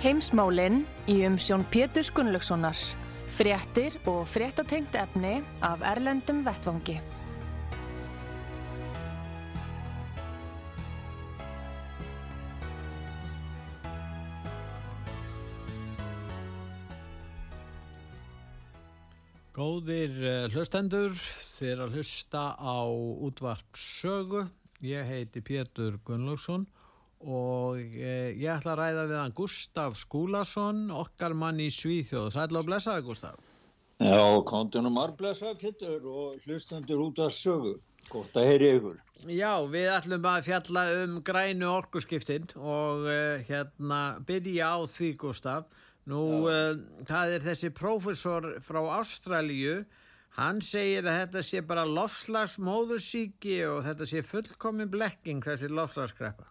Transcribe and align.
Heimsmálinn 0.00 0.86
í 1.12 1.18
umsjón 1.28 1.60
Pétur 1.68 2.08
Gunnlaugssonar. 2.16 2.78
Fréttir 3.36 3.98
og 4.08 4.22
fréttatengt 4.32 4.94
efni 4.96 5.42
af 5.60 5.82
Erlendum 5.84 6.40
Vettvangi. 6.46 6.94
Góðir 19.52 20.16
uh, 20.16 20.48
hlustendur, 20.48 21.12
þér 21.44 21.84
að 21.84 22.00
hlusta 22.00 22.48
á 22.56 22.88
útvarp 22.88 23.76
sögu. 23.76 24.46
Ég 24.80 25.04
heiti 25.04 25.44
Pétur 25.44 26.00
Gunnlaugsson 26.08 26.64
og 27.20 27.76
uh, 27.76 28.30
ég 28.32 28.48
ætla 28.54 28.74
að 28.74 28.80
ræða 28.80 29.06
við 29.10 29.18
hann 29.20 29.36
Gustaf 29.36 29.96
Skúlason, 30.00 30.86
okkar 30.94 31.36
mann 31.36 31.60
í 31.60 31.68
Svíþjóð. 31.74 32.32
Sætla 32.36 32.62
og 32.62 32.68
blessaði 32.68 33.06
Gustaf. 33.08 33.46
Já, 34.00 34.24
kontunum 34.48 34.96
arblessa 34.96 35.52
Pétur 35.60 36.06
og 36.08 36.38
hlustendur 36.46 37.02
út 37.04 37.18
af 37.20 37.34
sögu. 37.36 37.74
Gótt 38.08 38.38
að 38.40 38.46
heyri 38.48 38.70
ykkur. 38.78 38.94
Já, 39.28 39.52
við 39.68 39.90
ætlum 39.92 40.24
að 40.30 40.46
fjalla 40.46 40.84
um 41.02 41.18
grænu 41.20 41.68
orkuskiptinn 41.68 42.48
og 42.56 43.04
uh, 43.04 43.42
hérna 43.44 44.00
byrja 44.24 44.70
á 44.72 44.78
því 44.88 45.10
Gustaf. 45.20 45.68
Nú, 46.08 46.22
uh, 46.48 46.72
það 47.04 47.34
er 47.34 47.44
þessi 47.44 47.70
prófessor 47.76 48.48
frá 48.64 48.80
Ástralíu, 48.96 49.82
hann 50.40 50.62
segir 50.64 51.04
að 51.04 51.20
þetta 51.20 51.44
sé 51.44 51.60
bara 51.60 51.84
lofslagsmóðursíki 51.84 53.60
og 53.68 53.84
þetta 53.84 54.08
sé 54.08 54.24
fullkomin 54.24 54.88
blekking 54.90 55.44
þessi 55.44 55.68
lofslagskreppa. 55.68 56.48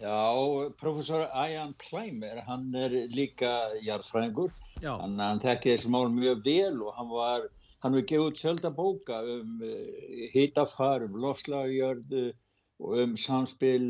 Já, 0.00 0.70
professor 0.76 1.28
Ian 1.32 1.74
Clymer, 1.78 2.40
hann 2.48 2.74
er 2.74 2.90
líka 3.14 3.50
jarðfræðingur, 3.86 4.50
hann, 4.82 5.18
hann 5.22 5.42
þekkir 5.42 5.78
þessi 5.78 5.92
mál 5.94 6.08
mjög 6.10 6.40
vel 6.44 6.80
og 6.82 6.96
hann 6.98 7.12
var, 7.12 7.46
hann 7.84 7.94
hefur 7.94 8.08
gefið 8.10 8.24
út 8.30 8.40
fjölda 8.42 8.72
bóka 8.74 9.20
um 9.36 9.62
uh, 9.62 10.24
hitafar, 10.34 11.06
um 12.84 13.14
samspil 13.16 13.84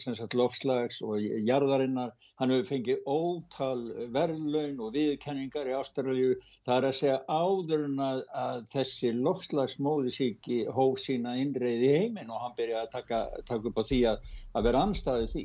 sagt 0.00 0.34
lofslags 0.38 1.00
og 1.04 1.20
jarðarinnar. 1.20 2.14
Hann 2.40 2.52
hefur 2.54 2.68
fengið 2.70 3.06
ótal 3.08 3.82
verðlaun 4.14 4.80
og 4.84 4.94
viðkenningar 4.96 5.68
í 5.68 5.76
Ástralju. 5.76 6.36
Það 6.66 6.76
er 6.76 6.88
að 6.88 6.96
segja 7.00 7.18
áður 7.28 7.86
en 7.88 8.02
að, 8.06 8.22
að 8.42 8.66
þessi 8.72 9.12
lofslagsmóðisíki 9.18 10.60
hóf 10.74 11.02
sína 11.04 11.36
innreið 11.40 11.86
í 11.88 11.94
heiminn 11.96 12.32
og 12.32 12.44
hann 12.44 12.56
byrjaði 12.58 12.86
að 12.86 12.94
taka, 12.96 13.22
taka 13.50 13.72
upp 13.72 13.82
á 13.82 13.88
því 13.90 14.00
að, 14.12 14.30
að 14.54 14.68
vera 14.70 14.84
anstæðið 14.88 15.34
því. 15.34 15.44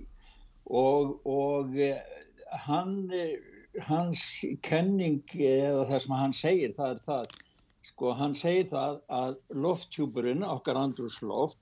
Og, 0.84 1.18
og 1.28 1.80
eh, 1.84 2.22
hann, 2.68 2.96
eh, 3.12 3.36
hans 3.90 4.24
kenning 4.64 5.24
eða 5.36 5.88
það 5.90 6.06
sem 6.06 6.16
hann 6.22 6.38
segir, 6.38 6.78
það 6.78 6.96
er 6.96 7.04
það, 7.10 7.36
sko 7.90 8.14
hann 8.18 8.38
segir 8.38 8.70
það 8.72 9.02
að 9.12 9.38
lofttjúburinn, 9.66 10.46
okkar 10.48 10.80
andrúsloft, 10.80 11.60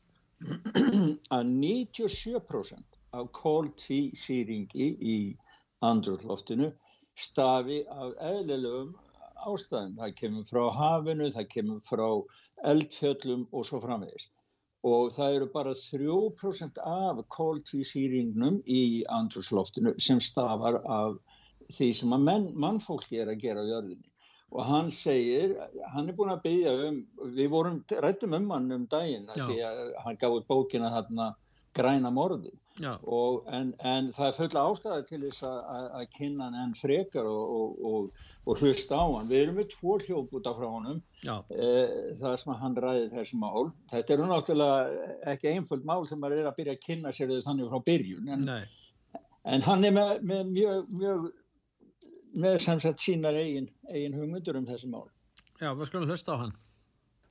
að 1.35 1.53
97% 1.61 2.99
af 3.19 3.31
kóltvísýringi 3.37 4.87
í 5.13 5.17
andrúrloftinu 5.85 6.71
stafi 7.17 7.81
af 7.91 8.13
eðlilegum 8.29 8.93
ástæðum. 9.51 9.95
Það 9.99 10.13
kemur 10.19 10.45
frá 10.49 10.61
hafinu, 10.77 11.29
það 11.35 11.49
kemur 11.55 11.81
frá 11.85 12.05
eldfjöllum 12.71 13.47
og 13.51 13.67
svo 13.67 13.81
framvegist. 13.83 14.31
Og 14.87 15.11
það 15.13 15.35
eru 15.37 15.49
bara 15.53 15.73
3% 15.77 16.79
af 16.91 17.21
kóltvísýringnum 17.35 18.61
í 18.65 19.03
andrúrsloftinu 19.19 19.93
sem 20.01 20.21
stafar 20.21 20.79
af 20.85 21.19
því 21.71 21.91
sem 21.99 22.15
að 22.17 22.25
menn, 22.29 22.47
mannfólki 22.57 23.21
er 23.21 23.29
að 23.33 23.43
gera 23.45 23.65
á 23.65 23.69
jörðinni. 23.69 24.10
Og 24.51 24.65
hann 24.67 24.89
segir, 24.91 25.53
hann 25.93 26.09
er 26.11 26.15
búin 26.17 26.33
að 26.33 26.41
byggja 26.43 26.71
um, 26.89 26.97
við 27.37 27.51
vorum 27.53 27.77
rættum 28.03 28.33
um 28.35 28.49
hann 28.51 28.71
um 28.75 28.87
daginn, 28.91 29.29
því 29.31 29.61
að 29.63 29.79
hann 30.03 30.19
gaf 30.19 30.35
út 30.35 30.49
bókina 30.49 30.91
þarna 30.91 31.29
græna 31.77 32.11
morði. 32.11 32.51
Og, 33.03 33.45
en, 33.53 33.71
en 33.85 34.09
það 34.15 34.27
er 34.27 34.35
fulla 34.37 34.65
ástæði 34.71 35.07
til 35.07 35.21
þess 35.25 35.45
að, 35.47 36.03
kynna 36.15 36.47
hann 36.49 36.59
enn 36.63 36.75
frekar 36.75 37.27
og, 37.29 37.55
og, 37.55 37.81
og, 37.91 38.27
og 38.47 38.61
hlusta 38.63 38.99
á 38.99 39.05
hann. 39.05 39.29
Við 39.31 39.43
erum 39.45 39.59
með 39.59 39.69
tvo 39.75 39.97
hljóp 40.01 40.35
út 40.39 40.49
af 40.49 40.59
frá 40.59 40.67
honum, 40.67 41.01
eh, 41.23 41.95
það 42.19 42.37
sem 42.43 42.53
hann 42.63 42.77
ræði 42.85 43.09
þessi 43.11 43.41
mál. 43.41 43.71
Þetta 43.91 44.15
eru 44.15 44.29
náttúrulega 44.31 45.11
ekki 45.33 45.51
einföld 45.55 45.87
mál 45.87 46.07
sem 46.09 46.19
maður 46.23 46.43
er 46.43 46.51
að 46.51 46.57
byrja 46.61 46.77
að 46.77 46.85
kynna 46.87 47.15
sér 47.15 47.35
þannig 47.45 47.71
frá 47.71 47.85
byrjun, 47.91 48.31
en, 48.35 48.49
en 49.55 49.67
hann 49.67 49.87
er 49.87 49.95
með, 49.95 50.13
með 50.31 50.55
mjög, 50.55 50.95
mjög, 51.03 51.29
með 52.33 52.59
sem 52.63 52.79
sagt 52.79 53.03
sínar 53.03 53.35
eigin, 53.35 53.69
eigin 53.89 54.13
hugmyndur 54.15 54.57
um 54.57 54.65
þessi 54.65 54.87
mál. 54.89 55.09
já, 55.59 55.73
við 55.75 55.89
skulum 55.89 56.09
hlusta 56.09 56.35
á 56.35 56.37
hann. 56.41 56.53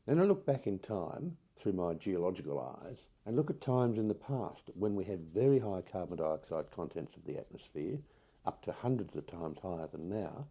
Then 0.06 0.20
I 0.20 0.24
look 0.24 0.44
back 0.46 0.66
in 0.66 0.78
time 0.78 1.36
through 1.56 1.72
my 1.72 1.94
geological 1.94 2.58
eyes 2.58 3.08
and 3.24 3.36
look 3.36 3.50
at 3.50 3.60
times 3.60 3.98
in 3.98 4.08
the 4.08 4.14
past 4.14 4.70
when 4.74 4.94
we 4.94 5.04
had 5.04 5.32
very 5.34 5.58
high 5.58 5.82
carbon 5.82 6.16
dioxide 6.16 6.70
contents 6.70 7.16
of 7.16 7.24
the 7.24 7.36
atmosphere, 7.38 7.98
up 8.46 8.62
to 8.64 8.72
hundreds 8.72 9.16
of 9.16 9.26
times 9.26 9.58
higher 9.58 9.86
than 9.86 10.08
now, 10.08 10.46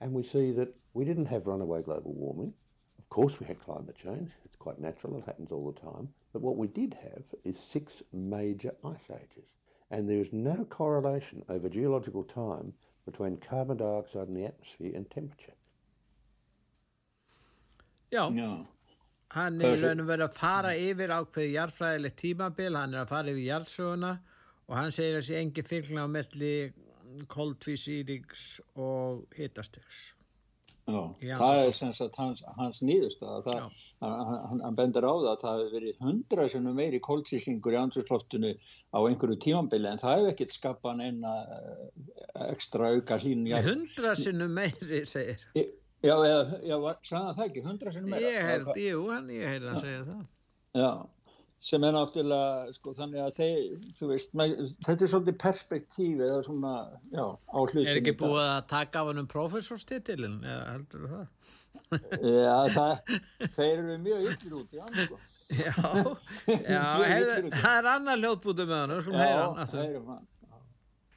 and 0.00 0.12
we 0.12 0.22
see 0.22 0.52
that 0.52 0.74
we 0.94 1.04
didn't 1.04 1.26
have 1.26 1.46
runaway 1.46 1.82
global 1.82 2.12
warming. 2.12 2.52
Of 2.98 3.08
course, 3.08 3.38
we 3.38 3.46
had 3.46 3.60
climate 3.60 3.96
change, 3.96 4.30
it's 4.44 4.56
quite 4.56 4.80
natural, 4.80 5.18
it 5.18 5.24
happens 5.24 5.52
all 5.52 5.70
the 5.70 5.80
time. 5.80 6.08
But 6.32 6.42
what 6.42 6.56
we 6.56 6.68
did 6.68 6.94
have 6.94 7.24
is 7.44 7.58
six 7.58 8.02
major 8.12 8.74
ice 8.84 9.10
ages, 9.10 9.50
and 9.90 10.08
there 10.08 10.20
is 10.20 10.32
no 10.32 10.64
correlation 10.64 11.42
over 11.48 11.68
geological 11.68 12.24
time 12.24 12.72
between 13.04 13.36
carbon 13.36 13.76
dioxide 13.76 14.28
in 14.28 14.34
the 14.34 14.46
atmosphere 14.46 14.96
and 14.96 15.10
temperature. 15.10 15.54
Já, 18.12 18.30
Já, 18.30 18.66
hann 19.34 19.60
er 19.60 19.76
raun 19.82 20.00
og 20.04 20.08
verið 20.08 20.28
að 20.28 20.36
fara 20.38 20.72
yfir 20.78 21.12
ákveði 21.16 21.54
jarðfræðilegt 21.56 22.18
tímabil, 22.20 22.76
hann 22.78 22.94
er 22.94 23.02
að 23.02 23.10
fara 23.10 23.32
yfir 23.32 23.46
jarðsöguna 23.48 24.12
og 24.68 24.76
hann 24.78 24.94
segir 24.94 25.18
að 25.18 25.26
sé 25.28 25.40
engi 25.40 25.64
fylgna 25.66 26.06
á 26.06 26.08
melli 26.08 26.54
koldvísýrings 27.30 28.60
og 28.80 29.24
hitastyrs. 29.36 30.14
Já. 30.86 31.00
Já, 31.24 31.34
það 31.40 31.60
er 31.60 31.70
sem 31.76 31.92
sagt 31.96 32.18
hans, 32.20 32.42
hans 32.58 32.80
nýðustöða. 32.84 33.38
Það, 33.46 33.78
hann, 34.04 34.60
hann, 34.64 34.76
bendir 34.78 35.06
á 35.06 35.12
það 35.12 35.28
að 35.30 35.44
það 35.44 35.60
hefur 35.60 35.76
verið 35.78 36.02
hundra 36.04 36.48
sem 36.52 36.68
meiri 36.80 37.00
kóltsýslingur 37.04 37.76
í 37.76 37.80
andrúrsloftinu 37.80 38.52
á 38.92 38.98
einhverju 39.00 39.38
tímambili 39.46 39.90
en 39.90 40.02
það 40.02 40.18
hefur 40.18 40.34
ekkert 40.34 40.56
skapað 40.56 41.00
neina 41.00 41.32
eh, 41.44 42.44
ekstra 42.50 42.92
auka 42.94 43.18
hlín 43.22 43.48
Hundra 43.64 44.14
sinnum 44.18 44.54
meiri, 44.60 45.04
segir. 45.08 45.40
Já, 46.04 46.14
já, 46.20 46.76
sagði 47.00 47.24
hann 47.24 47.36
það 47.38 47.46
ekki, 47.48 47.64
hundra 47.64 47.92
sinnum 47.94 48.12
meira 48.12 48.28
Ég 48.28 48.48
heyrði, 48.50 48.88
jú, 48.90 49.04
hann, 49.08 49.28
ég 49.32 49.54
heyrði 49.54 49.70
að 49.72 49.84
segja 49.86 50.02
það. 50.10 50.24
Já, 50.74 50.88
sem 51.64 51.84
er 51.86 51.94
náttúrulega 51.96 52.72
sko, 52.76 52.92
þannig 52.98 53.22
að 53.24 53.36
þeir, 53.38 53.68
þú 53.96 54.08
veist 54.10 54.34
með, 54.36 54.54
þetta 54.84 55.06
er 55.06 55.10
svolítið 55.12 55.36
perspektíf 55.40 56.24
eða 56.26 56.40
svona, 56.44 56.72
já, 57.14 57.24
á 57.24 57.58
hlutum 57.62 57.86
Er 57.88 58.00
ekki 58.00 58.16
búið 58.20 58.40
að 58.42 58.66
taka 58.74 59.00
af 59.00 59.08
hann 59.10 59.22
um 59.22 59.30
professorstitilin, 59.30 60.34
eða 60.44 60.66
heldur 60.74 61.06
það? 61.14 61.54
Já, 62.20 62.58
það, 62.74 63.16
þeir 63.56 63.72
eru 63.72 63.96
mjög 64.04 64.28
yllir 64.34 64.58
út 64.58 64.76
í 64.76 64.82
hann 64.82 65.00
sko. 65.00 65.18
Já, 65.54 65.72
já, 66.48 66.84
heyrðu, 67.14 67.50
það 67.56 67.78
er 67.78 67.90
annar 67.94 68.20
hljóðbúti 68.20 68.68
með 68.68 68.78
hann, 68.82 68.94
skulum 69.06 69.24
heyra 69.24 69.48
hann. 69.48 69.64
Já, 69.64 69.80
heyrum 69.80 70.14
hann 70.14 70.30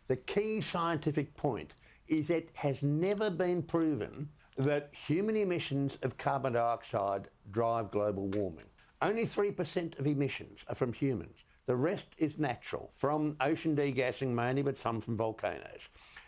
The 0.08 0.16
key 0.16 0.62
scientific 0.62 1.36
point 1.36 1.74
is 2.08 2.30
it 2.30 2.50
has 2.54 2.82
never 2.82 3.30
been 3.30 3.62
proven 3.62 4.30
that 4.56 4.90
human 4.94 5.36
emissions 5.36 5.98
of 6.04 6.18
carbon 6.18 6.54
dioxide 6.54 7.28
drive 7.52 7.92
global 7.92 8.28
warming. 8.30 8.72
Only 9.02 9.26
3% 9.26 10.00
of 10.00 10.08
emissions 10.08 10.60
are 10.68 10.76
from 10.76 10.94
humans. 10.94 11.38
The 11.68 11.76
rest 11.76 12.08
is 12.18 12.40
natural, 12.40 12.92
from 12.96 13.36
ocean 13.42 13.76
degassing 13.76 14.30
mainly, 14.30 14.62
but 14.62 14.80
some 14.80 15.02
from 15.02 15.18
volcanoes. 15.18 15.82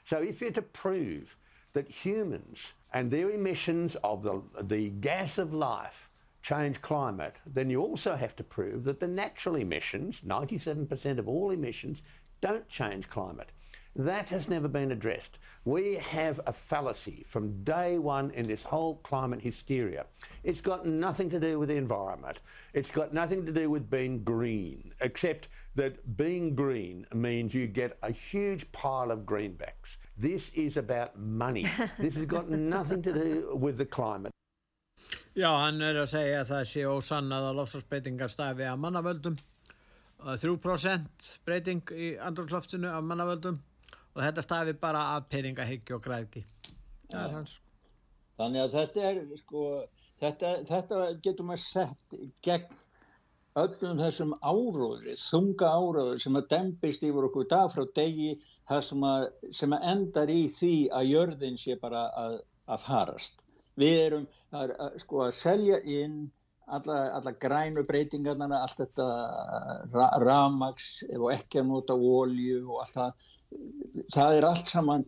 So 0.06 0.18
if 0.18 0.42
you're 0.42 0.52
to 0.52 0.62
prove 0.62 1.36
that 1.74 1.90
humans 1.90 2.74
and 2.94 3.10
their 3.10 3.32
emissions 3.32 3.96
of 4.04 4.24
the, 4.24 4.42
the 4.62 4.90
gas 4.90 5.38
of 5.38 5.54
life 5.54 6.10
change 6.42 6.82
climate, 6.82 7.36
then 7.46 7.70
you 7.70 7.82
also 7.82 8.16
have 8.16 8.36
to 8.36 8.44
prove 8.44 8.84
that 8.84 9.00
the 9.00 9.08
natural 9.08 9.56
emissions, 9.56 10.22
97% 10.26 11.20
of 11.20 11.28
all 11.28 11.52
emissions, 11.52 12.02
don't 12.42 12.68
change 12.70 13.10
climate. 13.10 13.52
That 14.00 14.30
has 14.30 14.48
never 14.48 14.70
been 14.70 14.94
addressed. 14.94 15.40
We 15.66 15.96
have 15.96 16.40
a 16.48 16.54
fallacy 16.54 17.26
from 17.28 17.66
day 17.66 17.98
one 17.98 18.32
in 18.32 18.48
this 18.48 18.64
whole 18.64 18.96
climate 19.04 19.42
hysteria. 19.42 20.06
It's 20.46 20.62
got 20.62 20.86
nothing 20.86 21.30
to 21.32 21.40
do 21.40 21.60
with 21.60 21.68
the 21.68 21.76
environment. 21.76 22.40
It's 22.74 22.92
got 22.92 23.14
nothing 23.14 23.46
to 23.46 23.52
do 23.52 23.70
with 23.70 23.90
being 23.90 24.24
green, 24.24 24.94
except 25.02 25.50
that 25.76 26.16
being 26.16 26.56
green 26.56 27.08
means 27.14 27.54
you 27.54 27.68
get 27.68 27.98
a 28.02 28.14
huge 28.14 28.72
pile 28.72 29.12
of 29.12 29.26
greenbacks. 29.26 29.98
This 30.18 30.50
is 30.56 30.78
about 30.78 31.20
money. 31.20 31.70
this 32.00 32.16
has 32.16 32.26
got 32.26 32.50
nothing 32.50 33.02
to 33.02 33.12
do 33.12 33.54
with 33.54 33.78
the 33.78 33.86
climate. 33.86 34.32
Já, 35.36 35.52
hann 35.66 35.82
er 35.82 36.00
að 36.00 36.14
segja 36.16 36.40
að 36.40 36.54
það 36.54 36.68
sé 36.72 36.88
ósannað 36.88 37.50
að 37.50 37.60
lofslagsbreytingar 37.60 38.32
stafi 38.32 38.64
að 38.64 38.80
mannavöldum 38.80 39.36
3% 40.24 41.28
breyting 41.48 41.92
í 41.96 42.14
andrúrsloftinu 42.20 42.88
af 42.92 43.04
mannavöldum 43.04 43.60
og 44.20 44.28
þetta 44.28 44.46
stafi 44.46 44.76
bara 44.84 45.08
af 45.16 45.30
peningahyggju 45.32 45.98
og 45.98 46.06
græðki 46.06 46.44
er 47.16 47.34
hans 47.34 47.58
Þannig 48.40 48.62
að 48.64 48.76
þetta 48.78 49.08
er 49.10 49.18
sko, 49.42 49.64
þetta, 50.24 50.52
þetta 50.70 51.00
getur 51.26 51.48
maður 51.50 51.64
sett 51.66 52.20
gegn 52.46 52.78
öllum 53.60 54.00
þessum 54.00 54.34
áróðri, 54.40 55.16
þunga 55.20 55.72
áróðri 55.76 56.24
sem 56.24 56.40
að 56.40 56.48
dempist 56.54 57.04
yfir 57.04 57.28
okkur 57.28 57.48
dag 57.52 57.72
frá 57.74 57.84
degi 57.98 58.30
sem 58.86 59.04
að, 59.04 59.26
sem 59.60 59.76
að 59.76 59.88
endar 59.92 60.32
í 60.32 60.42
því 60.56 60.74
að 60.96 61.10
jörðin 61.10 61.60
sé 61.60 61.76
bara 61.82 62.06
að, 62.22 62.38
að 62.72 62.84
farast. 62.86 63.44
Við 63.80 63.96
erum 64.06 64.28
að, 64.54 64.76
að, 64.86 65.00
sko, 65.04 65.24
að 65.26 65.36
selja 65.40 65.82
inn 65.84 66.22
alla, 66.70 67.00
alla 67.18 67.34
grænu 67.44 67.84
breytingarna, 67.90 68.48
allt 68.62 68.80
þetta 68.84 69.10
ra 69.92 70.10
ramags 70.24 71.00
og 71.18 71.32
ekki 71.34 71.64
að 71.64 71.72
nota 71.74 71.98
ólju 71.98 72.62
og 72.70 72.84
allt 72.86 72.98
það. 73.02 73.30
Það 74.14 74.38
er 74.38 74.48
allt 74.48 74.72
saman 74.72 75.06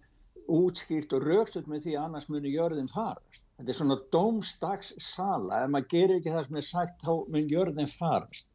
útskýrt 0.52 1.14
og 1.16 1.26
raukstuð 1.26 1.68
með 1.72 1.86
því 1.86 1.98
annars 2.02 2.28
muni 2.32 2.54
jörðin 2.54 2.90
farast. 2.92 3.44
Þetta 3.58 3.74
er 3.74 3.78
svona 3.78 3.98
dómstags 4.14 4.94
sala, 5.04 5.64
ef 5.64 5.74
maður 5.74 5.92
gerir 5.94 6.16
ekki 6.18 6.34
það 6.34 6.48
sem 6.48 6.62
er 6.62 6.68
sagt 6.68 7.06
þá 7.06 7.12
mun 7.34 7.52
jörðin 7.52 7.92
farast. 7.92 8.48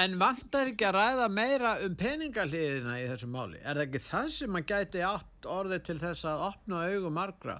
En 0.00 0.14
vantar 0.20 0.70
ekki 0.70 0.86
að 0.86 0.96
ræða 0.96 1.26
meira 1.34 1.72
um 1.84 1.96
peningaliðina 1.98 3.00
í 3.02 3.08
þessu 3.10 3.28
máli? 3.30 3.58
Er 3.58 3.74
það 3.74 3.86
ekki 3.88 4.02
það 4.04 4.28
sem 4.36 4.54
maður 4.54 4.68
gæti 4.70 5.02
átt 5.06 5.48
orðið 5.50 5.82
til 5.88 5.98
þess 6.04 6.28
að 6.30 6.44
opna 6.46 6.84
augum 6.86 7.18
margra? 7.18 7.56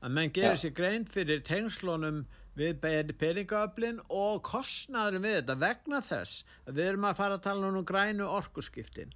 Að 0.00 0.14
menn 0.16 0.34
gerir 0.36 0.56
ja. 0.56 0.60
sér 0.60 0.76
grein 0.76 1.06
fyrir 1.08 1.40
tengslunum 1.44 2.22
við 2.60 2.80
peningaöflin 3.20 4.00
og 4.12 4.42
kostnaður 4.44 5.22
við 5.24 5.36
þetta 5.38 5.56
vegna 5.60 6.00
þess 6.04 6.44
að 6.66 6.78
við 6.78 6.90
erum 6.92 7.08
að 7.08 7.18
fara 7.20 7.38
að 7.38 7.44
tala 7.48 7.70
um 7.70 7.84
grænu 7.88 8.28
orkuskiptin 8.28 9.14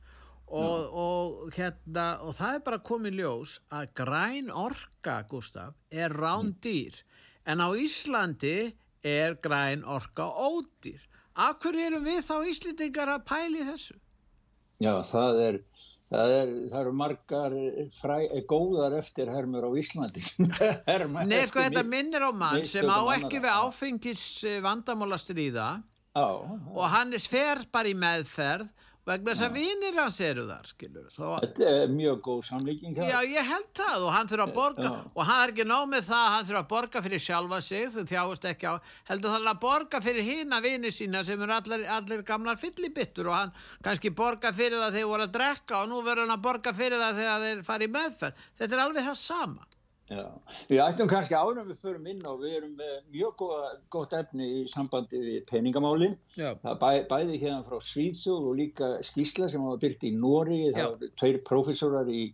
og, 0.54 0.94
og, 1.04 1.48
hérna, 1.56 2.06
og 2.22 2.36
það 2.36 2.58
er 2.58 2.62
bara 2.68 2.80
komið 2.86 3.18
ljós 3.20 3.56
að 3.74 3.90
græn 4.00 4.52
orka, 4.54 5.18
Gustaf, 5.30 5.74
er 5.90 6.14
rándýr. 6.14 7.00
En 7.44 7.60
á 7.60 7.68
Íslandi 7.76 8.74
er 9.04 9.36
græn 9.42 9.84
orka 9.84 10.28
ódýr. 10.30 11.02
Akkur 11.34 11.74
eru 11.74 11.98
við 12.04 12.22
þá 12.28 12.36
Íslandingar 12.52 13.10
að 13.16 13.26
pæli 13.28 13.66
þessu? 13.66 13.98
Já, 14.82 14.94
það 15.06 15.42
er 15.48 15.60
Það, 16.14 16.30
er, 16.30 16.50
það 16.70 16.80
eru 16.80 16.90
margar 16.94 17.54
fræ, 17.96 18.16
góðar 18.46 18.98
eftirhermur 19.00 19.64
á 19.66 19.70
Íslandi. 19.80 20.22
Nei, 21.30 21.40
sko 21.48 21.64
þetta 21.64 21.82
minnir 21.88 22.26
á 22.28 22.30
mann 22.30 22.62
sem 22.68 22.86
á 22.86 23.00
ekki 23.16 23.40
við 23.40 23.50
áfengis 23.50 24.22
vandamála 24.62 25.18
stríða. 25.18 25.68
Og 26.14 26.84
hann 26.92 27.16
er 27.16 27.22
sfer 27.22 27.64
bara 27.74 27.90
í 27.90 27.96
meðferð 27.98 28.68
vegna 29.04 29.34
þess 29.34 29.44
að 29.44 29.56
vinir 29.58 29.98
hans 30.00 30.18
eru 30.24 30.44
þar 30.48 30.68
skilur. 30.70 31.08
Þó... 31.12 31.26
Þetta 31.44 31.66
er 31.70 31.92
mjög 31.92 32.20
góð 32.24 32.40
samlíking 32.48 32.96
Já, 32.96 33.18
ég 33.28 33.50
held 33.50 33.68
það 33.76 34.06
og 34.06 34.14
hann 34.14 34.30
þurfa 34.30 34.46
að 34.46 34.54
borga 34.56 34.86
Já. 34.86 34.94
og 35.12 35.28
hann 35.28 35.42
er 35.42 35.52
ekki 35.52 35.66
nóg 35.68 35.90
með 35.92 36.08
það 36.08 36.30
hann 36.34 36.48
þurfa 36.48 36.62
að 36.62 36.70
borga 36.72 37.04
fyrir 37.04 37.24
sjálfa 37.26 37.60
sig 37.68 37.90
þú 37.94 38.06
þjáist 38.14 38.48
ekki 38.52 38.70
á, 38.70 38.74
heldur 39.10 39.34
það 39.34 39.50
að 39.52 39.60
borga 39.66 40.02
fyrir 40.04 40.28
hína 40.30 40.62
vinir 40.64 40.96
sína 40.96 41.24
sem 41.28 41.44
eru 41.44 41.56
allir, 41.58 41.86
allir 41.98 42.24
gamlar 42.26 42.60
fyllibittur 42.60 43.30
og 43.30 43.38
hann 43.38 43.54
kannski 43.84 44.14
borga 44.14 44.54
fyrir 44.56 44.80
það 44.80 44.88
þegar 44.88 44.98
þeir 44.98 45.12
voru 45.12 45.28
að 45.28 45.36
drekka 45.36 45.82
og 45.82 45.92
nú 45.92 46.00
verður 46.06 46.26
hann 46.26 46.36
að 46.38 46.44
borga 46.48 46.74
fyrir 46.76 47.04
það 47.04 47.22
þegar 47.22 47.46
þeir 47.48 47.64
fari 47.68 47.88
í 47.88 47.94
meðferð 47.98 48.44
þetta 48.58 48.76
er 48.78 48.84
alveg 48.88 49.08
það 49.10 49.20
sama 49.20 49.73
Já, 50.04 50.24
við 50.68 50.80
ættum 50.84 51.08
kannski 51.08 51.32
árum 51.32 51.68
við 51.70 51.78
förum 51.80 52.08
inn 52.12 52.26
og 52.28 52.42
við 52.42 52.58
erum 52.58 52.74
með 52.76 52.96
mjög 53.14 53.38
góða, 53.40 53.70
gott 53.94 54.12
efni 54.18 54.48
í 54.58 54.58
sambandi 54.68 55.20
við 55.22 55.38
peningamálinn. 55.48 56.18
Það 56.36 56.76
bæ, 56.82 56.88
bæði 57.08 57.38
hérna 57.40 57.62
frá 57.64 57.80
Svíðsjóð 57.86 58.50
og 58.50 58.58
líka 58.58 58.90
skísla 59.08 59.48
sem 59.48 59.64
hafa 59.64 59.80
byrkt 59.86 60.04
í 60.04 60.12
Nóri. 60.18 60.60
Það 60.76 60.90
var 60.90 61.16
tveir 61.22 61.40
profesorar 61.48 62.12
í, 62.12 62.26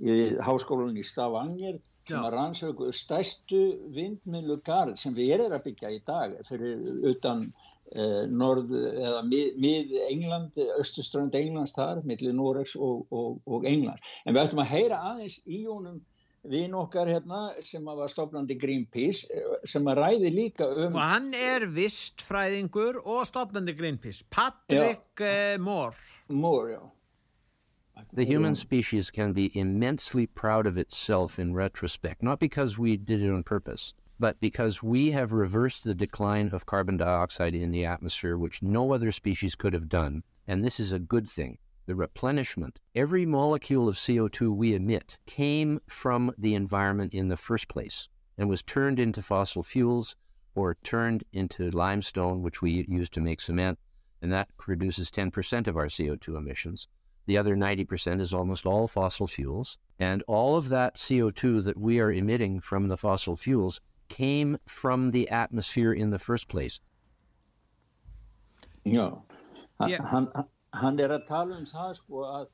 í 0.00 0.18
háskólanum 0.46 0.96
í 0.96 1.04
Stavanger 1.04 1.76
sem 2.08 2.24
að 2.24 2.32
rannsöku 2.32 2.92
stærstu 2.96 3.62
vindmiðlu 3.92 4.62
garð 4.64 4.96
sem 4.96 5.12
við 5.16 5.34
erum 5.36 5.58
að 5.58 5.66
byggja 5.68 5.92
í 5.92 5.98
dag 6.08 6.36
fyrir 6.48 6.80
utan 7.10 7.50
eh, 7.92 8.24
norð 8.32 8.72
eða 8.72 9.20
mið, 9.28 9.58
mið 9.60 9.96
England, 10.08 10.62
östuströnd 10.80 11.36
Englands 11.36 11.76
þar, 11.76 12.00
millir 12.08 12.32
Noregs 12.32 12.72
og, 12.76 13.04
og, 13.12 13.42
og 13.44 13.68
England. 13.68 14.00
En 14.24 14.32
við 14.32 14.46
ættum 14.46 14.64
að 14.64 14.72
heyra 14.72 15.02
aðeins 15.12 15.42
í 15.44 15.66
honum 15.66 16.00
vinn 16.44 16.74
okkar 16.74 17.08
hérna 17.10 17.40
sem 17.64 17.84
var 17.84 18.08
stofnandi 18.08 18.56
Greenpeace 18.58 19.26
sem 19.66 19.88
að 19.90 20.02
ræði 20.02 20.30
líka 20.34 20.68
um 20.84 20.94
og 20.94 21.02
hann 21.02 21.32
er 21.34 21.66
vistfræðingur 21.74 23.00
og 23.04 23.26
stofnandi 23.28 23.74
Greenpeace 23.78 24.24
Patrick 24.30 25.20
uh, 25.20 25.58
Moore. 25.60 25.96
Moore, 26.28 26.70
já. 26.72 26.82
The 28.12 28.24
human 28.24 28.54
species 28.54 29.10
can 29.10 29.32
be 29.32 29.50
immensely 29.58 30.26
proud 30.26 30.66
of 30.66 30.78
itself 30.78 31.36
in 31.36 31.52
retrospect, 31.52 32.22
not 32.22 32.38
because 32.38 32.78
we 32.78 32.96
did 32.96 33.20
it 33.20 33.30
on 33.30 33.42
purpose, 33.42 33.92
but 34.20 34.38
because 34.40 34.84
we 34.84 35.10
have 35.10 35.32
reversed 35.32 35.82
the 35.82 35.96
decline 35.96 36.50
of 36.52 36.64
carbon 36.64 36.96
dioxide 36.96 37.56
in 37.56 37.72
the 37.72 37.84
atmosphere, 37.84 38.38
which 38.38 38.62
no 38.62 38.92
other 38.92 39.10
species 39.10 39.56
could 39.56 39.72
have 39.72 39.88
done. 39.88 40.22
And 40.46 40.64
this 40.64 40.78
is 40.78 40.92
a 40.92 41.00
good 41.00 41.28
thing 41.28 41.58
the 41.88 41.96
replenishment, 41.96 42.78
every 42.94 43.24
molecule 43.24 43.88
of 43.88 43.96
CO2 43.96 44.54
we 44.54 44.74
emit 44.74 45.18
came 45.24 45.80
from 45.88 46.30
the 46.36 46.54
environment 46.54 47.14
in 47.14 47.28
the 47.28 47.36
first 47.36 47.66
place 47.66 48.08
and 48.36 48.46
was 48.46 48.62
turned 48.62 49.00
into 49.00 49.22
fossil 49.22 49.62
fuels 49.62 50.14
or 50.54 50.76
turned 50.84 51.24
into 51.32 51.70
limestone, 51.70 52.42
which 52.42 52.60
we 52.60 52.84
use 52.86 53.08
to 53.08 53.22
make 53.22 53.40
cement, 53.40 53.78
and 54.20 54.30
that 54.30 54.54
produces 54.58 55.10
10% 55.10 55.66
of 55.66 55.78
our 55.78 55.86
CO2 55.86 56.36
emissions. 56.36 56.88
The 57.24 57.38
other 57.38 57.56
90% 57.56 58.20
is 58.20 58.34
almost 58.34 58.66
all 58.66 58.86
fossil 58.86 59.26
fuels. 59.26 59.78
And 59.98 60.22
all 60.28 60.56
of 60.56 60.68
that 60.68 60.96
CO2 60.96 61.64
that 61.64 61.78
we 61.78 62.00
are 62.00 62.12
emitting 62.12 62.60
from 62.60 62.86
the 62.86 62.98
fossil 62.98 63.34
fuels 63.34 63.80
came 64.08 64.58
from 64.66 65.10
the 65.10 65.28
atmosphere 65.30 65.92
in 65.92 66.10
the 66.10 66.18
first 66.18 66.48
place. 66.48 66.80
No. 68.84 69.24
Yeah. 69.86 70.00
Hann 70.76 70.98
er 71.00 71.14
að 71.14 71.26
tala 71.28 71.56
um 71.58 71.66
það 71.68 71.94
sko 72.00 72.24
að, 72.28 72.46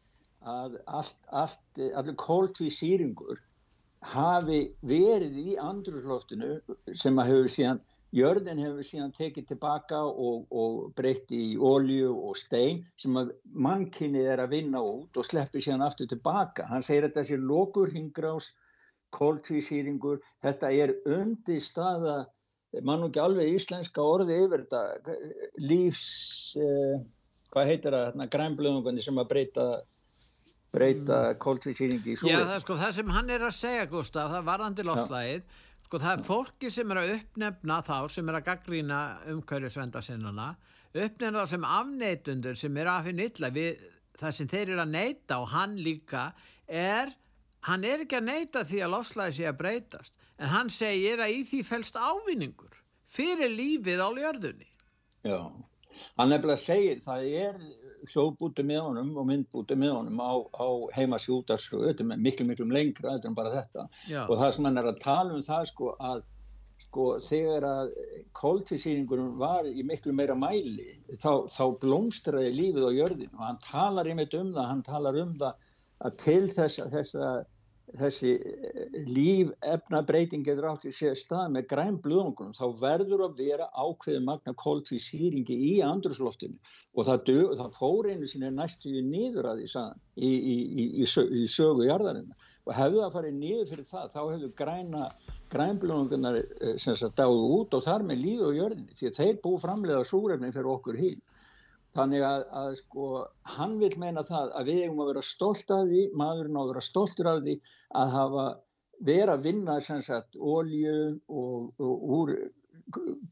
að 0.54 0.78
allt, 0.86 1.18
allt, 1.30 1.82
allir 1.94 2.16
kóltvísýringur 2.20 3.42
hafi 4.04 4.60
verið 4.84 5.36
í 5.40 5.54
andrusloftinu 5.60 6.58
sem 6.92 7.18
að 7.18 7.30
hefur 7.30 7.52
síðan, 7.54 7.80
jörðin 8.14 8.60
hefur 8.60 8.86
síðan 8.86 9.14
tekið 9.16 9.46
tilbaka 9.52 10.02
og, 10.04 10.44
og 10.52 10.92
breytti 10.98 11.40
í 11.52 11.56
ólju 11.56 12.12
og 12.12 12.36
stein 12.38 12.82
sem 13.00 13.16
að 13.16 13.32
mannkynnið 13.66 14.28
er 14.34 14.44
að 14.44 14.52
vinna 14.58 14.84
út 14.84 15.16
og 15.16 15.26
sleppir 15.26 15.64
síðan 15.64 15.86
aftur 15.86 16.10
tilbaka. 16.10 16.68
Hann 16.68 16.84
segir 16.84 17.08
að 17.08 17.16
þessi 17.18 17.40
lokur 17.40 17.90
hingrás, 17.94 18.52
kóltvísýringur, 19.14 20.20
þetta 20.44 20.70
er 20.74 20.94
undir 21.08 21.62
staða, 21.62 22.24
mann 22.82 23.06
og 23.06 23.12
ekki 23.12 23.22
alveg 23.22 23.56
íslenska 23.56 24.04
orði 24.04 24.40
yfir 24.44 24.66
þetta, 24.68 25.18
lífs... 25.62 26.08
Eh, 26.60 27.04
hvað 27.54 27.70
heitir 27.70 27.94
það, 27.94 28.06
hérna, 28.10 28.28
grænblöðungandi 28.34 29.04
sem 29.04 29.20
að 29.20 29.28
breyta 29.30 29.66
breyta 30.74 31.18
mm. 31.20 31.40
kóltvísýringi 31.42 32.14
í 32.14 32.18
súri. 32.18 32.32
Já, 32.32 32.40
það, 32.42 32.60
sko, 32.64 32.76
það 32.80 32.94
sem 32.98 33.12
hann 33.14 33.30
er 33.30 33.46
að 33.46 33.56
segja, 33.56 33.88
Gustaf, 33.90 34.30
það 34.32 34.46
varðandi 34.48 34.86
lofslægið, 34.88 35.58
sko, 35.86 36.00
það 36.02 36.12
er 36.12 36.24
fólki 36.28 36.70
sem 36.74 36.94
er 36.94 37.00
að 37.02 37.12
uppnefna 37.18 37.80
þá, 37.86 37.96
sem 38.14 38.30
er 38.30 38.38
að 38.38 38.46
gaggrýna 38.48 39.00
umhverjusvendasinnana, 39.34 40.48
uppnefna 40.94 41.44
þá 41.44 41.52
sem 41.54 41.68
afneitundur 41.68 42.58
sem 42.58 42.80
er 42.82 42.90
að 42.90 43.10
finna 43.10 43.28
illa 43.30 43.52
við 43.54 43.84
það 44.18 44.36
sem 44.38 44.50
þeir 44.50 44.64
eru 44.74 44.82
að 44.84 44.94
neita 44.94 45.38
og 45.42 45.48
hann 45.54 45.76
líka 45.82 46.24
er, 46.66 47.12
hann 47.68 47.86
er 47.86 48.04
ekki 48.04 48.18
að 48.18 48.28
neita 48.30 48.64
því 48.66 48.82
að 48.84 48.94
lofslægi 48.96 49.38
sé 49.38 49.50
að 49.50 49.60
breytast, 49.62 50.18
en 50.38 50.50
hann 50.50 50.72
segir 50.74 51.22
að 51.22 51.36
í 51.38 51.44
því 51.50 51.62
fælst 51.70 51.98
ávinningur 51.98 52.82
fyrir 53.14 53.52
lífið 53.54 54.02
á 54.02 54.08
ljörðunni. 54.10 54.70
Já 55.24 55.38
hann 56.18 56.32
nefnilega 56.32 56.62
segir 56.62 57.02
það 57.04 57.26
er 57.40 57.58
hljóðbúti 58.12 58.64
með 58.66 58.80
honum 58.88 59.12
og 59.20 59.28
myndbúti 59.30 59.76
með 59.80 59.94
honum 59.96 60.20
á, 60.20 60.32
á 60.60 60.68
heimasjútarsögu 60.96 61.88
þetta 61.88 62.06
er 62.06 62.24
miklu 62.26 62.46
miklu 62.48 62.68
lengra 62.70 63.16
þetta 63.16 63.30
er 63.30 63.36
bara 63.38 63.54
þetta. 63.54 63.86
Já. 64.10 64.22
og 64.28 64.38
það 64.40 64.56
sem 64.56 64.68
hann 64.68 64.80
er 64.82 64.90
að 64.90 65.02
tala 65.04 65.36
um 65.36 65.44
það 65.46 65.68
sko 65.72 65.92
að 65.98 66.24
sko 66.84 67.06
þegar 67.24 67.64
að 67.68 67.94
kóltísýringunum 68.38 69.38
var 69.40 69.66
í 69.66 69.82
miklu 69.86 70.12
meira 70.14 70.36
mæli 70.38 70.98
þá, 71.22 71.46
þá 71.50 71.64
blómstraði 71.82 72.52
lífið 72.54 72.86
á 72.86 72.92
jörðin 72.98 73.32
og 73.38 73.42
hann 73.46 73.62
talar 73.64 74.10
einmitt 74.10 74.36
um 74.38 74.52
það, 74.54 74.68
hann 74.70 74.84
talar 74.86 75.18
um 75.22 75.34
það 75.40 75.72
að 76.04 76.16
til 76.24 76.44
þess 76.52 76.82
að 76.82 76.96
þess 76.98 77.18
að 77.18 77.42
þessi 77.92 78.30
eh, 78.40 78.94
líf 79.06 79.50
efnabreiting 79.74 80.44
getur 80.46 80.70
átt 80.70 80.86
í 80.88 80.92
sér 80.94 81.16
stað 81.18 81.52
með 81.54 81.68
græn 81.72 81.98
blöðungunum 82.04 82.56
þá 82.56 82.64
verður 82.80 83.26
að 83.28 83.42
vera 83.42 83.68
ákveði 83.76 84.22
magna 84.24 84.54
kóltvísýringi 84.62 85.58
í 85.68 85.74
andrusloftinu 85.84 86.58
og 86.94 87.08
það, 87.08 87.30
það 87.60 87.76
fór 87.78 88.10
einu 88.10 88.30
sinni 88.30 88.50
næstu 88.54 88.94
í 88.94 89.04
nýður 89.04 89.50
að 89.52 89.62
því 89.62 89.70
saðan 89.74 90.02
í, 90.16 90.32
í, 90.32 90.56
í, 90.84 91.04
í 91.04 91.46
sögu 91.50 91.88
jarðarinn 91.88 92.32
og 92.64 92.74
hefðu 92.78 93.02
það 93.02 93.16
farið 93.18 93.38
nýður 93.42 93.70
fyrir 93.72 93.88
það 93.90 94.10
þá 94.14 94.20
hefðu 94.22 94.50
græna 94.62 95.06
grænblöðungunar 95.54 96.40
eh, 96.40 96.74
sem 96.80 96.96
sagt 96.98 97.18
dáðu 97.20 97.44
út 97.60 97.76
og 97.76 97.84
þar 97.84 98.06
með 98.08 98.24
lífi 98.24 98.48
og 98.48 98.58
jörðinni. 98.58 98.96
Því 98.96 99.10
að 99.10 99.18
þeir 99.20 99.40
bú 99.44 99.54
framlega 99.62 100.08
súrefni 100.08 100.52
fyrir 100.54 100.72
okkur 100.72 100.98
híl 100.98 101.18
Þannig 101.94 102.24
að, 102.26 102.44
að 102.58 102.76
sko, 102.80 103.08
hann 103.54 103.74
vil 103.78 103.92
meina 104.02 104.24
það 104.26 104.54
að 104.58 104.70
við 104.70 104.80
eigum 104.82 105.02
að 105.04 105.10
vera 105.12 105.24
stolt 105.28 105.68
af 105.70 105.84
því, 105.90 106.00
maðurinn 106.18 106.58
á 106.58 106.62
að 106.64 106.70
vera 106.72 106.82
stoltur 106.82 107.30
af 107.30 107.42
því 107.44 107.54
að 108.00 108.14
hafa 108.16 108.46
vera 109.04 109.36
að 109.36 109.46
vinna 109.48 109.76
sagt, 109.82 110.36
olju 110.38 110.96
og, 111.28 111.70
og 111.78 112.08
úr, 112.18 112.32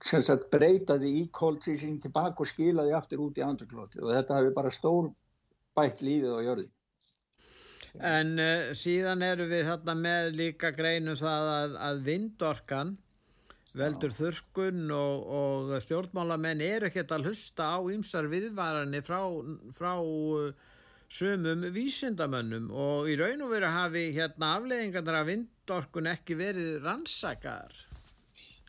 sagt, 0.03 0.49
breyta 0.53 0.99
því 1.01 1.11
í 1.23 1.25
kóltísing 1.35 1.99
tilbaka 2.03 2.45
og 2.45 2.51
skila 2.51 2.87
því 2.87 2.95
aftur 2.99 3.25
út 3.27 3.39
í 3.39 3.47
andurklóti 3.47 4.03
og 4.03 4.15
þetta 4.15 4.39
hefur 4.39 4.57
bara 4.57 4.75
stór 4.75 5.11
bætt 5.77 6.03
lífið 6.05 6.39
á 6.39 6.41
jörði. 6.47 6.69
En 7.93 8.37
uh, 8.41 8.71
síðan 8.77 9.23
eru 9.27 9.47
við 9.51 9.67
þarna 9.69 9.95
með 9.99 10.31
líka 10.39 10.71
greinu 10.73 11.17
það 11.19 11.49
að, 11.57 11.75
að 11.89 12.05
vindorkan 12.07 12.95
veldur 13.79 14.13
þurskun 14.13 14.91
og, 14.93 15.29
og 15.39 15.73
stjórnmálamenn 15.85 16.61
er 16.65 16.89
ekkert 16.89 17.15
að 17.15 17.31
hlusta 17.31 17.71
á 17.73 17.79
ymsar 17.93 18.29
viðvaranir 18.33 19.05
frá, 19.07 19.21
frá 19.73 19.95
uh, 20.01 20.53
sömum 21.13 21.65
vísindamönnum 21.75 22.71
og 22.73 23.09
í 23.13 23.17
raun 23.21 23.45
og 23.45 23.53
veru 23.53 23.73
hafi 23.73 24.11
hérna 24.17 24.55
afleðingarnar 24.59 25.23
af 25.23 25.31
vindorkun 25.31 26.13
ekki 26.13 26.37
verið 26.41 26.79
rannsakar. 26.85 27.92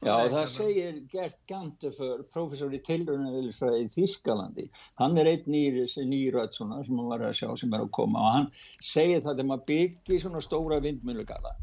Já, 0.04 0.16
það 0.34 0.48
segir 0.52 0.96
Gert 1.12 1.36
Gantefur, 1.48 2.24
professor 2.34 2.74
í 2.76 2.80
tilröðunarviðlisfræði 2.84 3.84
í 3.86 3.92
Þískalandi. 3.94 4.66
Hann 5.00 5.20
er 5.22 5.30
einn 5.32 5.46
nýröð 5.54 6.58
sem 6.58 6.74
hann 6.74 7.00
var 7.08 7.24
að 7.24 7.38
sjá 7.40 7.48
sem 7.60 7.72
er 7.76 7.86
að 7.86 7.92
koma. 7.96 8.20
Og 8.20 8.36
hann 8.36 8.50
segir 8.84 9.24
það 9.24 9.38
þegar 9.38 9.48
maður 9.52 9.66
byggir 9.72 10.22
svona 10.24 10.42
stóra 10.44 10.80
vindmjölugarða, 10.84 11.54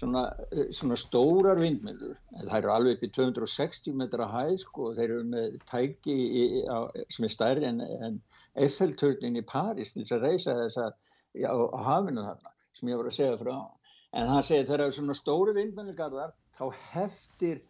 svona, 0.00 0.24
eh, 0.48 0.70
svona 0.76 0.96
stórar 1.00 1.60
vindmjölur, 1.60 2.16
það 2.38 2.56
eru 2.60 2.72
alveg 2.76 2.96
upp 2.96 3.04
í 3.04 3.12
260 3.18 3.98
metra 4.00 4.28
hæð 4.32 4.56
sko, 4.64 4.92
þeir 4.96 5.08
eru 5.08 5.26
með 5.34 5.58
tæki 5.68 6.16
í, 6.16 6.44
á, 6.72 6.88
sem 7.12 7.28
er 7.28 7.34
stærri 7.36 7.68
en, 7.68 7.82
en 7.84 8.20
Eiffelturnin 8.56 9.40
í 9.42 9.44
París 9.44 9.92
til 9.92 10.06
þess 10.06 10.16
að 10.16 10.24
reysa 10.24 10.56
þess 10.62 10.80
að 10.86 11.84
hafinu 11.84 12.24
þarna 12.24 12.54
sem 12.78 12.88
ég 12.88 12.96
var 12.96 13.12
að 13.12 13.18
segja 13.18 13.40
frá. 13.40 13.56
En 14.16 14.26
hann 14.26 14.42
segir 14.42 14.64
þegar 14.64 14.80
það 14.80 14.86
eru 14.88 14.96
svona 14.96 15.18
stóri 15.18 15.52
vindmjölugarðar 15.58 16.32
þá 16.56 16.64
heftir 16.94 17.60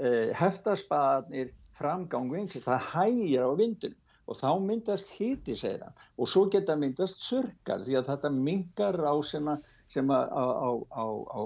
uh, 0.00 0.32
heftaspaðarnir 0.36 1.52
framgang 1.76 2.30
vinsir, 2.32 2.64
það 2.64 2.90
hægir 2.92 3.46
á 3.46 3.52
vindunum 3.58 4.02
og 4.26 4.34
þá 4.34 4.48
myndast 4.58 5.10
híti 5.14 5.54
segir 5.54 5.84
hann. 5.84 5.94
Og 6.18 6.26
svo 6.30 6.46
geta 6.50 6.74
myndast 6.78 7.22
surkar 7.22 7.84
því 7.86 7.98
að 8.00 8.08
þetta 8.10 8.32
mingar 8.34 8.98
rásina 8.98 9.54
sem 9.92 10.10
að 10.10 10.32
á, 10.34 10.44
á, 10.66 10.70
á, 10.90 11.04
á 11.30 11.40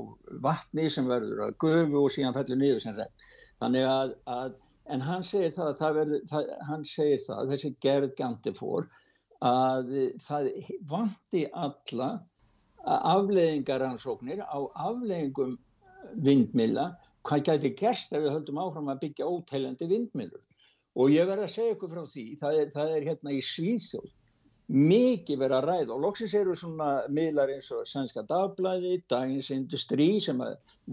vatni 0.47 0.87
sem 0.93 1.09
verður 1.11 1.45
að 1.49 1.59
gufu 1.61 2.05
og 2.07 2.15
síðan 2.15 2.37
fellur 2.39 2.61
niður 2.61 2.81
sem 2.87 2.97
það 2.97 3.29
þannig 3.61 3.89
að, 3.91 4.15
að 4.33 4.57
en 4.95 5.05
hann 5.05 5.27
segir 5.27 5.53
það, 5.57 5.75
það, 5.81 5.99
verður, 6.01 6.23
það 6.31 6.53
hann 6.71 6.87
segir 6.89 7.23
það, 7.27 7.53
þessi 7.53 7.73
gerð 7.85 8.15
gandi 8.19 8.55
fór 8.57 8.89
að 9.45 9.93
það 10.25 10.49
vanti 10.89 11.45
alla 11.53 12.11
afleðingaransóknir 13.13 14.41
á 14.41 14.59
afleðingum 14.89 15.59
vindmilla 16.25 16.91
hvað 17.29 17.45
gæti 17.49 17.75
gerst 17.83 18.15
ef 18.15 18.25
við 18.25 18.35
höldum 18.37 18.63
áfram 18.63 18.91
að 18.93 19.03
byggja 19.05 19.29
óteilandi 19.29 19.91
vindmilur 19.91 20.49
og 21.01 21.13
ég 21.15 21.29
verði 21.29 21.47
að 21.47 21.55
segja 21.57 21.77
ykkur 21.77 21.93
frá 21.95 22.03
því 22.15 22.27
það 22.41 22.61
er, 22.63 22.73
það 22.75 22.97
er 22.97 23.09
hérna 23.11 23.37
í 23.37 23.43
Svíþjóð 23.45 24.11
mikið 24.71 25.41
verið 25.41 25.57
að 25.57 25.65
ræða. 25.67 25.95
Og 25.95 26.03
loksins 26.05 26.35
eru 26.39 26.55
svona 26.59 26.89
miðlar 27.11 27.51
eins 27.51 27.71
og 27.75 27.89
Sænska 27.91 28.23
Dagblæði, 28.29 29.01
Dagins 29.11 29.51
Industri 29.51 30.09
sem 30.23 30.43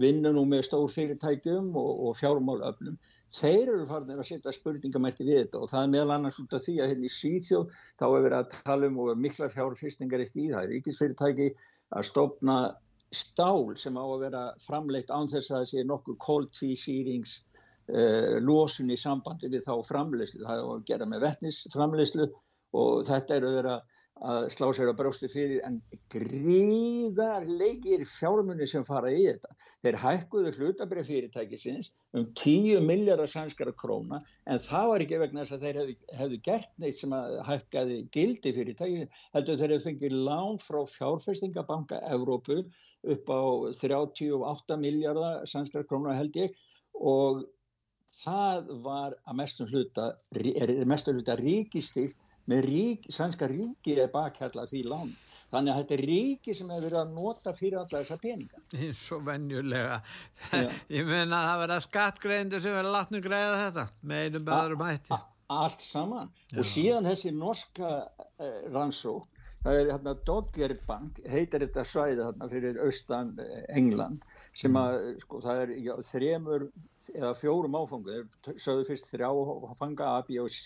vinnur 0.02 0.34
nú 0.34 0.42
með 0.50 0.64
stór 0.66 0.88
fyrirtækjum 0.90 1.70
og, 1.78 1.90
og 2.08 2.16
fjármálöflum 2.18 2.96
þeir 3.38 3.70
eru 3.76 3.86
farinir 3.86 4.18
að 4.18 4.30
setja 4.32 4.54
spurningamærti 4.56 5.26
við 5.28 5.42
þetta 5.44 5.62
og 5.62 5.70
það 5.70 5.84
er 5.84 5.94
meðal 5.94 6.16
annars 6.16 6.40
út 6.42 6.58
af 6.58 6.64
því 6.64 6.74
að 6.80 6.92
hérna 6.92 7.06
í 7.06 7.14
Svíþjóð 7.14 7.78
þá 8.00 8.06
er 8.08 8.26
verið 8.26 8.38
að 8.40 8.58
tala 8.66 8.90
um 8.90 9.00
og 9.04 9.22
mikla 9.22 9.50
fjárfyrstingar 9.54 10.24
í 10.24 10.28
því, 10.32 10.50
það 10.54 10.62
er 10.62 10.72
ríkisfyrirtæki 10.74 11.48
að 11.94 12.08
stopna 12.10 12.58
stál 13.14 13.76
sem 13.80 13.96
á 13.96 14.04
að 14.04 14.24
vera 14.26 14.42
framleitt 14.64 15.12
án 15.12 15.30
þess 15.30 15.50
að 15.50 15.60
það 15.60 15.70
sé 15.70 15.84
nokkur 15.88 16.18
kóltvísýrings 16.24 17.36
uh, 17.92 18.36
losun 18.44 18.92
í 18.92 18.98
sambandi 19.00 19.50
við 19.52 19.64
þá 19.68 19.74
framleyslu. 19.88 20.44
Það 20.44 20.60
er 20.60 20.74
að 20.74 20.84
gera 20.90 21.08
með 21.08 21.24
vettnisframleyslu 21.28 22.28
og 22.76 23.06
þetta 23.08 23.36
eru 23.38 23.50
vera 23.54 23.74
að 24.28 24.48
slá 24.52 24.66
sér 24.74 24.90
á 24.90 24.98
brósti 24.98 25.28
fyrir 25.30 25.60
en 25.64 25.78
gríðarleikir 26.12 28.02
fjármunni 28.08 28.66
sem 28.68 28.84
fara 28.84 29.12
í 29.14 29.22
þetta. 29.24 29.54
Þeir 29.86 29.98
hækkuðu 30.02 30.52
hlutabrið 30.56 31.08
fyrirtækisins 31.08 31.92
um 32.18 32.26
10 32.40 32.82
miljardar 32.84 33.30
sænskara 33.30 33.72
króna 33.78 34.20
en 34.50 34.60
það 34.64 34.90
var 34.92 35.04
ekki 35.04 35.22
vegna 35.22 35.44
þess 35.44 35.56
að 35.56 35.64
þeir 35.64 35.80
hefðu, 35.80 35.96
hefðu 36.20 36.40
gert 36.50 36.72
neitt 36.82 37.00
sem 37.00 37.14
að 37.16 37.38
hækkaði 37.48 37.98
gildi 38.16 38.54
fyrirtækisins. 38.58 39.24
Heldur 39.36 39.60
þeir 39.62 39.74
hefðu 39.76 39.86
fengið 39.88 40.20
lán 40.28 40.60
frá 40.60 40.80
fjárfestingabanka 40.98 42.02
Evrópu 42.10 42.64
upp 43.06 43.30
á 43.30 43.42
38 43.70 44.80
miljardar 44.80 45.46
sænskara 45.46 45.86
króna 45.86 46.16
held 46.18 46.36
ég 46.36 46.54
og 46.98 47.44
það 48.24 48.72
var 48.82 49.14
að 49.28 49.38
mestum 49.38 49.68
hluta, 49.70 50.12
er 50.34 50.72
hluta 51.12 51.36
ríkistilt 51.38 52.16
með 52.48 52.64
rík, 52.64 53.06
sænska 53.12 53.46
ríki 53.50 53.94
er 54.00 54.08
bakhjalla 54.12 54.64
því 54.70 54.82
lán. 54.88 55.10
Þannig 55.52 55.72
að 55.72 55.80
þetta 55.82 55.94
er 55.96 56.02
ríki 56.08 56.54
sem 56.56 56.70
hefur 56.72 56.86
verið 56.86 57.00
að 57.02 57.10
nota 57.18 57.52
fyrir 57.56 57.80
alla 57.82 58.00
þessa 58.00 58.16
peninga. 58.22 58.62
Eins 58.78 59.02
og 59.12 59.26
venjulega. 59.26 59.98
Ég 60.96 61.08
menna 61.08 61.42
að 61.42 61.48
það 61.50 61.62
verða 61.64 61.80
skattgreindu 61.84 62.62
sem 62.64 62.78
verða 62.78 62.94
látnum 62.94 63.24
greiða 63.24 63.58
þetta 63.66 63.84
með 64.00 64.24
einum 64.24 64.46
beðarum 64.48 64.86
hætti. 64.86 65.18
Allt 65.58 65.84
saman. 65.84 66.32
Já. 66.48 66.60
Og 66.60 66.68
síðan 66.68 67.08
þessi 67.08 67.34
norska 67.36 67.92
eh, 68.40 68.64
rannsók 68.72 69.37
það 69.64 69.74
er 69.80 69.86
hérna 69.92 70.12
Doggerbank 70.28 71.14
heitir 71.28 71.60
þetta 71.66 71.82
svæði 71.86 72.22
hérna 72.24 72.46
fyrir 72.52 72.74
austan 72.84 73.28
eh, 73.42 73.64
England 73.80 74.18
sem 74.56 74.74
að 74.78 74.92
sko 75.24 75.36
það 75.44 75.56
er 75.64 75.70
já, 75.86 75.94
þremur 76.12 76.62
eða 77.14 77.32
fjórum 77.40 77.78
áfangu 77.78 78.16
sögðu 78.54 78.84
fyrst 78.88 79.06
þrjá 79.12 79.30
fanga 79.80 80.04
A, 80.14 80.16
B 80.28 80.30
og 80.42 80.50
C 80.52 80.62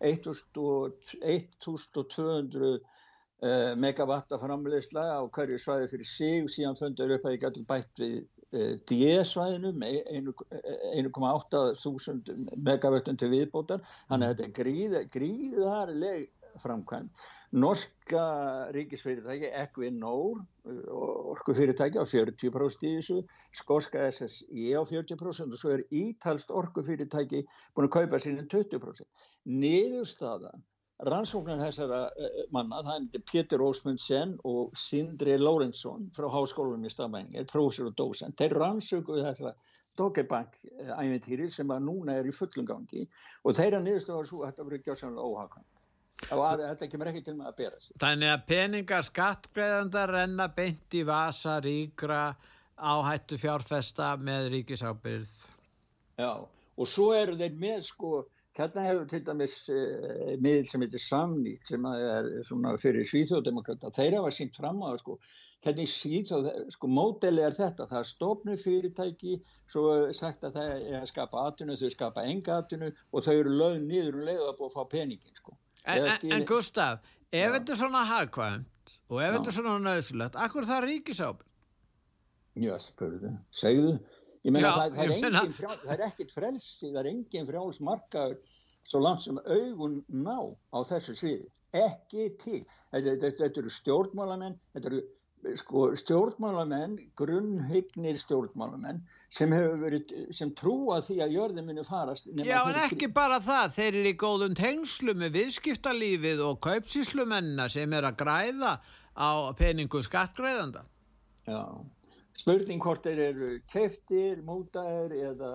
1200 0.00 2.80
uh, 3.42 3.76
megavatta 3.76 4.38
framleysla 4.40 5.04
á 5.16 5.20
hverju 5.32 5.58
svæði 5.60 5.88
fyrir 5.92 6.08
sig. 6.08 6.42
Og 6.44 6.50
síðan 6.52 6.78
fundur 6.78 7.14
upp 7.16 7.26
að 7.26 7.36
ég 7.36 7.42
gætu 7.44 7.60
bætt 7.68 8.02
við 8.02 8.16
uh, 8.20 8.74
D-svæðinu 8.90 9.70
með 9.80 9.94
1,8 11.04 11.62
þúsund 11.80 12.24
megavattum 12.56 13.16
til 13.20 13.30
viðbótar. 13.34 13.80
Þannig 14.10 14.26
að 14.26 14.34
þetta 14.34 14.48
er 14.48 14.56
gríð, 14.60 14.92
gríðarleg 15.16 16.20
framkvæmt. 16.62 17.22
Norska 17.52 18.24
ríkisfyrirtæki 18.76 19.52
Equinor 19.62 20.42
orkufyrirtæki 21.34 22.00
á 22.00 22.04
40% 22.04 22.88
í 22.88 22.94
þessu, 22.98 23.20
skóska 23.60 24.08
SSI 24.10 24.72
á 24.76 24.82
40% 24.82 25.54
og 25.54 25.62
svo 25.62 25.76
er 25.76 25.86
ítalst 25.90 26.50
orkufyrirtæki 26.50 27.44
búin 27.74 27.88
að 27.88 27.94
kaupa 28.00 28.20
sín 28.22 28.42
20%. 28.44 29.06
Niðurstaða 29.46 30.52
rannsóknar 31.06 31.60
þessara 31.62 32.00
manna, 32.52 32.82
það 32.84 33.16
er 33.16 33.24
Pétur 33.30 33.64
Ósmundsen 33.64 34.34
og 34.48 34.76
Sindri 34.76 35.36
Lórensson 35.40 36.10
frá 36.16 36.28
Háskólanum 36.32 36.84
í 36.84 36.92
Stafmængir, 36.92 37.46
prófessor 37.48 37.88
og 37.88 37.96
dósent, 37.96 38.36
þeir 38.40 38.56
rannsókuðu 38.60 39.24
þessara 39.24 39.54
Doggerbank 39.96 40.58
æventýri 41.00 41.48
sem 41.52 41.72
að 41.72 41.86
núna 41.88 42.18
er 42.20 42.28
í 42.28 42.36
fullum 42.36 42.68
gangi 42.68 43.06
og 43.44 43.56
þeirra 43.56 43.80
niðurstaða 43.84 44.20
var 44.20 44.32
svo 44.32 44.42
að 44.42 44.50
þetta 44.50 44.68
verið 44.68 44.88
gjáðsannlega 44.88 45.30
óhagkvæmt 45.30 45.79
að, 46.28 46.64
þetta 46.66 46.88
kemur 46.92 47.10
ekki 47.12 47.22
til 47.26 47.36
með 47.38 47.50
að 47.50 47.58
bera 47.62 47.80
sig. 47.80 47.94
Þannig 48.02 48.32
að 48.34 48.46
peningar 48.52 49.06
skattgreðandar 49.08 50.14
renna 50.16 50.48
beint 50.56 50.96
í 50.96 51.04
vasa 51.08 51.58
ríkra 51.64 52.24
áhættu 52.76 53.38
fjárfesta 53.40 54.14
með 54.20 54.50
ríkisábyrð. 54.56 55.32
Já, 56.20 56.32
og 56.44 56.88
svo 56.88 57.10
eru 57.16 57.38
þeir 57.40 57.56
með 57.60 57.82
sko 57.88 58.12
hérna 58.60 58.82
hefur 58.84 59.06
til 59.08 59.20
dæmis 59.24 59.54
uh, 59.72 60.32
miðl 60.42 60.66
sem 60.68 60.82
heitir 60.84 61.02
Samnýtt 61.02 61.70
sem 61.70 61.86
er 61.90 62.26
svona 62.48 62.74
fyrir 62.80 63.06
svíþjóðdemokrata, 63.08 63.92
þeir 63.96 64.18
hafa 64.18 64.32
sínt 64.34 64.58
fram 64.58 64.82
á 64.84 64.90
sko, 65.00 65.16
hérna 65.64 65.86
í 65.86 65.90
svíþjóð, 65.90 66.50
sko 66.74 66.90
módeli 66.90 67.44
er 67.46 67.56
þetta, 67.56 67.88
það 67.90 68.02
er 68.02 68.10
stofnu 68.10 68.58
fyrirtæki, 68.60 69.38
svo 69.70 69.86
sagt 70.16 70.44
að 70.48 70.58
það 70.58 70.72
er 70.76 70.98
að 71.00 71.08
skapa 71.12 71.46
atvinnu, 71.48 71.78
þau 71.80 71.94
skapa 71.94 72.26
enga 72.28 72.60
atvinnu 72.60 72.90
og 72.90 73.26
þau 73.26 73.34
eru 73.36 73.56
lögð 73.62 73.82
niður 73.86 74.20
og 74.20 74.28
leiða 74.28 74.54
búið 74.58 74.68
að 74.70 74.76
fá 74.76 74.94
peningin 74.96 75.40
sko. 75.40 75.56
En, 75.88 76.06
en, 76.32 76.44
Gustaf, 76.48 77.00
ef 77.30 77.46
Já. 77.46 77.52
þetta 77.56 77.72
er 77.72 77.78
svona 77.80 78.02
hagkvæmt 78.08 78.96
og 79.10 79.22
ef 79.24 79.36
þetta 79.36 79.52
er 79.52 79.56
svona 79.56 79.76
nöðsulegt, 79.84 80.40
akkur 80.44 80.66
það 80.68 80.86
ríkisábyrg? 80.86 81.46
Já, 82.60 82.74
spurðu, 82.82 83.30
segðu. 83.54 83.94
Ég 84.44 84.54
meina 84.54 84.68
Já, 84.68 84.72
það, 84.96 84.98
það, 85.22 85.54
frjál, 85.56 85.76
það 85.84 85.94
er 85.94 86.02
ekkit 86.06 86.34
frelsi, 86.34 86.88
það 86.88 87.00
er 87.02 87.08
engin 87.10 87.48
frjáls 87.48 87.80
markaður 87.84 88.36
svo 88.90 89.00
langt 89.04 89.24
sem 89.24 89.38
augun 89.44 89.98
ná 90.08 90.38
á 90.74 90.78
þessu 90.88 91.14
sviði. 91.18 91.48
Ekki 91.76 92.28
til. 92.40 92.60
Þetta, 92.90 93.16
þetta, 93.22 93.32
þetta 93.44 93.62
eru 93.62 93.72
stjórnmálamenn, 93.74 94.56
þetta 94.74 94.90
eru 94.90 95.02
sko, 95.56 95.90
stjórnmálamenn, 95.98 96.96
grunnhygnir 97.18 98.18
stjórnmálamenn 98.20 99.00
sem, 99.32 99.52
hefur 99.54 99.78
verið, 99.80 100.14
sem 100.36 100.52
trúa 100.56 101.00
því 101.04 101.18
að 101.24 101.36
jörðin 101.36 101.68
muni 101.68 101.84
farast. 101.86 102.28
Já, 102.36 102.60
þeir 102.66 102.74
en 102.74 102.80
ekki 102.84 103.10
bara 103.14 103.40
það, 103.44 103.76
þeir 103.76 103.88
eru 103.90 104.12
í 104.12 104.18
góðum 104.20 104.56
tengslu 104.58 105.14
með 105.18 105.38
viðskiptalífið 105.38 106.44
og 106.46 106.60
kaupsíslumennina 106.66 107.68
sem 107.72 107.96
er 107.96 108.08
að 108.10 108.18
græða 108.24 108.74
á 109.16 109.30
peningu 109.58 110.02
skattgræðanda. 110.04 110.84
Já, 111.48 111.62
spurning 112.38 112.82
hvort 112.84 113.06
þeir 113.08 113.24
eru 113.30 113.52
keftir, 113.72 114.42
mútaðir 114.46 115.16
eða 115.32 115.52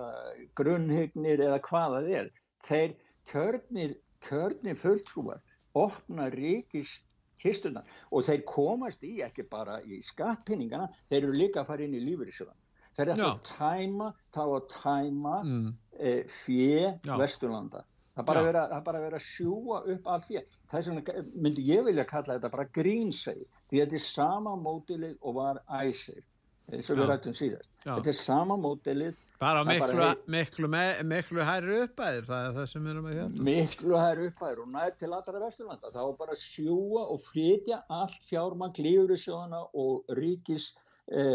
grunnhygnir 0.58 1.46
eða 1.46 1.62
hvað 1.66 2.00
það 2.00 2.14
er. 2.22 2.32
Þeir 2.66 2.96
kjörnir, 3.30 4.00
kjörnir 4.26 4.80
fulltrúar 4.80 5.44
opna 5.76 6.30
ríkis 6.32 7.02
kistunar 7.46 7.86
og 8.12 8.26
þeir 8.28 8.44
komast 8.50 9.04
í 9.08 9.16
ekki 9.26 9.46
bara 9.50 9.80
í 9.86 10.02
skattpinningana, 10.04 10.90
þeir 11.10 11.24
eru 11.24 11.34
líka 11.38 11.62
að 11.64 11.68
fara 11.72 11.86
inn 11.88 11.96
í 11.98 12.04
lífyrirsjóðan. 12.10 12.58
Þeir 12.96 13.10
eru 13.12 13.24
Já. 13.26 13.32
að 13.32 13.42
tæma, 13.56 14.14
þá 14.34 14.42
að 14.46 14.70
tæma 14.72 15.36
Mm. 15.44 15.74
e, 16.00 16.14
fjö 16.28 17.00
Já. 17.06 17.18
Vesturlanda. 17.20 17.84
Það 18.16 18.26
bara 18.30 18.40
Já. 18.40 18.46
vera, 18.46 18.62
er 18.78 18.82
bara 18.82 19.00
vera 19.04 19.18
að 19.20 19.26
sjúa 19.26 19.82
upp 19.92 20.06
allt. 20.08 20.30
Það 20.72 20.78
er 20.80 20.84
svona, 20.86 21.02
myndi 21.36 21.66
ég 21.68 21.84
vilja 21.84 22.06
kalla 22.08 22.38
þetta 22.38 22.52
bara 22.54 22.66
grínsegi. 22.78 23.44
Því 23.68 23.82
þetta 23.82 23.94
er 24.00 24.04
sama 24.06 24.54
mótilið 24.56 25.18
og 25.22 25.36
var 25.36 25.60
æsir. 25.82 26.24
eins 26.72 26.88
og 26.90 26.98
við 26.98 27.04
Já. 27.04 27.10
rættum 27.12 27.34
síðast. 27.38 27.70
Já. 27.86 27.92
Þetta 28.00 28.08
er 28.10 28.18
sama 28.18 28.56
mótilið, 28.58 29.16
Bara 29.40 29.64
miklu, 29.68 29.98
bara- 30.00 30.16
miklu, 30.32 30.68
me- 30.72 31.04
miklu 31.04 31.44
hærri 31.44 31.82
uppæðir, 31.84 32.24
það 32.30 32.46
er 32.48 32.54
það 32.56 32.68
sem 32.72 32.84
við 32.86 32.92
erum 32.94 33.08
að 33.10 33.16
hérna. 33.20 33.44
miklu 33.50 33.98
hær 34.00 34.22
uppæður 34.30 34.62
og 34.64 34.70
nær 34.72 34.94
til 35.00 35.10
allra 35.12 35.42
Vesturlanda. 35.44 35.92
Var 35.92 36.14
bara 36.22 36.36
sjúa 36.40 37.02
og 37.12 37.20
flytja 37.26 37.82
allt 37.90 38.22
fjármann 38.30 38.72
klífurisjóðana 38.78 39.60
og 39.74 40.06
ríkis 40.16 40.70
e, 41.12 41.26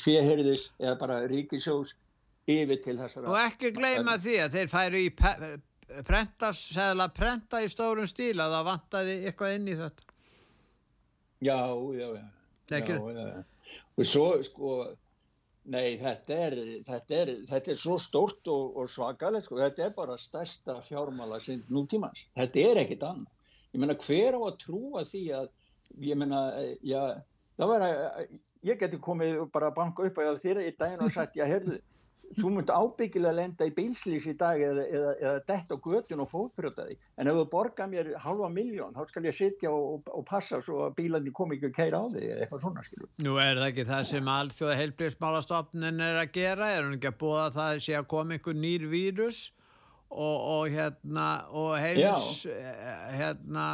fjöherðis 0.00 0.70
eða 0.80 0.96
bara 0.98 1.20
ríkisjós 1.28 1.92
yfir 2.48 2.80
til 2.82 2.96
þessara. 2.96 3.28
Og 3.28 3.38
ekki 3.44 3.72
gleyma 3.76 4.16
því 4.22 4.38
að 4.46 4.56
þeir 4.56 4.72
færu 4.72 5.02
í 5.04 5.10
prenta, 6.06 6.52
segla 6.56 7.08
prenta 7.14 7.60
í 7.62 7.68
stórum 7.70 8.08
stíl 8.10 8.40
að 8.40 8.56
það 8.56 8.68
vantaði 8.72 9.16
eitthvað 9.28 9.54
inn 9.58 9.68
í 9.68 9.76
þetta. 9.82 10.08
Já, 11.44 11.58
já, 11.92 12.08
já. 12.16 12.24
Já, 12.72 12.80
já. 12.88 13.44
Og 13.98 14.06
svo, 14.08 14.24
sko, 14.46 14.70
nei, 15.72 15.96
þetta 16.00 16.38
er, 16.46 16.56
þetta 16.86 17.18
er, 17.20 17.32
þetta 17.48 17.72
er 17.72 17.80
svo 17.80 17.96
stórt 18.02 18.50
og, 18.52 18.76
og 18.80 18.90
svakalegt, 18.90 19.46
sko, 19.48 19.60
þetta 19.60 19.86
er 19.86 19.94
bara 19.96 20.18
stærsta 20.20 20.78
fjármála 20.86 21.40
sinn 21.42 21.64
nútímans. 21.72 22.26
Þetta 22.38 22.62
er 22.62 22.82
ekkit 22.84 23.06
annað. 23.06 23.32
Ég 23.74 23.82
meina, 23.82 23.96
hver 24.06 24.38
á 24.38 24.40
að 24.40 24.58
trúa 24.62 25.04
því 25.06 25.22
að, 25.40 25.50
ég 26.06 26.20
meina, 26.20 26.42
eh, 26.62 26.76
já, 26.86 27.00
það 27.58 27.72
var 27.72 27.86
að, 27.88 28.38
ég 28.66 28.80
geti 28.80 29.02
komið 29.02 29.42
og 29.44 29.52
bara 29.54 29.70
að 29.70 29.78
banka 29.80 30.06
upp 30.06 30.20
á 30.22 30.34
þér 30.40 30.62
í 30.64 30.72
daginn 30.78 31.04
og 31.04 31.12
sagt, 31.14 31.36
já, 31.38 31.44
heyrðu, 31.50 31.80
þú 32.36 32.50
munt 32.56 32.70
ábyggilega 32.72 33.36
lenda 33.36 33.66
í 33.68 33.72
bílslýs 33.76 34.26
í 34.30 34.34
dag 34.38 34.60
eða, 34.62 34.84
eða, 34.86 35.12
eða 35.22 35.42
dett 35.48 35.72
á 35.72 35.76
götun 35.76 36.22
og 36.24 36.30
fótbrjóta 36.30 36.86
því. 36.88 36.96
En 37.16 37.30
ef 37.30 37.38
þú 37.38 37.44
borgar 37.52 37.90
mér 37.90 38.12
halva 38.22 38.50
miljón, 38.52 38.96
þá 38.96 39.12
skal 39.12 39.24
ég 39.28 39.36
sitja 39.36 39.72
og, 39.72 40.08
og 40.10 40.24
passa 40.28 40.60
svo 40.64 40.82
að 40.86 40.96
bílarnir 41.00 41.34
kom 41.36 41.54
ekki 41.56 41.70
að 41.70 41.76
keira 41.78 42.02
á 42.02 42.04
þig 42.12 42.28
eða 42.28 42.46
eitthvað 42.46 42.64
svona, 42.66 42.86
skilur. 42.86 43.12
Nú 43.26 43.36
er 43.42 43.60
það 43.60 43.68
ekki 43.70 43.88
það 43.90 44.08
sem 44.10 44.32
alþjóða 44.36 44.78
heilblíðsmálastofnin 44.82 46.06
er 46.08 46.22
að 46.22 46.32
gera, 46.36 46.72
er 46.72 46.88
hún 46.88 46.98
ekki 46.98 47.12
að 47.12 47.20
búa 47.22 47.46
það 47.54 47.82
sé 47.86 47.98
að 47.98 48.10
koma 48.14 48.36
einhver 48.36 48.58
nýr 48.58 48.88
vírus 48.90 49.42
og, 50.10 50.36
og 50.36 50.72
hérna 50.74 51.28
og 51.54 51.76
heims 51.82 52.46
eh, 52.50 53.06
hérna 53.16 53.66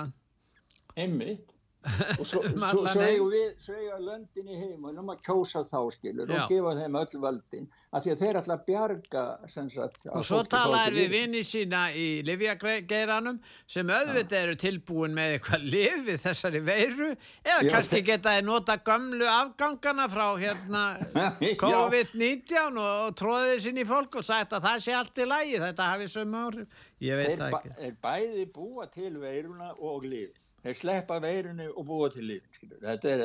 Einmitt. 0.96 1.51
Og 2.21 2.27
svo, 2.27 2.42
Um 2.47 2.62
svo, 2.62 2.85
svo 2.87 3.03
eigum 3.03 3.31
við, 3.33 3.49
svo 3.59 3.75
eigum 3.75 4.05
löndin 4.07 4.51
í 4.53 4.59
heimunum 4.59 5.09
að 5.11 5.23
kjósa 5.27 5.62
þá, 5.66 5.79
skilur, 5.95 6.31
Já. 6.31 6.42
og 6.45 6.53
gefa 6.53 6.75
þeim 6.79 6.99
öll 7.01 7.23
völdin, 7.25 7.66
af 7.90 8.05
því 8.05 8.12
að 8.12 8.23
þeir 8.23 8.38
að 8.42 8.62
bjarga, 8.68 9.25
sagt, 9.51 10.07
og 10.12 10.27
svo 10.27 10.42
talaður 10.47 10.99
við 11.01 11.09
vini 11.16 11.42
sína 11.47 11.83
í 11.99 12.07
livjageiranum 12.27 13.40
sem 13.66 13.90
auðvitað 13.90 14.38
eru 14.42 14.59
tilbúin 14.62 15.16
með 15.16 15.37
eitthvað 15.37 15.66
liv 15.75 16.05
við 16.07 16.21
þessari 16.23 16.62
veiru 16.66 17.11
eða 17.11 17.59
Já, 17.59 17.73
kannski 17.75 18.03
geta 18.07 18.37
þeir 18.37 18.47
nota 18.47 18.79
gamlu 18.87 19.27
afgangana 19.33 20.07
frá 20.12 20.29
hérna 20.38 20.85
Já. 21.16 21.57
COVID-19 21.62 22.79
og, 22.79 22.92
og 23.09 23.16
tróðið 23.18 23.59
sinni 23.66 23.83
í 23.83 23.88
fólk 23.88 24.21
og 24.21 24.27
sagt 24.27 24.55
að 24.55 24.68
það 24.68 24.87
sé 24.87 24.97
allt 24.99 25.18
í 25.18 25.29
lagi 25.29 25.59
þetta 25.62 25.90
hafi 25.95 26.09
sömu 26.12 26.45
áhrif. 26.47 26.87
Ég 27.03 27.18
veit 27.18 27.35
það 27.40 27.59
ekki. 27.59 27.75
þeir 27.81 27.99
bæði 28.07 28.47
búa 28.55 28.87
til 28.92 29.12
veiruna 29.18 29.73
og 29.79 30.07
lífi. 30.07 30.41
Þeir 30.62 30.77
sleppa 30.79 31.16
veirunu 31.18 31.64
og 31.72 31.87
búa 31.88 32.09
til 32.14 32.29
skilur. 32.55 32.79
Þetta 32.85 33.11
er, 33.11 33.22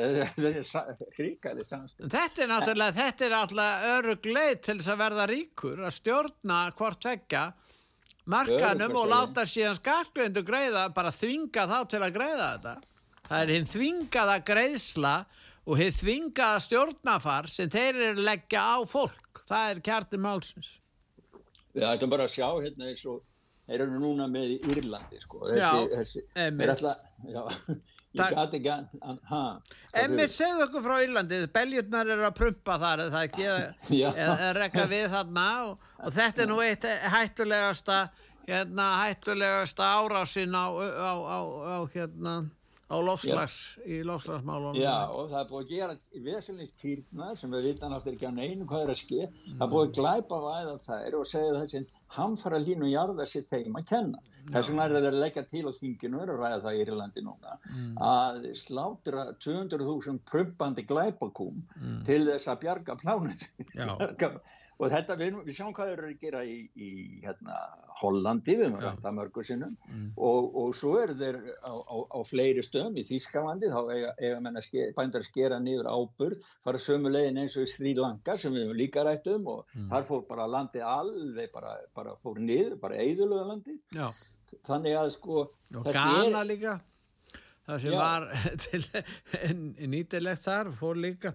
er 0.50 0.64
sa- 0.66 0.86
hrikaleg 1.14 1.66
samspil. 1.68 2.08
Þetta 2.10 2.42
er 2.42 2.50
náttúrulega, 2.50 2.96
þetta 2.96 3.26
er 3.28 3.34
náttúrulega 3.36 3.92
örug 3.94 4.26
leið 4.26 4.54
til 4.66 4.76
þess 4.80 4.90
að 4.94 5.02
verða 5.04 5.26
ríkur, 5.30 5.82
að 5.86 5.94
stjórna 6.00 6.58
hvort 6.80 7.00
tvekja 7.04 7.44
markanum 8.28 8.96
og 8.98 9.06
láta 9.12 9.44
síðan 9.48 9.78
skattgreindu 9.78 10.42
greiða, 10.44 10.88
bara 10.94 11.14
þvinga 11.14 11.68
þá 11.70 11.78
til 11.94 12.02
að 12.02 12.16
greiða 12.18 12.48
þetta. 12.56 12.74
Það 13.28 13.44
er 13.44 13.54
hinn 13.54 13.70
þvingaða 13.70 14.36
greiðsla 14.50 15.14
og 15.68 15.80
hinn 15.82 15.96
þvingaða 16.00 16.60
stjórnafar 16.66 17.48
sem 17.52 17.70
þeir 17.72 18.02
eru 18.10 18.26
leggja 18.26 18.66
á 18.66 18.76
fólk. 18.88 19.44
Það 19.48 19.70
er 19.72 19.80
kjarti 19.84 20.20
málsins. 20.20 20.74
Við 21.76 21.86
ættum 21.86 22.10
bara 22.10 22.26
að 22.26 22.34
sjá 22.34 22.48
hérna 22.58 22.90
eins 22.90 23.04
og 23.06 23.22
þeir 23.68 23.84
eru 23.84 24.00
núna 24.02 24.26
með 24.32 24.56
í 24.56 24.58
Írlandi, 24.72 25.20
sko. 25.22 25.44
Já, 25.52 25.70
þessi, 25.92 26.24
einmitt. 26.34 26.64
þeir 26.64 26.74
ætla, 26.74 26.92
já, 27.28 27.40
ég 28.18 28.34
gati 28.38 28.58
ekki 28.58 28.72
ha. 29.28 29.42
Emmitt, 30.02 30.32
segðu 30.32 30.64
okkur 30.66 30.84
frá 30.86 30.96
Írlandi, 31.04 31.42
beljurnar 31.54 32.12
eru 32.14 32.26
að 32.28 32.36
prumpa 32.40 32.78
þar, 32.80 33.04
Já. 34.00 34.08
eða 34.14 34.36
eða 34.38 34.52
rekka 34.62 34.86
við 34.90 35.08
þarna 35.14 35.46
og, 35.68 35.90
og 36.00 36.16
þetta 36.16 36.44
er 36.44 36.50
nú 36.52 36.60
eitt 36.64 36.88
hættulegasta, 37.14 37.98
hérna, 38.48 38.88
hættulegasta 39.04 39.90
árásin 39.98 40.56
á, 40.56 40.66
á, 40.72 41.12
á, 41.12 41.38
á 41.44 41.78
hérna, 41.92 42.38
á 42.88 42.96
lofslags, 43.04 43.56
í 43.84 44.00
lofslagsmálunum. 44.06 44.78
Já, 44.80 45.12
og 45.12 45.28
það 45.28 45.38
er 45.42 45.48
búið 45.50 45.64
að 45.64 45.72
gera 45.72 46.24
veselnist 46.24 46.78
kýrnar 46.80 47.36
sem 47.36 47.52
við 47.52 47.66
vitan 47.68 47.92
áttur 47.92 48.14
ekki 48.14 48.30
á 48.30 48.32
neinu 48.32 48.68
hvað 48.68 48.84
er 48.86 48.92
að 48.94 49.00
ske. 49.02 49.26
Það 49.44 49.64
er 49.66 49.72
búið 49.74 49.84
að 49.84 49.98
glæpa 49.98 50.38
væða 50.44 50.76
þær 50.86 51.16
og 51.18 51.26
segja 51.28 51.64
sem 51.72 51.88
hamfara 52.16 52.60
línu 52.64 52.88
jarða 52.88 53.26
sér 53.28 53.44
þeim 53.50 53.76
að 53.80 53.88
kenna. 53.92 54.22
Þess 54.48 54.70
vegna 54.70 54.86
er 54.86 54.96
það 54.96 55.08
að 55.10 55.18
leggja 55.24 55.44
til 55.50 55.64
á 55.68 55.72
þinginu, 55.78 56.22
er 56.22 56.32
að 56.32 56.40
ræða 56.44 56.62
það 56.64 56.78
í 56.78 56.84
Írlandi 56.86 57.26
núna, 57.26 57.58
að 58.08 58.48
slátra 58.62 59.26
200.000 59.44 60.24
prumpandi 60.32 60.86
glæpakúm 60.88 61.60
til 62.08 62.22
þess 62.30 62.48
að 62.48 62.64
bjarga 62.64 62.96
plánutu. 63.02 63.52
Og 64.78 64.92
þetta, 64.92 65.14
við, 65.18 65.38
við 65.42 65.56
sjáum 65.56 65.72
hvað 65.74 65.88
þeir 65.90 65.96
eru 65.98 66.08
að 66.12 66.20
gera 66.22 66.40
í, 66.46 66.56
í 66.78 66.88
hérna, 67.24 67.56
Hollandi, 67.98 68.54
við 68.54 68.68
höfum 68.68 68.84
rætt 68.84 69.08
að 69.10 69.16
mörgu 69.16 69.42
sinnum. 69.46 69.72
Og, 70.14 70.54
og 70.62 70.76
svo 70.78 70.92
eru 71.02 71.16
þeir 71.18 71.38
á, 71.66 71.74
á, 71.74 71.96
á 72.14 72.18
fleiri 72.28 72.62
stöðum 72.62 73.00
í 73.02 73.04
Þýskalandi. 73.08 73.72
Þá 73.74 73.80
eiga, 73.96 74.12
eiga 74.22 74.62
ske, 74.62 74.86
bændar 74.94 75.26
skera 75.26 75.58
niður 75.62 75.90
áburð, 75.90 76.46
fara 76.62 76.82
sömu 76.82 77.10
leiðin 77.10 77.42
eins 77.42 77.58
og 77.58 77.66
í 77.66 77.72
Sri 77.72 77.96
Lanka 77.98 78.38
sem 78.38 78.54
við 78.54 78.68
höfum 78.68 78.78
líka 78.78 79.06
rætt 79.06 79.26
um. 79.34 79.50
Og 79.50 79.78
þar 79.90 80.06
fór 80.12 80.26
bara 80.30 80.46
landið 80.54 80.86
alveg 80.94 81.52
bara, 81.58 81.74
bara 81.98 82.14
fór 82.22 82.38
niður, 82.38 82.78
bara 82.78 83.02
eðurlega 83.02 83.50
landið. 83.50 83.80
Já, 83.98 84.12
þannig 84.68 84.98
að 85.02 85.14
sko 85.18 85.40
og 85.42 85.86
þetta 85.88 86.04
Ghana 86.06 86.44
líka, 86.46 86.80
það 87.66 87.82
sem 87.82 87.96
Já. 87.96 88.00
var 88.04 88.28
til 88.64 89.90
nýtilegt 89.90 90.46
þar, 90.46 90.70
fór 90.78 91.02
líka. 91.02 91.34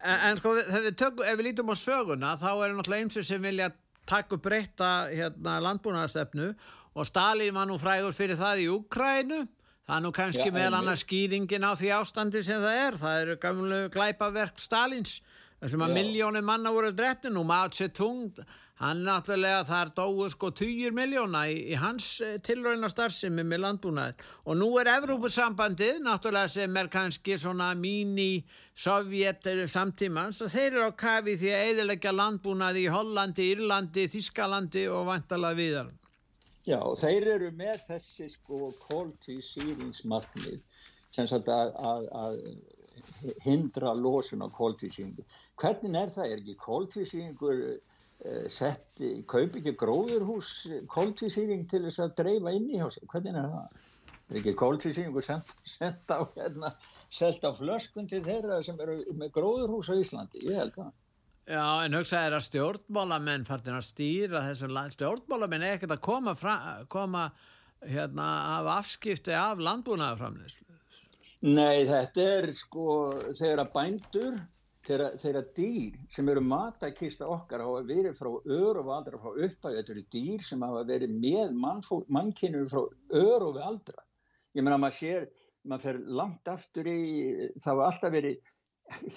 En, 0.00 0.18
en 0.30 0.40
sko, 0.40 0.54
þegar 0.64 0.84
við 0.86 0.98
tökum, 1.02 1.24
ef 1.28 1.38
við 1.38 1.48
lítum 1.50 1.72
á 1.72 1.76
söguna, 1.76 2.34
þá 2.40 2.50
er 2.52 2.74
náttúrulega 2.76 3.04
eins 3.04 3.28
sem 3.28 3.42
vilja 3.44 3.70
taka 4.08 4.36
upp 4.36 4.44
breytta 4.44 4.90
hérna, 5.12 5.58
landbúnaðastefnu 5.66 6.52
og 6.96 7.06
Stalin 7.06 7.54
var 7.54 7.68
nú 7.68 7.76
frægur 7.78 8.16
fyrir 8.16 8.38
það 8.40 8.62
í 8.64 8.70
Úkrænu. 8.72 9.42
Það 9.90 9.96
er 9.96 10.04
nú 10.04 10.12
kannski 10.14 10.46
Já, 10.46 10.54
meðal 10.54 10.78
annars 10.78 11.02
skýringin 11.04 11.66
á 11.66 11.74
því 11.74 11.92
ástandi 11.96 12.42
sem 12.46 12.62
það 12.62 12.80
er. 12.86 12.96
Það 13.00 13.20
eru 13.24 13.36
gamlu 13.42 13.78
glæpaverk 13.90 14.62
Stalins 14.62 15.18
þessum 15.60 15.84
að 15.84 15.92
Já. 15.92 15.96
miljónir 15.98 16.44
manna 16.46 16.72
voru 16.72 16.92
drefnin 16.96 17.38
og 17.40 17.46
Mao 17.50 17.68
Tse-tung 17.68 18.38
hann 18.80 19.02
náttúrulega 19.04 19.60
þar 19.68 19.90
dói 19.96 20.28
sko 20.32 20.50
20 20.56 20.94
miljóna 20.96 21.42
í, 21.52 21.56
í 21.72 21.76
hans 21.80 22.06
eh, 22.24 22.38
tilröðina 22.44 22.88
starfsemi 22.88 23.44
með 23.44 23.62
landbúnaði 23.66 24.28
og 24.46 24.56
nú 24.56 24.70
er 24.80 24.92
Evrópusambandið 24.94 26.00
náttúrulega 26.06 26.52
sem 26.54 26.80
er 26.80 26.88
kannski 26.92 27.36
svona 27.40 27.70
mini-sovjet 27.76 29.50
samtímans 29.68 30.40
og 30.40 30.52
þeir 30.54 30.70
eru 30.70 30.88
á 30.88 31.00
kafi 31.04 31.36
því 31.40 31.52
að 31.52 31.64
eðilegja 31.74 32.14
landbúnaði 32.16 32.86
í 32.86 32.92
Hollandi, 32.94 33.50
Írlandi, 33.54 34.08
Þískalandi 34.14 34.86
og 34.88 35.10
vantala 35.12 35.52
viðar. 35.58 35.92
Já, 36.64 36.80
þeir 36.96 37.28
eru 37.36 37.52
með 37.56 37.84
þessi 37.86 38.28
sko 38.32 38.72
kóltísýringsmarknið 38.86 40.60
sem 41.10 41.28
sagt 41.28 41.48
að, 41.52 41.72
að, 41.76 42.08
að 42.16 43.38
hindra 43.44 43.92
losun 43.96 44.44
á 44.44 44.48
kóltísýringu. 44.52 45.24
Hvernig 45.60 45.96
er 46.00 46.12
það? 46.14 46.32
Er 46.32 46.42
ekki 46.42 46.56
kóltísýringur 46.60 47.62
sett, 48.52 49.02
kaup 49.30 49.54
ekki 49.60 49.76
gróðurhús 49.80 50.50
kóltísýring 50.92 51.66
til 51.70 51.84
þess 51.86 52.02
að 52.04 52.16
dreifa 52.20 52.52
inn 52.56 52.68
í 52.68 52.80
hjá 52.80 52.88
sig? 52.92 53.06
Hvernig 53.10 53.38
er 53.40 53.52
það? 53.54 53.78
Er 54.30 54.38
ekki 54.40 54.56
kóltísýringur 54.60 55.24
sendt 55.26 56.12
á, 56.12 56.20
hérna, 56.36 56.74
á 56.76 57.50
flöskun 57.56 58.10
til 58.10 58.20
þeirra 58.26 58.60
sem 58.62 58.78
eru 58.80 59.00
með 59.18 59.32
gróðurhús 59.38 59.90
á 59.90 59.94
Íslandi? 59.98 60.44
Ég 60.46 60.60
held 60.60 60.76
það. 60.76 60.92
Já, 61.50 61.64
en 61.82 61.96
hugsa 61.98 62.20
er 62.28 62.36
að 62.36 62.44
stjórnmálamenn 62.46 63.46
færðin 63.48 63.80
að 63.80 63.88
stýra 63.88 64.44
þessum 64.46 64.74
land. 64.76 64.94
Stjórnmálamenn 64.94 65.64
er 65.66 65.78
ekkert 65.78 65.96
að 65.96 66.04
koma, 66.06 66.34
fra, 66.38 66.56
koma 66.92 67.24
hérna, 67.82 68.28
af 68.60 68.68
afskipti 68.76 69.34
af 69.34 69.62
landbúnaðarframleyslu. 69.64 70.66
Nei, 71.48 71.88
þetta 71.88 72.24
er 72.36 72.50
sko 72.52 72.86
þegar 73.32 73.64
að 73.64 73.72
bændur, 73.74 74.34
þegar, 74.86 75.16
þegar 75.20 75.48
dýr 75.56 75.98
sem 76.14 76.30
eru 76.32 76.42
matakista 76.44 77.28
okkar 77.28 77.64
hafa 77.64 77.82
verið 77.88 78.16
frá 78.18 78.30
öru 78.30 78.84
og 78.84 78.92
aldra 78.96 79.20
frá 79.20 79.32
uppæðu, 79.32 79.76
þetta 79.76 79.94
eru 79.94 80.06
dýr 80.16 80.46
sem 80.46 80.64
hafa 80.66 80.86
verið 80.88 81.18
með 81.24 81.52
mannkynur 82.16 82.70
frá 82.70 82.82
öru 83.20 83.50
og 83.50 83.60
aldra. 83.64 84.06
Ég 84.54 84.64
menna 84.64 84.78
að 84.78 84.84
maður 84.86 84.98
sér, 84.98 85.28
maður 85.68 85.86
fer 85.86 86.00
langt 86.20 86.50
aftur 86.54 86.88
í, 86.90 87.02
það 87.60 87.70
hafa 87.72 87.90
alltaf 87.90 88.16
verið 88.16 88.56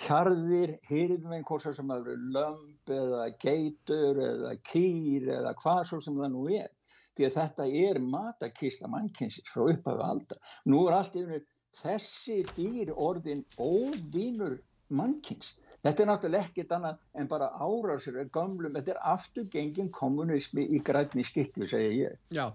hjarðir, 0.03 0.75
hýrðmenn, 0.89 1.45
hvort 1.47 1.65
sem 1.65 1.89
það 1.89 2.03
eru 2.03 2.33
lömp 2.35 2.91
eða 2.93 3.23
geitur 3.41 4.19
eða 4.21 4.51
kýr 4.69 5.31
eða 5.39 5.55
hvað 5.61 5.81
svo 5.89 5.99
sem 6.03 6.19
það 6.19 6.35
nú 6.35 6.43
er. 6.53 6.69
Því 7.13 7.27
að 7.27 7.35
þetta 7.39 7.65
er 7.85 7.99
matakista 8.03 8.89
mannkynsins 8.89 9.49
frá 9.53 9.65
uppæðu 9.71 10.05
aldra. 10.05 10.37
Nú 10.69 10.83
er 10.87 10.97
allt 10.97 11.17
yfir 11.17 11.43
þessi 11.79 12.41
dýr 12.53 12.93
orðin 12.93 13.43
óvínur 13.57 14.59
mannkyns. 14.89 15.53
Þetta 15.83 16.03
er 16.03 16.09
náttúrulega 16.09 16.47
ekkit 16.47 16.73
annað 16.77 16.99
en 17.19 17.29
bara 17.31 17.49
árásur 17.59 18.19
gömlum, 18.33 18.75
þetta 18.77 18.93
er 18.93 19.01
afturgengin 19.13 19.89
kommunismi 19.91 20.63
í 20.71 20.79
grætni 20.85 21.25
skiklu, 21.27 21.67
segja 21.67 21.91
ég. 21.91 22.21
Já, 22.31 22.45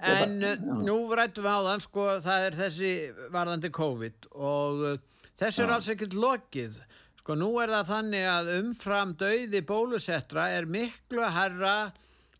en 0.00 0.36
bara, 0.40 0.52
uh, 0.58 0.82
nú 0.84 0.98
rættum 1.16 1.46
við 1.46 1.56
á 1.56 1.60
þann, 1.68 1.84
sko, 1.86 2.06
það 2.26 2.46
er 2.48 2.58
þessi 2.60 2.92
varðandi 3.32 3.72
COVID 3.80 4.30
og 4.36 4.84
uh, 4.90 5.00
þessu 5.40 5.64
er 5.64 5.74
alls 5.78 5.90
ekkert 5.94 6.18
lokið. 6.18 6.78
Sko, 7.22 7.38
nú 7.38 7.50
er 7.62 7.72
það 7.72 7.90
þannig 7.94 8.28
að 8.28 8.54
umfram 8.58 9.16
döiði 9.16 9.64
bólusettra 9.64 10.48
er 10.52 10.66
miklu 10.66 11.24
herra 11.32 11.76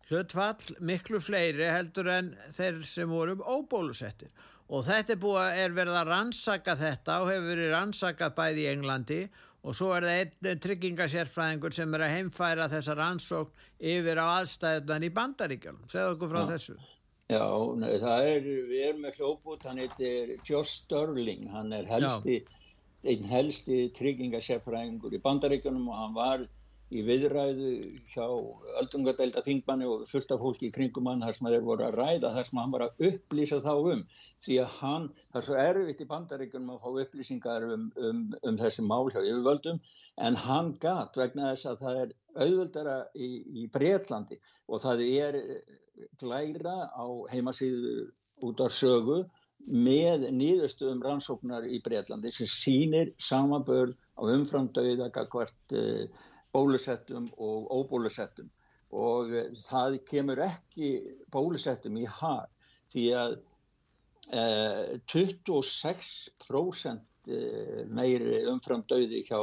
hlutfall, 0.09 0.75
miklu 0.83 1.21
fleiri 1.23 1.69
heldur 1.71 2.09
en 2.11 2.33
þeir 2.53 2.81
sem 2.85 3.09
voru 3.09 3.39
óbólusettir 3.39 4.29
og 4.69 4.85
þetta 4.87 5.15
er, 5.15 5.19
búið, 5.21 5.57
er 5.63 5.75
verið 5.75 5.97
að 5.99 6.11
rannsaka 6.13 6.75
þetta 6.79 7.17
og 7.21 7.31
hefur 7.31 7.49
verið 7.51 7.73
rannsakað 7.73 8.37
bæði 8.37 8.63
í 8.63 8.69
Englandi 8.71 9.19
og 9.63 9.75
svo 9.77 9.91
er 9.95 10.07
það 10.07 10.47
einn 10.49 10.63
tryggingasérfræðingur 10.63 11.75
sem 11.75 11.93
er 11.95 12.05
að 12.05 12.15
heimfæra 12.17 12.67
þessa 12.71 12.95
rannsókn 12.99 13.69
yfir 13.93 14.19
á 14.19 14.25
aðstæðunan 14.39 15.07
í 15.07 15.11
bandaríkjálum. 15.15 15.85
Segðu 15.91 16.17
okkur 16.17 16.33
frá 16.33 16.41
ja. 16.41 16.47
þessu. 16.51 16.75
Já, 17.31 17.45
nei, 17.79 17.93
það 18.03 18.25
er, 18.29 18.49
við 18.67 18.81
erum 18.89 19.05
með 19.05 19.19
hljóput, 19.21 19.63
hann 19.69 19.79
heitir 19.79 20.33
Josh 20.43 20.81
Sterling, 20.81 21.47
hann 21.53 21.71
er 21.75 21.87
helsti, 21.87 22.41
einn 23.07 23.29
helsti 23.29 23.85
tryggingasérfræðingur 23.95 25.15
í 25.15 25.21
bandaríkjálum 25.23 25.87
og 25.87 26.01
hann 26.01 26.17
var 26.17 26.43
í 26.93 27.03
viðræðu 27.07 27.71
hjá 28.13 28.25
öldungadelda 28.81 29.43
þingmanni 29.45 29.87
og 29.89 30.05
fullt 30.09 30.33
af 30.35 30.41
fólki 30.43 30.69
í 30.69 30.73
kringum 30.75 31.09
hann 31.09 31.23
þar 31.25 31.37
sem 31.37 31.49
þeir 31.49 31.65
voru 31.67 31.87
að 31.87 31.97
ræða, 31.99 32.33
þar 32.37 32.47
sem 32.49 32.61
hann 32.61 32.73
var 32.75 32.85
að 32.87 33.05
upplýsa 33.09 33.59
þá 33.65 33.73
um. 33.93 34.03
Því 34.45 34.57
að 34.63 34.73
hann, 34.79 35.07
það 35.31 35.39
er 35.41 35.47
svo 35.47 35.59
erfitt 35.65 36.03
í 36.03 36.09
bandaríkunum 36.13 36.73
að 36.75 36.81
fá 36.83 37.03
upplýsingar 37.05 37.67
um, 37.75 37.85
um, 38.09 38.25
um 38.43 38.59
þessi 38.61 38.87
mál 38.87 39.05
hjá 39.09 39.21
yfirvöldum 39.21 39.79
en 40.27 40.41
hann 40.47 40.73
gatt 40.83 41.19
vegna 41.19 41.53
þess 41.53 41.71
að 41.71 41.85
það 41.85 42.01
er 42.03 42.17
auðvöldara 42.33 42.97
í, 43.13 43.29
í 43.63 43.69
Breitlandi 43.73 44.39
og 44.67 44.83
það 44.83 45.05
er 45.05 45.39
glæra 46.21 46.77
á 46.89 47.05
heimasíðu 47.31 48.11
út 48.43 48.61
á 48.61 48.67
sögu 48.73 49.23
með 49.63 50.27
nýðustuðum 50.35 51.03
rannsóknar 51.05 51.67
í 51.69 51.79
Breitlandi 51.83 52.31
sem 52.35 52.49
sínir 52.49 53.13
samabörð 53.21 53.95
á 54.19 54.21
umframdauða 54.27 55.09
hvert 55.13 55.75
uh, 55.77 56.25
bólusettum 56.53 57.31
og 57.37 57.71
óbólusettum 57.79 58.49
og 58.93 59.33
eh, 59.33 59.49
það 59.57 59.97
kemur 60.09 60.39
ekki 60.45 60.89
bólusettum 61.33 61.97
í 61.97 62.05
hag 62.19 62.49
því 62.93 63.05
að 63.17 63.37
eh, 64.31 64.99
26% 65.11 67.01
eh, 67.27 67.85
meiri 67.89 68.45
umframdauði 68.51 69.23
hjá 69.29 69.39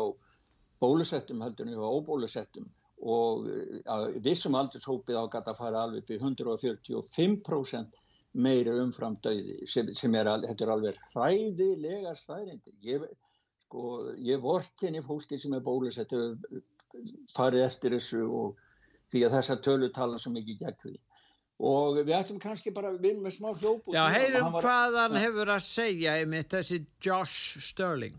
bólusettum 0.80 1.42
heldur 1.44 1.66
hjá 1.72 1.88
óbólusettum 1.88 2.66
og 3.00 3.48
eh, 3.48 4.20
vissum 4.24 4.54
aldurshópið 4.58 5.16
á 5.16 5.24
gata 5.32 5.50
að 5.54 5.60
fara 5.62 5.78
alveg 5.86 6.02
til 6.08 6.18
145% 6.20 7.98
meiri 8.32 8.70
umframdauði 8.78 9.66
sem, 9.66 9.92
sem 9.96 10.14
er, 10.14 10.26
er 10.28 10.70
alveg 10.70 10.96
hræðilegar 11.10 12.16
staðrindir. 12.18 12.74
Ég, 12.84 13.00
sko, 13.64 13.80
ég 14.22 14.42
vorkinni 14.44 15.02
fólki 15.02 15.38
sem 15.40 15.54
er 15.56 15.64
bólusettu 15.64 16.36
farið 17.36 17.66
eftir 17.66 17.96
þessu 17.96 18.24
og 18.26 18.58
því 19.10 19.24
að 19.26 19.36
þessa 19.38 19.60
tölu 19.64 19.90
tala 19.94 20.18
svo 20.18 20.32
mikið 20.34 20.64
gegn 20.64 20.80
því 20.84 20.96
og 21.60 21.98
við 22.00 22.14
ættum 22.16 22.40
kannski 22.40 22.72
bara 22.72 22.88
að 22.94 23.02
vinna 23.04 23.26
með 23.26 23.36
smá 23.36 23.50
hljóp 23.52 23.90
Já, 23.92 24.06
heyrum 24.14 24.54
var, 24.54 24.64
hvað 24.64 24.98
hann 25.02 25.16
ja. 25.18 25.22
hefur 25.26 25.52
að 25.52 25.62
segja 25.66 26.16
einmitt 26.20 26.52
þessi 26.54 26.82
Josh 27.04 27.60
Sterling 27.60 28.16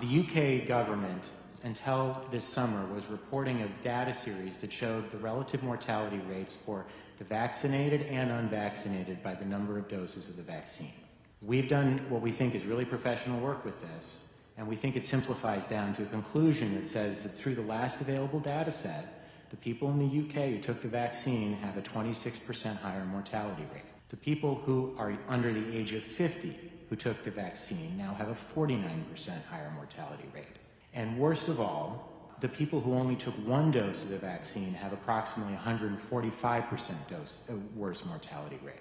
The 0.00 0.20
UK 0.22 0.66
government 0.66 1.28
until 1.64 2.12
this 2.30 2.44
summer 2.44 2.86
was 2.94 3.08
reporting 3.08 3.62
a 3.62 3.68
data 3.82 4.14
series 4.14 4.56
that 4.58 4.72
showed 4.72 5.10
the 5.10 5.18
relative 5.18 5.62
mortality 5.62 6.20
rates 6.28 6.56
for 6.56 6.86
the 7.18 7.24
vaccinated 7.24 8.02
and 8.02 8.32
unvaccinated 8.32 9.22
by 9.22 9.34
the 9.34 9.44
number 9.44 9.78
of 9.78 9.86
doses 9.86 10.28
of 10.28 10.36
the 10.36 10.42
vaccine. 10.42 10.92
We've 11.40 11.68
done 11.68 12.00
what 12.08 12.20
we 12.20 12.32
think 12.32 12.54
is 12.54 12.64
really 12.64 12.84
professional 12.84 13.38
work 13.40 13.64
with 13.64 13.80
this 13.80 14.18
And 14.56 14.68
we 14.68 14.76
think 14.76 14.96
it 14.96 15.04
simplifies 15.04 15.66
down 15.66 15.94
to 15.94 16.02
a 16.02 16.06
conclusion 16.06 16.74
that 16.74 16.86
says 16.86 17.22
that 17.22 17.36
through 17.36 17.54
the 17.54 17.62
last 17.62 18.00
available 18.00 18.40
data 18.40 18.70
set, 18.70 19.22
the 19.50 19.56
people 19.56 19.90
in 19.90 19.98
the 19.98 20.06
UK 20.06 20.50
who 20.50 20.58
took 20.58 20.80
the 20.80 20.88
vaccine 20.88 21.54
have 21.54 21.76
a 21.76 21.82
26% 21.82 22.78
higher 22.78 23.04
mortality 23.04 23.66
rate. 23.72 23.84
The 24.08 24.16
people 24.16 24.56
who 24.56 24.94
are 24.98 25.16
under 25.28 25.52
the 25.52 25.76
age 25.76 25.92
of 25.92 26.02
50 26.02 26.70
who 26.88 26.96
took 26.96 27.22
the 27.22 27.30
vaccine 27.30 27.96
now 27.96 28.14
have 28.14 28.28
a 28.28 28.34
49% 28.34 29.44
higher 29.50 29.72
mortality 29.74 30.28
rate. 30.34 30.56
And 30.92 31.18
worst 31.18 31.48
of 31.48 31.60
all, 31.60 32.36
the 32.40 32.48
people 32.48 32.80
who 32.80 32.94
only 32.94 33.16
took 33.16 33.34
one 33.46 33.70
dose 33.70 34.02
of 34.02 34.10
the 34.10 34.18
vaccine 34.18 34.74
have 34.74 34.92
approximately 34.92 35.54
145% 35.54 37.08
dose, 37.08 37.38
uh, 37.48 37.54
worse 37.74 38.04
mortality 38.04 38.58
rate. 38.64 38.74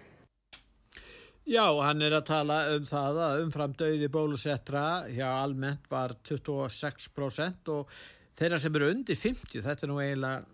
Já, 1.49 1.65
hann 1.81 2.05
er 2.05 2.13
að 2.13 2.27
tala 2.29 2.57
um 2.75 2.83
það 2.85 3.19
að 3.25 3.43
umfram 3.47 3.73
döiði 3.73 4.09
bólusettra 4.13 4.83
hjá 5.09 5.25
almennt 5.25 5.87
var 5.89 6.13
26% 6.27 7.71
og 7.73 7.89
þeirra 8.37 8.59
sem 8.61 8.77
eru 8.77 8.91
undir 8.93 9.17
50, 9.17 9.63
þetta 9.65 9.87
er 9.87 9.91
nú 9.91 9.97
eiginlega 10.03 10.45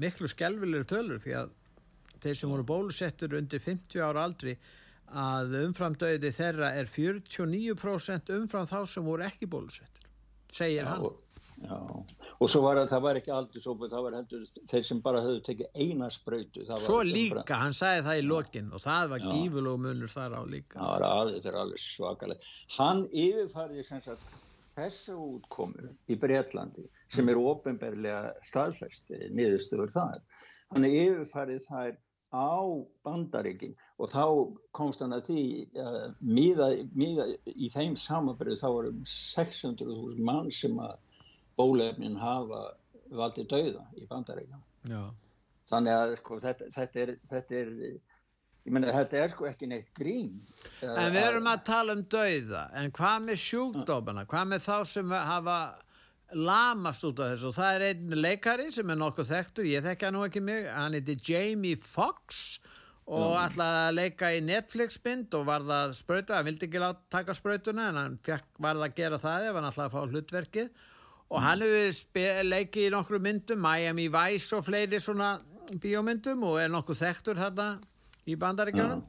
miklu 0.00 0.30
skelvilegur 0.30 0.86
tölur 0.88 1.20
því 1.22 1.34
að 1.40 1.52
þeir 2.22 2.38
sem 2.38 2.54
voru 2.54 2.66
bólusettur 2.68 3.36
undir 3.40 3.62
50 3.62 4.06
ára 4.06 4.24
aldri 4.28 4.54
að 5.14 5.58
umfram 5.64 5.98
döiði 5.98 6.30
þeirra 6.34 6.70
er 6.78 6.88
49% 6.90 8.32
umfram 8.38 8.70
þá 8.70 8.78
sem 8.94 9.04
voru 9.04 9.26
ekki 9.26 9.50
bólusettur, 9.50 10.08
segir 10.54 10.86
Já, 10.86 10.92
hann. 10.94 11.10
Já, 11.62 11.78
og 12.42 12.50
svo 12.50 12.60
var 12.64 12.80
það 12.90 13.02
var 13.04 13.18
ekki 13.20 13.32
aldursópu, 13.34 13.88
það 13.92 14.06
var 14.06 14.16
heldur 14.18 14.46
þeir 14.70 14.86
sem 14.88 15.02
bara 15.04 15.22
höfðu 15.24 15.42
tekið 15.48 15.78
eina 15.84 16.08
spröytu. 16.12 16.64
Svo 16.82 17.00
líka, 17.06 17.44
bara... 17.44 17.58
hann 17.62 17.76
sagði 17.76 18.06
það 18.08 18.20
í 18.20 18.24
lokin 18.26 18.72
og 18.74 18.82
það 18.84 19.12
var 19.12 19.26
gífurlegu 19.28 19.82
munur 19.84 20.12
þar 20.12 20.34
á 20.34 20.42
líka. 20.50 20.78
Það 20.80 20.90
var 20.90 21.06
alveg, 21.10 21.36
þetta 21.38 21.52
er 21.52 21.60
alveg 21.62 21.84
svakalega. 21.84 22.50
Hann 22.78 23.04
yfirfærði 23.24 23.86
sem 23.86 24.02
sagt 24.04 24.40
þessu 24.74 25.14
útkomu 25.14 25.92
í 26.10 26.18
Breitlandi 26.18 26.88
sem 27.14 27.30
er 27.30 27.38
ofinberlega 27.38 28.34
staðfæst 28.48 29.14
niðurstöður 29.30 29.94
þar. 29.94 30.18
Hann 30.74 30.88
yfirfærði 30.90 31.60
þær 31.68 31.94
á 32.34 32.66
bandaríkin 33.06 33.76
og 34.02 34.10
þá 34.10 34.24
komst 34.74 35.02
hann 35.04 35.14
að 35.14 35.28
því 35.30 35.42
uh, 35.78 36.06
miða, 36.18 36.72
miða 36.98 37.28
í 37.46 37.70
þeim 37.70 37.94
samanbyrju 38.00 38.58
þá 38.58 38.68
varum 38.74 39.02
600.000 39.06 40.18
mann 40.26 40.50
sem 40.50 40.74
að 40.82 40.98
bólefnin 41.58 42.16
hafa 42.20 42.64
valdið 43.14 43.48
dauða 43.52 43.84
í 43.98 44.08
bandaríkjum 44.10 44.64
þannig 45.68 45.96
að 45.96 46.16
sko, 46.20 46.40
þetta, 46.42 46.68
þetta, 46.74 47.04
er, 47.04 47.14
þetta 47.30 47.60
er 47.60 47.72
ég 48.64 48.72
menna 48.72 48.92
þetta 48.94 49.20
er 49.20 49.32
sko 49.32 49.48
ekki 49.48 49.68
neitt 49.68 49.90
grín. 49.96 50.36
En 50.82 51.12
við 51.12 51.22
erum 51.22 51.48
að 51.50 51.64
tala 51.68 51.96
um 51.96 52.04
dauða. 52.08 52.66
En 52.80 52.92
hvað 52.96 53.26
með 53.28 53.40
sjúkdómana? 53.44 54.26
Hvað 54.28 54.52
með 54.52 54.62
þá 54.64 54.76
sem 54.88 55.16
hafa 55.16 55.58
lamast 56.34 57.04
út 57.04 57.20
af 57.20 57.34
þessu? 57.34 57.50
Og 57.50 57.56
það 57.58 57.74
er 57.78 57.86
einn 57.90 58.14
leikari 58.24 58.70
sem 58.74 58.92
er 58.92 59.00
nokkuð 59.00 59.32
þekktur, 59.32 59.68
ég 59.68 59.84
þekka 59.84 60.12
nú 60.14 60.24
ekki 60.26 60.44
mig. 60.44 60.68
Hann 60.72 60.96
heiti 60.96 61.18
Jamie 61.28 61.80
Foxx 61.80 62.58
og 63.04 63.36
ætlaði 63.36 63.80
að 63.84 63.96
leika 63.98 64.32
í 64.32 64.40
Netflix 64.40 64.96
mynd 65.04 65.34
og 65.36 65.44
var 65.44 65.64
það 65.68 65.90
sprauta, 65.98 66.38
hann 66.38 66.46
vildi 66.48 66.68
ekki 66.70 66.80
láta 66.80 67.02
taka 67.12 67.34
sprautuna 67.36 67.90
en 67.90 67.98
hann 68.00 68.14
fekk, 68.24 68.46
var 68.56 68.78
það 68.78 68.86
að 68.86 68.94
gera 68.96 69.18
það 69.20 69.48
ef 69.48 69.58
hann 69.58 69.68
ætlaði 69.68 69.90
að 69.90 69.92
fá 69.92 70.14
hlutverkið 70.14 70.70
og 71.34 71.42
hann 71.42 71.64
hefur 71.64 72.44
leikið 72.46 72.86
í 72.86 72.92
nokkru 72.94 73.18
myndum 73.22 73.64
Miami 73.64 74.06
Vice 74.12 74.54
og 74.54 74.68
fleiri 74.68 75.00
svona 75.02 75.34
bíómyndum 75.82 76.44
og 76.46 76.60
er 76.62 76.70
nokkuð 76.70 77.02
þekktur 77.02 77.40
þarna 77.40 77.68
í 78.30 78.36
bandaríkjónum 78.38 79.02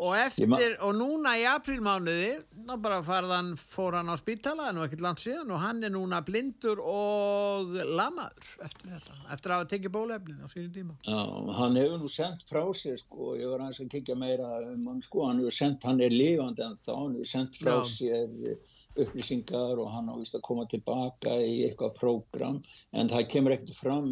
og 0.00 0.14
eftir, 0.16 0.78
og 0.80 0.94
núna 0.96 1.34
í 1.36 1.42
aprílmánuði 1.44 2.30
þá 2.64 2.72
bara 2.80 3.00
farðan, 3.04 3.50
fór 3.60 3.98
hann 3.98 4.08
á 4.08 4.16
spítala 4.16 4.70
en 4.70 4.80
ekkert 4.80 5.04
langt 5.04 5.20
síðan 5.20 5.52
og 5.52 5.60
hann 5.60 5.84
er 5.84 5.92
núna 5.92 6.22
blindur 6.24 6.80
og 6.80 7.74
lamaður 7.84 8.64
eftir 8.64 8.94
þetta, 8.94 9.18
eftir 9.36 9.52
að 9.52 9.58
hafa 9.58 9.68
tekið 9.74 9.94
bólefnin 9.98 10.40
á 10.40 10.48
sínu 10.48 10.72
tíma. 10.72 10.96
Já, 11.04 11.20
hann 11.58 11.76
hefur 11.76 12.00
nú 12.00 12.08
sendt 12.12 12.46
frá 12.48 12.62
sér 12.80 12.96
sko, 13.02 13.34
ég 13.36 13.52
var 13.52 13.66
aðeins 13.66 13.82
að 13.84 13.92
kikja 13.98 14.16
meira 14.16 14.48
um 14.70 14.88
hann 14.88 15.04
sko, 15.04 15.26
hann 15.28 15.42
hefur 15.44 15.58
sendt, 15.60 15.84
hann 15.84 16.00
er 16.00 16.16
lifandi 16.16 16.64
en 16.64 16.78
þá, 16.80 16.92
hann 16.96 17.18
hefur 17.18 17.32
sendt 17.34 17.60
frá 17.60 17.74
Já. 17.76 17.92
sér 17.92 18.56
upplýsingar 18.98 19.78
og 19.78 19.90
hann 19.94 20.10
ávist 20.10 20.34
að 20.38 20.46
koma 20.48 20.66
tilbaka 20.70 21.36
í 21.42 21.60
eitthvað 21.68 21.94
prógram 22.00 22.62
en 22.92 23.12
það 23.12 23.28
kemur 23.34 23.54
ekkert 23.54 23.78
fram 23.78 24.08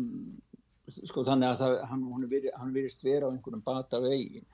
sko 0.89 1.25
þannig 1.27 1.53
að 1.53 1.63
það, 1.63 1.77
hann, 1.91 2.05
hann 2.57 2.75
virist 2.75 3.05
vera 3.05 3.29
á 3.29 3.33
einhvern 3.33 3.63
bata 3.65 4.01
veginn. 4.03 4.47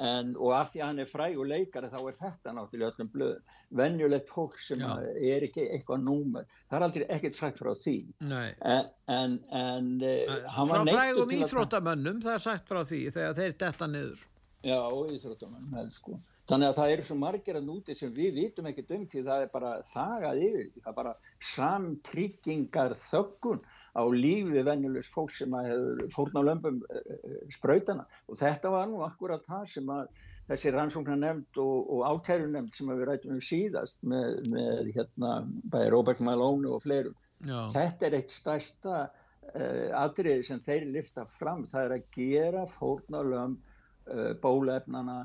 En, 0.00 0.30
og 0.40 0.54
af 0.56 0.70
því 0.72 0.80
að 0.80 0.88
hann 0.88 1.00
er 1.02 1.08
fræg 1.10 1.34
og 1.36 1.48
leikari 1.50 1.90
þá 1.92 1.98
er 2.00 2.14
þetta 2.16 2.54
náttúrulega 2.56 2.94
öllum 2.94 3.10
blöð 3.12 3.58
venjulegt 3.76 4.32
fólk 4.32 4.56
sem 4.64 4.80
er 4.80 5.44
ekki 5.44 5.66
eitthvað 5.66 6.06
númer, 6.06 6.46
það 6.70 6.78
er 6.78 6.86
aldrei 6.86 7.04
ekkert 7.12 7.36
sagt 7.36 7.60
frá 7.60 7.74
því. 7.76 7.96
En, 8.24 8.88
en, 9.12 9.36
en 9.60 9.90
uh, 10.00 10.48
frá 10.48 10.80
frægum 10.88 11.36
íþróttamönnum 11.36 12.22
það 12.24 12.38
er 12.38 12.44
sagt 12.46 12.72
frá 12.72 12.80
því 12.88 13.02
þegar 13.18 13.36
þeir 13.42 13.58
detta 13.66 13.90
niður. 13.92 14.24
Já, 14.62 14.80
íþróttamönnum 15.18 15.92
sko. 15.92 16.16
Þannig 16.50 16.68
að 16.68 16.78
það 16.78 16.92
eru 16.94 17.06
svo 17.06 17.16
margir 17.20 17.58
að 17.58 17.68
núti 17.68 17.94
sem 17.96 18.12
við 18.14 18.38
vitum 18.40 18.68
ekki 18.70 18.84
um 18.96 19.06
því 19.12 19.22
það 19.28 19.44
er 19.44 19.50
bara 19.52 19.72
þagað 19.92 20.42
yfir, 20.48 20.68
það 20.80 20.90
er 20.92 20.98
bara 20.98 21.14
samtryggingar 21.52 22.94
þöggun 22.98 23.62
á 23.94 24.02
lífi 24.10 24.64
venjulegs 24.66 25.10
fólk 25.12 25.34
sem 25.36 25.54
hefur 25.54 26.04
fórn 26.14 26.40
á 26.40 26.42
lömpum 26.50 26.82
eh, 26.90 27.14
eh, 27.14 27.40
sprautana 27.54 28.06
og 28.26 28.40
þetta 28.42 28.74
var 28.74 28.90
nú 28.90 29.02
akkurat 29.06 29.44
það 29.46 29.66
sem 29.76 29.92
að 29.94 30.10
þessi 30.50 30.72
rannsóknar 30.74 31.20
nefnd 31.20 31.60
og, 31.62 31.90
og 31.94 32.06
átæru 32.10 32.48
nefnd 32.50 32.76
sem 32.76 32.90
við 32.90 33.04
rætum 33.08 33.36
um 33.36 33.42
síðast 33.44 34.02
með, 34.08 34.40
með 34.52 34.94
hérna 34.96 35.34
bæði 35.72 35.92
Robert 35.94 36.22
Malone 36.24 36.72
og 36.72 36.82
fleirum. 36.84 37.14
Já. 37.42 37.58
þetta 37.72 38.06
er 38.06 38.16
eitt 38.18 38.32
stærsta 38.34 38.96
uh, 39.06 39.88
atriði 39.98 40.46
sem 40.46 40.62
þeir 40.62 40.88
lifta 40.94 41.24
fram. 41.30 41.64
Það 41.66 41.86
er 41.86 41.94
að 41.96 42.10
gera 42.16 42.66
fórn 42.70 43.18
á 43.18 43.22
lömp 43.22 43.70
uh, 44.10 44.32
bólefnana 44.42 45.22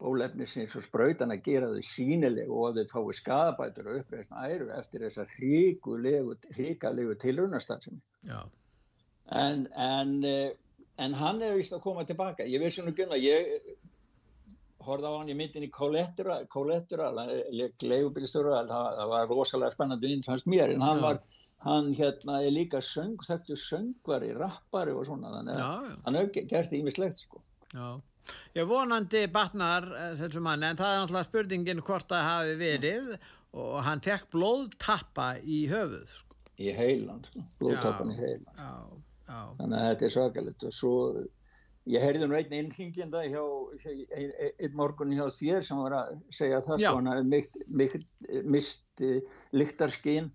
bólefnisins 0.00 0.74
og 0.76 0.84
spröytan 0.84 1.32
að 1.32 1.42
gera 1.46 1.70
þau 1.72 1.88
sínileg 1.88 2.52
og 2.52 2.68
að 2.68 2.82
þau 2.90 3.06
fái 3.08 3.18
skadabætur 3.20 3.88
og 3.90 4.02
uppreysna 4.02 4.44
æru 4.50 4.68
eftir 4.76 5.06
þessar 5.06 5.30
hríkalegu 5.38 7.16
tilrunastarfsemi 7.22 8.00
en, 9.32 9.66
en, 9.72 10.12
eh, 10.24 10.50
en 11.00 11.16
hann 11.16 11.40
er 11.42 11.56
vist 11.56 11.72
að 11.72 11.84
koma 11.86 12.04
tilbaka 12.08 12.44
ég 12.44 12.60
veist 12.62 12.80
svona 12.80 12.92
að 12.92 13.24
ég 13.24 13.70
horfði 14.86 15.08
á 15.08 15.16
hann 15.16 15.32
í 15.32 15.38
myndin 15.38 15.66
í 15.66 15.72
Collateral 15.72 17.16
leigubilstöru, 17.82 18.52
það 18.68 19.08
var 19.10 19.32
rosalega 19.32 19.74
spennandi 19.74 20.12
inn 20.12 20.26
fannst 20.26 20.46
mér 20.50 20.74
en 20.74 20.84
hann 20.84 21.00
Já. 21.00 21.06
var 21.06 21.22
hann 21.64 21.88
hérna 21.96 22.42
er 22.44 22.52
líka 22.52 22.82
söng, 22.84 23.16
þekktu 23.26 23.56
söngvari, 23.58 24.34
rappari 24.36 24.92
og 24.92 25.08
svona 25.08 25.32
þannig 25.38 25.56
að 25.56 25.88
hann 26.04 26.18
hefur 26.20 26.50
gert 26.52 26.76
ímislegt 26.76 27.24
sko. 27.24 27.40
Já 27.72 27.96
Já, 28.56 28.64
vonandi 28.68 29.26
batnar 29.32 29.86
eh, 29.92 30.12
þessu 30.20 30.42
manni 30.44 30.68
en 30.68 30.78
það 30.78 30.92
er 30.92 31.02
náttúrulega 31.02 31.28
spurningin 31.28 31.82
hvort 31.86 32.08
það 32.10 32.28
hafi 32.30 32.54
verið 32.60 33.10
og 33.56 33.74
hann 33.86 34.02
fekk 34.04 34.30
blóðtappa 34.34 35.30
í 35.42 35.64
höfuð 35.70 36.06
sko. 36.12 36.36
Í 36.56 36.72
heilan, 36.76 37.22
sko. 37.28 37.44
blóðtappan 37.60 38.12
í 38.14 38.18
heilan. 38.18 38.60
Já, 38.60 38.70
já. 39.28 39.40
Þannig 39.58 39.78
að 39.78 39.88
þetta 39.90 40.06
er 40.08 40.14
svakalegt 40.14 40.66
og 40.68 40.74
svo, 40.76 40.94
ég 41.92 42.04
heyrði 42.04 42.28
nú 42.28 42.38
einn 42.38 42.56
innhingjenda 42.60 43.22
hjá, 43.28 43.44
einn 43.86 44.76
morgun 44.78 45.14
hjá 45.16 45.26
þér 45.36 45.68
sem 45.68 45.84
var 45.84 45.98
að 46.00 46.16
segja 46.40 46.62
það, 46.66 46.84
sko, 46.84 46.96
hann 46.98 47.12
hafi 47.12 48.42
mist 48.56 49.06
lyktarskinn 49.56 50.32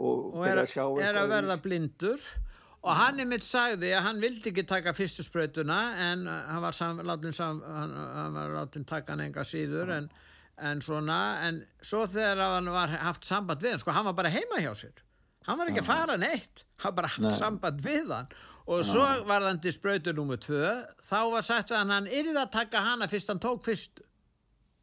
og, 0.00 0.30
og 0.34 0.46
er, 0.48 0.62
að, 0.64 1.02
er 1.04 1.18
að 1.22 1.34
verða 1.34 1.58
blindur 1.62 2.30
og 2.80 2.96
hann 2.96 3.20
er 3.20 3.28
mitt 3.28 3.44
sagði 3.44 3.90
að 3.92 4.06
hann 4.06 4.20
vildi 4.22 4.50
ekki 4.52 4.64
taka 4.68 4.94
fyrstu 4.96 5.24
spröytuna 5.26 5.78
en 6.10 6.24
hann 6.30 6.62
var 6.64 6.76
látin, 7.04 7.34
hann, 7.36 7.94
hann 8.16 8.38
látin 8.54 8.86
taka 8.88 9.12
hann 9.12 9.24
enga 9.26 9.44
síður 9.44 9.92
en, 9.98 10.08
en 10.56 10.80
svona 10.84 11.18
en 11.48 11.62
svo 11.84 12.06
þegar 12.08 12.40
hann 12.56 12.70
var 12.72 12.94
haft 13.04 13.28
samband 13.28 13.60
við 13.64 13.76
hann 13.76 13.82
sko 13.84 13.96
hann 13.96 14.08
var 14.08 14.16
bara 14.22 14.32
heima 14.32 14.62
hjá 14.64 14.72
sér. 14.84 15.04
Hann 15.48 15.58
var 15.60 15.70
ekki 15.72 15.82
að 15.82 15.90
fara 15.90 16.16
neitt 16.20 16.64
hann 16.84 16.96
bara 16.96 17.10
haft 17.12 17.26
Nei. 17.26 17.36
samband 17.36 17.84
við 17.84 18.14
hann. 18.14 18.32
Og 18.70 18.84
svo 18.86 19.04
var 19.26 19.42
hann 19.44 19.58
til 19.60 19.72
spröytu 19.74 20.12
nummið 20.14 20.44
tvö 20.46 20.72
þá 21.04 21.18
var 21.34 21.44
sagt 21.44 21.72
að 21.74 21.90
hann 21.90 22.08
yrði 22.08 22.36
að 22.38 22.52
taka 22.54 22.84
hana 22.86 23.08
fyrst 23.10 23.32
hann 23.32 23.40
tók 23.42 23.64
fyrstu 23.66 24.04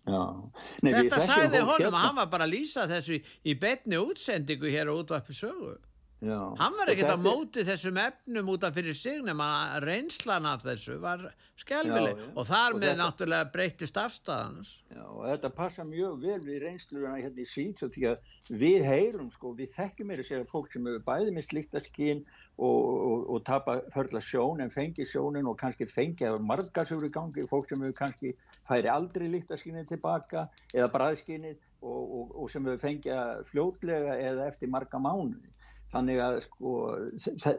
Nei, 0.07 0.93
þetta 0.93 1.19
sagði 1.19 1.59
honum 1.67 1.95
að 1.97 2.03
hann 2.05 2.15
var 2.21 2.29
bara 2.31 2.45
að 2.47 2.53
lýsa 2.53 2.85
þessu 2.87 3.17
í 3.43 3.55
betni 3.59 3.97
útsendingu 3.99 4.69
hér 4.71 4.87
á 4.87 4.93
útvarpi 4.95 5.35
sögu 5.35 5.73
Já. 6.17 6.55
hann 6.57 6.73
var 6.79 6.89
ekkert 6.89 7.13
á 7.13 7.19
móti 7.21 7.61
þessum 7.61 7.99
efnum 8.01 8.47
út 8.55 8.63
af 8.65 8.73
fyrir 8.73 8.95
sig 8.97 9.19
nema 9.21 9.77
reynslan 9.83 10.47
af 10.49 10.63
þessu 10.65 10.95
var 11.03 11.27
skelvileg 11.61 12.17
og 12.33 12.47
þar 12.47 12.73
og 12.73 12.79
með 12.79 12.87
þetta, 12.87 13.01
náttúrulega 13.03 13.51
breytist 13.53 13.99
afstæðans 14.01 14.71
Já 14.89 15.03
og 15.17 15.27
þetta 15.27 15.51
passa 15.57 15.85
mjög 15.85 16.17
vel 16.21 16.39
við 16.45 16.59
reynsluna 16.63 17.13
hérna 17.17 17.43
í 17.43 17.47
svít 17.49 17.81
því 17.81 18.07
að 18.11 18.57
við 18.63 18.87
heyrum 18.87 19.29
sko, 19.33 19.53
við 19.57 19.71
þekkjum 19.75 20.13
er 20.13 20.23
að 20.23 20.29
segja 20.31 20.49
fólk 20.49 20.73
sem 20.73 20.89
hefur 20.89 21.05
bæði 21.07 21.35
með 21.35 21.47
sliktaskinn 21.47 22.23
og, 22.23 22.81
og, 22.81 23.23
og 23.35 23.45
tapa 23.45 23.77
förla 23.93 24.21
sjón 24.23 24.61
en 24.65 24.73
fengi 24.73 25.05
sjónin 25.05 25.49
og 25.49 25.57
kannski 25.61 25.85
fengi 25.89 26.27
eða 26.29 26.41
margar 26.41 26.89
sem 26.89 26.97
eru 26.97 27.09
í 27.09 27.13
gangi, 27.13 27.45
fólk 27.49 27.69
sem 27.69 27.85
hefur 27.85 27.97
kannski 28.01 28.33
færi 28.67 28.91
aldrei 28.93 29.29
líktaskinni 29.33 29.85
tilbaka 29.89 30.47
eða 30.73 30.89
bræðskinni 30.93 31.55
og, 31.81 32.33
og 32.33 32.49
sem 32.51 32.65
hefur 32.65 32.81
fengið 32.81 33.43
fljótlega 33.51 34.17
eða 34.31 34.47
eftir 34.51 34.71
marga 34.73 35.01
mánuði 35.01 35.53
þannig 35.93 36.21
að 36.23 36.39
sko 36.45 36.75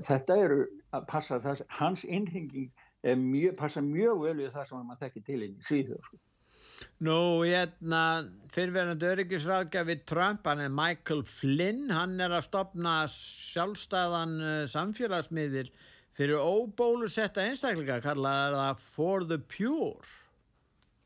þetta 0.07 0.39
eru 0.45 0.63
að 0.97 1.09
passa 1.11 1.41
þess, 1.43 1.67
hans 1.81 2.05
innhenging 2.05 2.71
mjög, 3.03 3.59
passa 3.59 3.83
mjög 3.85 4.25
vel 4.27 4.39
við 4.41 4.55
það 4.55 4.71
sem 4.71 4.89
maður 4.89 5.05
þekkir 5.05 5.27
til 5.29 5.43
inn 5.47 5.55
í 5.55 5.67
Svíður 5.67 6.03
sko. 6.07 6.21
Nú, 7.03 7.19
hérna, 7.43 8.01
fyrirverðandi 8.55 9.07
öryggisráðgjafi 9.13 9.97
Trump, 10.07 10.47
hann 10.47 10.63
er 10.63 10.71
Michael 10.75 11.25
Flynn, 11.27 11.89
hann 11.91 12.19
er 12.23 12.35
að 12.37 12.47
stopna 12.47 13.01
sjálfstæðan 13.11 14.37
uh, 14.39 14.63
samfélagsmiðir 14.71 15.73
fyrir 16.15 16.39
óbólusetta 16.39 17.45
einstaklinga, 17.47 17.99
kallaði 18.05 18.59
það 18.59 18.83
For 18.85 19.27
the 19.27 19.41
Pure. 19.43 20.07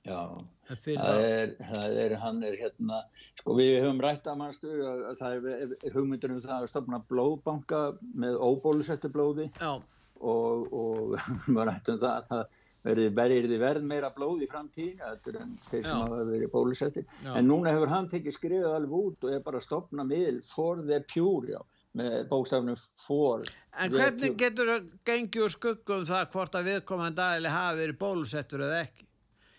Já, 0.03 0.19
það 0.67 1.21
er, 1.23 1.53
það 1.63 1.97
er, 2.05 2.15
hann 2.19 2.43
er 2.43 2.57
hérna, 2.59 2.97
sko 3.39 3.55
við 3.55 3.77
höfum 3.85 4.01
rætt 4.03 4.27
að 4.27 4.41
mannstu 4.41 4.73
að 4.83 5.05
það 5.21 5.47
er 5.53 5.95
hugmyndur 5.95 6.35
um 6.35 6.41
það 6.43 6.57
að 6.57 6.71
stopna 6.73 6.99
blóðbanka 7.13 7.83
með 8.19 8.41
óbólusettu 8.43 9.13
blóði. 9.15 9.47
Já. 9.61 9.79
og, 10.23 10.75
og 10.75 11.15
við 11.55 11.63
rættum 11.69 12.01
það 12.03 12.17
að 12.17 12.29
það 12.33 12.61
verði 12.83 13.59
verð 13.63 13.87
meira 13.87 14.11
blóð 14.15 14.43
í 14.43 14.49
framtíð 14.51 15.03
en 15.07 15.55
þeir 15.69 15.85
sem 15.87 16.01
hafa 16.01 16.25
verið 16.27 16.51
bólusetti 16.51 17.05
en 17.31 17.47
núna 17.47 17.75
hefur 17.75 17.93
hann 17.93 18.11
tekið 18.11 18.37
skriðið 18.37 18.75
alveg 18.75 18.97
út 18.99 19.27
og 19.27 19.37
er 19.37 19.45
bara 19.45 19.61
að 19.61 19.69
stopna 19.69 20.07
miðl 20.07 20.41
for 20.47 20.83
the 20.83 20.99
pure, 21.13 21.55
já 21.55 21.61
með 21.99 22.27
bókstafnum 22.31 22.79
for 23.05 23.47
En 23.79 23.93
hvernig 23.93 24.35
getur 24.41 24.69
það 24.69 24.91
gengið 25.09 25.47
úr 25.47 25.53
skuggum 25.53 26.05
það 26.09 26.29
hvort 26.35 26.59
að 26.59 26.69
viðkomandi 26.71 27.25
aðli 27.25 27.53
hafi 27.53 27.81
verið 27.83 27.99
bólusettur 28.01 28.65
eða 28.67 28.83
ekki? 28.87 29.07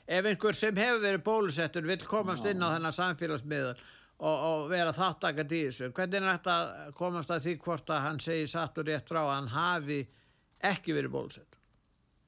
Ef 0.08 0.30
einhver 0.30 0.58
sem 0.58 0.78
hefur 0.78 1.04
verið 1.04 1.26
bólusettur 1.26 1.88
vil 1.88 2.00
komast 2.08 2.48
inn 2.50 2.64
á 2.64 2.74
þennan 2.76 2.96
samfélagsmiðal 2.98 3.76
og, 4.24 4.34
og 4.34 4.66
vera 4.72 4.96
þáttakand 4.96 5.56
í 5.56 5.62
þessu. 5.68 5.92
Hvernig 5.96 6.20
er 6.20 6.30
þetta 6.32 6.58
að 6.58 6.92
komast 7.00 7.32
að 7.34 7.48
því 7.48 7.56
hvort 7.66 7.94
að 7.94 8.04
hann 8.08 8.20
segi 8.24 8.50
satt 8.52 8.80
og 8.80 8.90
rétt 8.90 9.10
frá 9.10 9.22
að 9.24 9.34
hann 9.36 9.54
hafi 9.54 10.02
ekki 10.64 10.98
verið 10.98 11.16
bólusettur? 11.16 11.60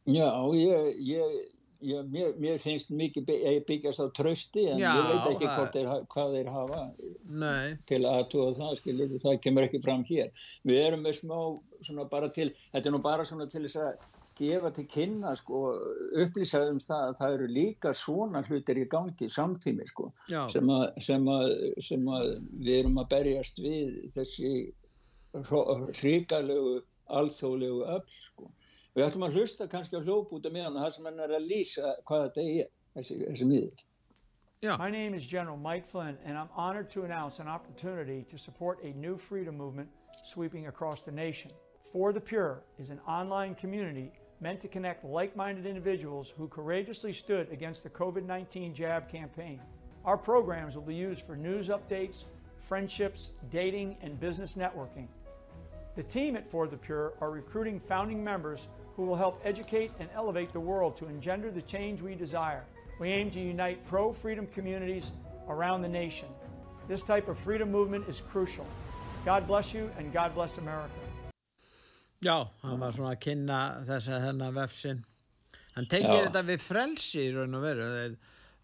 Já, 0.06 0.30
ég, 0.54 0.90
ég, 1.02 1.38
ég 1.86 2.10
mér, 2.14 2.34
mér 2.42 2.60
finnst 2.62 2.92
mikið 2.94 3.32
byggjast 3.68 4.04
á 4.04 4.08
trösti 4.16 4.68
en 4.70 4.82
Já, 4.82 4.92
ég 4.94 5.08
veit 5.10 5.30
ekki 5.34 5.54
þeir, 5.74 5.94
hvað 6.14 6.36
þeir 6.38 6.52
hafa 6.54 6.82
Nei. 7.44 7.78
til 7.90 8.02
að 8.10 8.26
tóa 8.34 8.52
það 8.56 8.76
skilir, 8.82 9.16
það 9.24 9.40
kemur 9.46 9.68
ekki 9.68 9.82
fram 9.84 10.04
hér. 10.08 10.30
Við 10.68 10.82
erum 10.84 11.06
með 11.06 11.20
smá 11.22 11.40
svona 11.86 12.06
bara 12.12 12.30
til 12.36 12.52
þetta 12.72 12.86
er 12.86 12.96
nú 12.96 13.02
bara 13.06 13.26
svona 13.28 13.50
til 13.52 13.66
þess 13.66 13.82
að 13.82 14.06
gefa 14.36 14.72
til 14.76 14.86
kynna 14.92 15.34
sko, 15.40 15.62
upplýsa 16.24 16.62
um 16.70 16.80
það 16.84 17.04
að 17.10 17.20
það 17.20 17.36
eru 17.38 17.48
líka 17.58 17.94
svona 17.96 18.42
hlutir 18.48 18.82
í 18.82 18.88
gangi 18.92 19.30
samtími 19.32 19.88
sko, 19.88 20.10
sem, 20.52 20.72
að, 20.78 20.86
sem, 21.06 21.30
að, 21.32 21.54
sem 21.88 22.10
að 22.18 22.28
við 22.60 22.80
erum 22.82 23.00
að 23.04 23.10
berjast 23.16 23.62
við 23.64 23.96
þessi 24.16 24.52
hrigalegu 26.00 26.78
alþjóðlegu 27.06 27.84
öll 27.96 28.06
sko. 28.30 28.52
Við 28.96 29.08
ætlum 29.10 29.28
að 29.28 29.40
hlusta 29.40 29.68
kannski 29.72 30.00
á 30.00 30.06
hljópúta 30.06 30.52
meðan 30.52 30.80
það 30.80 30.94
sem 30.96 31.10
hann 31.10 31.26
er 31.26 31.36
að 31.36 31.50
lýsa 31.50 31.96
hvað 32.08 32.28
þetta 32.28 32.46
er, 32.52 32.72
þessi, 32.96 33.20
þessi 33.26 33.50
miðl. 33.50 33.84
Yeah. 34.62 34.78
My 34.78 34.90
name 34.90 35.14
is 35.14 35.28
General 35.28 35.58
Mike 35.58 35.86
Flynn, 35.86 36.18
and 36.26 36.38
I'm 36.38 36.50
honored 36.56 36.90
to 36.92 37.04
announce 37.04 37.40
an 37.40 37.48
opportunity 37.48 38.26
to 38.32 38.38
support 38.38 38.80
a 38.84 38.94
new 38.98 39.18
freedom 39.18 39.58
movement 39.58 39.90
sweeping 40.24 40.68
across 40.68 41.04
the 41.04 41.12
nation. 41.12 41.52
For 41.92 42.12
the 42.14 42.22
Pure 42.22 42.64
is 42.80 42.90
an 42.90 43.00
online 43.08 43.54
community 43.56 44.12
meant 44.42 44.60
to 44.62 44.68
connect 44.68 45.06
like 45.06 45.36
minded 45.36 45.66
individuals 45.66 46.32
who 46.38 46.48
courageously 46.48 47.14
stood 47.14 47.52
against 47.52 47.84
the 47.84 47.90
COVID 47.90 48.26
19 48.26 48.74
jab 48.74 49.10
campaign. 49.10 49.60
Our 50.04 50.18
programs 50.18 50.76
will 50.76 50.84
be 50.84 50.96
used 50.96 51.24
for 51.24 51.36
news 51.36 51.70
updates, 51.70 52.24
friendships, 52.68 53.32
dating, 53.52 53.98
and 54.02 54.20
business 54.20 54.54
networking. 54.54 55.08
The 55.96 56.04
team 56.04 56.36
at 56.36 56.50
For 56.52 56.68
the 56.68 56.78
Pure 56.78 57.14
are 57.22 57.32
recruiting 57.32 57.80
founding 57.80 58.24
members 58.24 58.68
who 58.96 59.04
will 59.04 59.16
help 59.16 59.42
educate 59.44 59.92
and 60.00 60.10
elevate 60.14 60.52
the 60.54 60.60
world 60.60 60.98
to 60.98 61.08
engender 61.08 61.52
the 61.52 61.62
change 61.62 62.02
we 62.02 62.16
desire. 62.16 62.64
We 63.00 63.10
aim 63.10 63.32
to 63.32 63.40
unite 63.40 63.86
pro 63.88 64.14
freedom 64.14 64.48
communities 64.48 65.12
around 65.50 65.82
the 65.82 65.90
nation. 65.90 66.28
This 66.88 67.04
type 67.04 67.28
of 67.28 67.38
freedom 67.40 67.72
movement 67.72 68.08
is 68.08 68.22
crucial. 68.30 68.66
God 69.26 69.48
bless 69.48 69.74
you 69.74 69.90
and 69.98 70.14
God 70.14 70.36
bless 70.36 70.58
America. 70.58 71.05
Já, 72.24 72.38
hann 72.62 72.80
var 72.80 72.96
svona 72.96 73.12
að 73.16 73.22
kynna 73.26 73.60
þess 73.90 74.14
að 74.14 74.26
þennan 74.30 74.56
vefsin. 74.56 75.04
Hann 75.76 75.90
tengir 75.92 76.16
Já. 76.16 76.24
þetta 76.30 76.46
við 76.48 76.64
frelsi 76.64 77.26
í 77.26 77.34
raun 77.36 77.60
og 77.60 77.66
veru. 77.66 77.90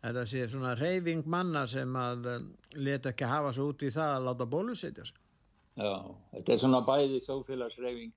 Þetta 0.02 0.24
sé 0.26 0.48
svona 0.50 0.72
reyfing 0.80 1.28
manna 1.30 1.66
sem 1.70 1.98
að 2.00 2.30
um, 2.32 2.48
leta 2.80 3.12
ekki 3.12 3.28
hafa 3.30 3.52
svo 3.54 3.68
út 3.74 3.84
í 3.86 3.92
það 3.94 4.16
að 4.16 4.26
láta 4.30 4.48
bólusetja 4.50 5.06
sig. 5.06 5.20
Já, 5.78 5.94
þetta 6.32 6.54
er 6.54 6.62
svona 6.64 6.82
bæði 6.88 7.20
þófélagsreyfing 7.28 8.16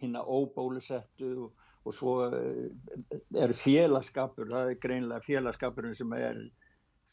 hinn 0.00 0.16
að 0.16 0.30
óbólusettu 0.38 1.32
og 1.44 1.66
og 1.86 1.94
svo 1.94 2.14
eh, 2.26 3.42
er 3.42 3.54
félagskapur, 3.54 4.48
það 4.50 4.72
er 4.72 4.80
greinlega 4.82 5.24
félagskapurinn 5.24 5.94
sem 5.96 6.14
er 6.18 6.40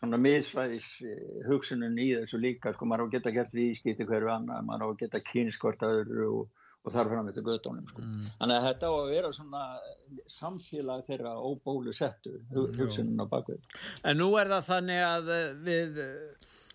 svona 0.01 0.19
miðsvæðis 0.21 0.89
eh, 1.05 1.23
hugsunum 1.47 1.97
í 2.01 2.09
þessu 2.15 2.41
líka, 2.41 2.73
sko, 2.73 2.89
maður 2.89 3.05
á 3.05 3.07
að 3.07 3.15
geta 3.17 3.33
gert 3.35 3.53
viðskipti 3.55 4.07
hverju 4.09 4.31
annað, 4.33 4.65
maður 4.67 4.85
á 4.85 4.89
að 4.89 4.99
geta 5.03 5.23
kynskvartaður 5.29 6.23
og, 6.27 6.62
og 6.83 6.91
þarf 6.91 7.13
fram 7.13 7.27
þetta 7.29 7.43
göttónum, 7.47 7.89
sko. 7.89 8.03
Mm. 8.03 8.29
Þannig 8.39 8.57
að 8.57 8.65
þetta 8.67 8.91
á 8.91 8.93
að 8.93 9.11
vera 9.13 9.33
svona 9.35 9.63
samfélag 10.27 11.05
þeirra 11.07 11.33
óbólu 11.39 11.93
settu 11.95 12.37
hugsunum 12.51 13.23
á 13.23 13.25
bakvið. 13.31 13.61
En 14.03 14.19
nú 14.19 14.33
er 14.39 14.51
það 14.51 14.69
þannig 14.69 15.03
að 15.07 15.31
eh, 15.37 15.45
við 15.63 16.01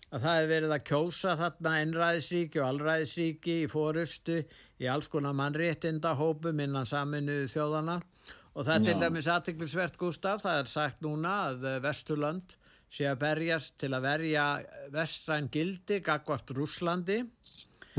að 0.09 0.23
það 0.23 0.37
hefur 0.39 0.51
verið 0.53 0.73
að 0.73 0.85
kjósa 0.89 1.35
þarna 1.37 1.73
einræðisríki 1.83 2.61
og 2.61 2.67
allræðisríki 2.71 3.57
í 3.63 3.67
fórustu 3.69 4.39
í 4.79 4.87
alls 4.89 5.09
konar 5.11 5.35
mannréttinda 5.37 6.15
hópum 6.17 6.63
innan 6.63 6.87
saminuðu 6.89 7.49
þjóðana 7.51 7.99
og 8.55 8.65
það 8.65 8.73
er 8.73 8.87
til 8.87 8.95
dæmis 9.03 9.29
aðtiklisvert 9.29 9.99
Gustaf, 10.01 10.41
það 10.43 10.63
er 10.63 10.71
sagt 10.71 11.05
núna 11.05 11.35
að 11.51 11.67
eh, 11.69 11.77
Vesturland 11.83 12.55
sé 12.89 13.05
að 13.05 13.21
berjast 13.21 13.75
til 13.77 13.91
að 13.93 14.07
verja 14.07 14.45
vestræn 14.93 15.49
gildi 15.53 15.99
gagvart 16.01 16.49
Rúslandi 16.57 17.21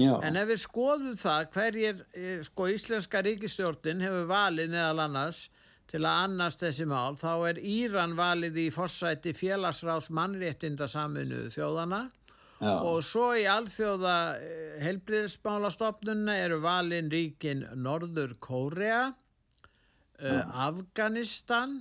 Já. 0.00 0.14
en 0.26 0.36
ef 0.40 0.48
við 0.50 0.60
skoðum 0.64 1.16
það 1.20 1.48
hverjir 1.54 2.04
eh, 2.16 2.38
sko 2.46 2.68
Íslenska 2.72 3.22
ríkistjórnin 3.26 4.04
hefur 4.04 4.28
valið 4.30 4.72
meðal 4.74 5.04
annars 5.06 5.44
til 5.90 6.04
að 6.04 6.24
annast 6.24 6.62
þessi 6.62 6.86
mál 6.86 7.18
þá 7.18 7.32
er 7.50 7.60
Íran 7.66 8.14
valið 8.18 8.58
í 8.62 8.66
forsæti 8.74 9.34
félagsrás 9.34 10.10
mannréttinda 10.14 10.86
saminuðu 10.90 11.50
þjóðana 11.54 12.02
Já. 12.60 12.74
og 12.76 13.00
svo 13.06 13.30
í 13.40 13.46
alþjóða 13.48 14.16
eh, 14.36 14.74
helbriðsmálastofnunna 14.84 16.36
eru 16.44 16.60
valin 16.62 17.08
ríkin 17.12 17.64
Norður 17.80 18.36
Kórea 18.42 19.06
uh, 19.10 20.66
Afganistan 20.66 21.80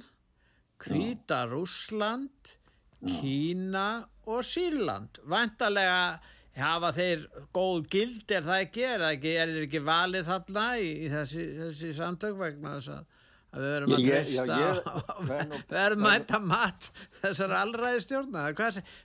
Kvíta 0.80 1.44
Rúsland 1.52 2.56
Kína 3.04 4.08
og 4.28 4.44
Sýrland 4.48 5.20
vantarlega 5.28 6.20
hafa 6.62 6.92
þeir 6.96 7.24
góð 7.56 7.88
gild 7.94 8.34
er 8.36 8.46
það 8.46 8.66
ekki, 8.66 8.84
er 8.88 9.04
það 9.04 9.16
ekki, 9.18 9.34
er 9.36 9.54
það 9.54 9.64
ekki 9.68 9.82
valið 9.88 10.28
þarna 10.30 10.68
í, 10.80 10.92
í 11.06 11.10
þessi, 11.14 11.48
þessi 11.64 11.94
samtök 12.00 12.38
vegna 12.40 12.76
þess 12.78 12.94
að 12.98 13.08
að 13.50 13.64
við 13.64 13.72
verum 13.74 13.94
að 13.96 14.04
treysta 14.06 14.46
við 15.30 15.74
verum 15.74 16.04
að 16.06 16.06
mæta 16.06 16.40
mat 16.44 16.90
þessar 17.24 17.56
allræði 17.64 18.02
stjórna 18.06 18.48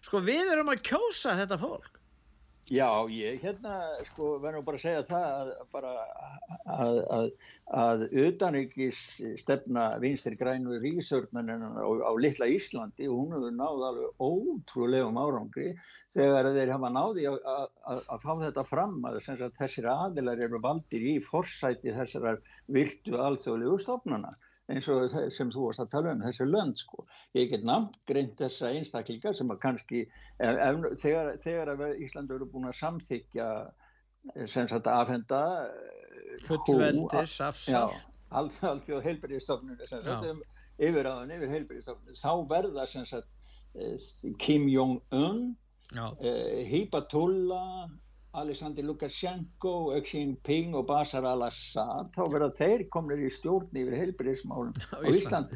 sko 0.05 0.21
við 0.25 0.53
erum 0.53 0.73
að 0.75 0.83
kjósa 0.85 1.37
þetta 1.41 1.61
fólk. 1.61 1.95
Já, 2.73 2.89
ég 3.13 3.43
hérna 3.45 3.79
sko 4.09 4.39
verðum 4.41 4.65
bara 4.65 4.79
að 4.79 4.85
segja 4.87 5.05
það 5.05 5.25
að 5.37 5.49
bara 5.73 5.91
að, 6.65 7.01
að, 7.17 7.27
að 7.73 8.03
utanrikis 8.13 8.99
stefna 9.41 9.85
vinstir 10.03 10.37
grænu 10.37 10.77
ríkisörnun 10.83 11.49
á, 11.49 11.81
á 11.81 12.13
litla 12.21 12.49
Íslandi 12.53 13.09
og 13.09 13.17
hún 13.17 13.33
hefur 13.37 13.55
náð 13.57 13.85
alveg 13.89 14.25
ótrúlegum 14.27 15.17
árangri 15.17 15.71
þegar 16.13 16.51
þeir 16.53 16.75
hafa 16.75 16.91
náði 16.93 17.27
að, 17.31 17.69
að 17.89 18.27
fá 18.27 18.33
þetta 18.45 18.67
fram 18.69 18.99
að 19.09 19.21
þessir 19.57 19.89
aðilar 19.89 20.45
eru 20.45 20.61
valdir 20.61 21.09
í 21.15 21.19
forsæti 21.25 21.97
þessar 21.97 22.43
virtu 22.69 23.17
alþjóðlegu 23.17 23.81
stofnana 23.81 24.35
eins 24.73 24.87
og 24.89 25.09
sem 25.33 25.51
þú 25.53 25.67
varst 25.67 25.83
að 25.85 25.91
tala 25.93 26.13
um 26.15 26.23
þessu 26.25 26.47
lönd 26.49 26.79
sko. 26.81 27.05
Ég 27.37 27.51
get 27.53 27.65
namt 27.69 27.99
greint 28.09 28.39
þessa 28.39 28.71
einstaklingar 28.73 29.37
sem 29.37 29.51
að 29.53 29.61
kannski 29.61 30.05
ef, 30.05 30.55
ef, 30.55 30.87
þegar, 31.03 31.35
þegar 31.43 31.83
Íslandur 32.01 32.41
eru 32.41 32.49
búin 32.53 32.71
að 32.71 32.79
samþykja 32.79 33.49
sem 34.47 34.69
sagt 34.69 34.89
aðfenda 34.91 35.41
eh, 35.69 36.37
fullveldis 36.47 37.39
afsal 37.45 37.93
alþjóð 38.35 39.05
heilbæriðstofnun 39.05 40.31
um, 40.31 40.41
yfiráðan 40.83 41.35
yfir 41.37 41.53
heilbæriðstofnun 41.53 42.19
þá 42.19 42.33
verða 42.51 42.87
sem 42.91 43.07
sagt 43.07 43.29
eh, 43.79 43.95
Kim 44.43 44.67
Jong-un 44.73 45.45
eh, 45.95 46.65
Hibatulla 46.71 47.63
Alexander 48.35 48.83
Lukashenko, 48.83 49.75
Xi 50.03 50.25
Jinping 50.25 50.75
og 50.79 50.87
Bashar 50.89 51.25
al-Assad 51.29 52.09
þá 52.15 52.23
verða 52.33 52.49
þeir 52.57 52.85
komnir 52.93 53.21
í 53.27 53.31
stjórn 53.33 53.77
yfir 53.77 53.97
heilbyrðismálum 54.01 54.73
á 54.95 54.99
Ísland 55.11 55.53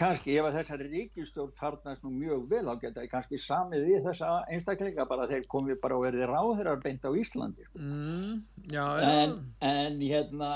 kannski 0.00 0.38
ef 0.40 0.48
þessari 0.56 0.88
ríkistjórn 0.90 1.54
farnast 1.58 2.04
nú 2.04 2.12
mjög 2.14 2.48
vel 2.50 2.64
á 2.66 2.74
geta 2.80 3.04
kannski 3.10 3.38
samið 3.40 3.86
við 3.88 4.08
þessa 4.08 4.32
einstaklinga 4.50 5.06
bara 5.10 5.28
þeir 5.30 5.46
komið 5.52 5.80
bara 5.84 5.98
og 5.98 6.06
verði 6.08 6.28
ráðherrar 6.30 6.82
beint 6.82 7.06
á 7.06 7.10
Íslandi. 7.10 7.68
Mm, 7.78 8.42
já. 8.72 8.86
En, 9.06 9.36
en 9.60 10.02
hérna 10.02 10.50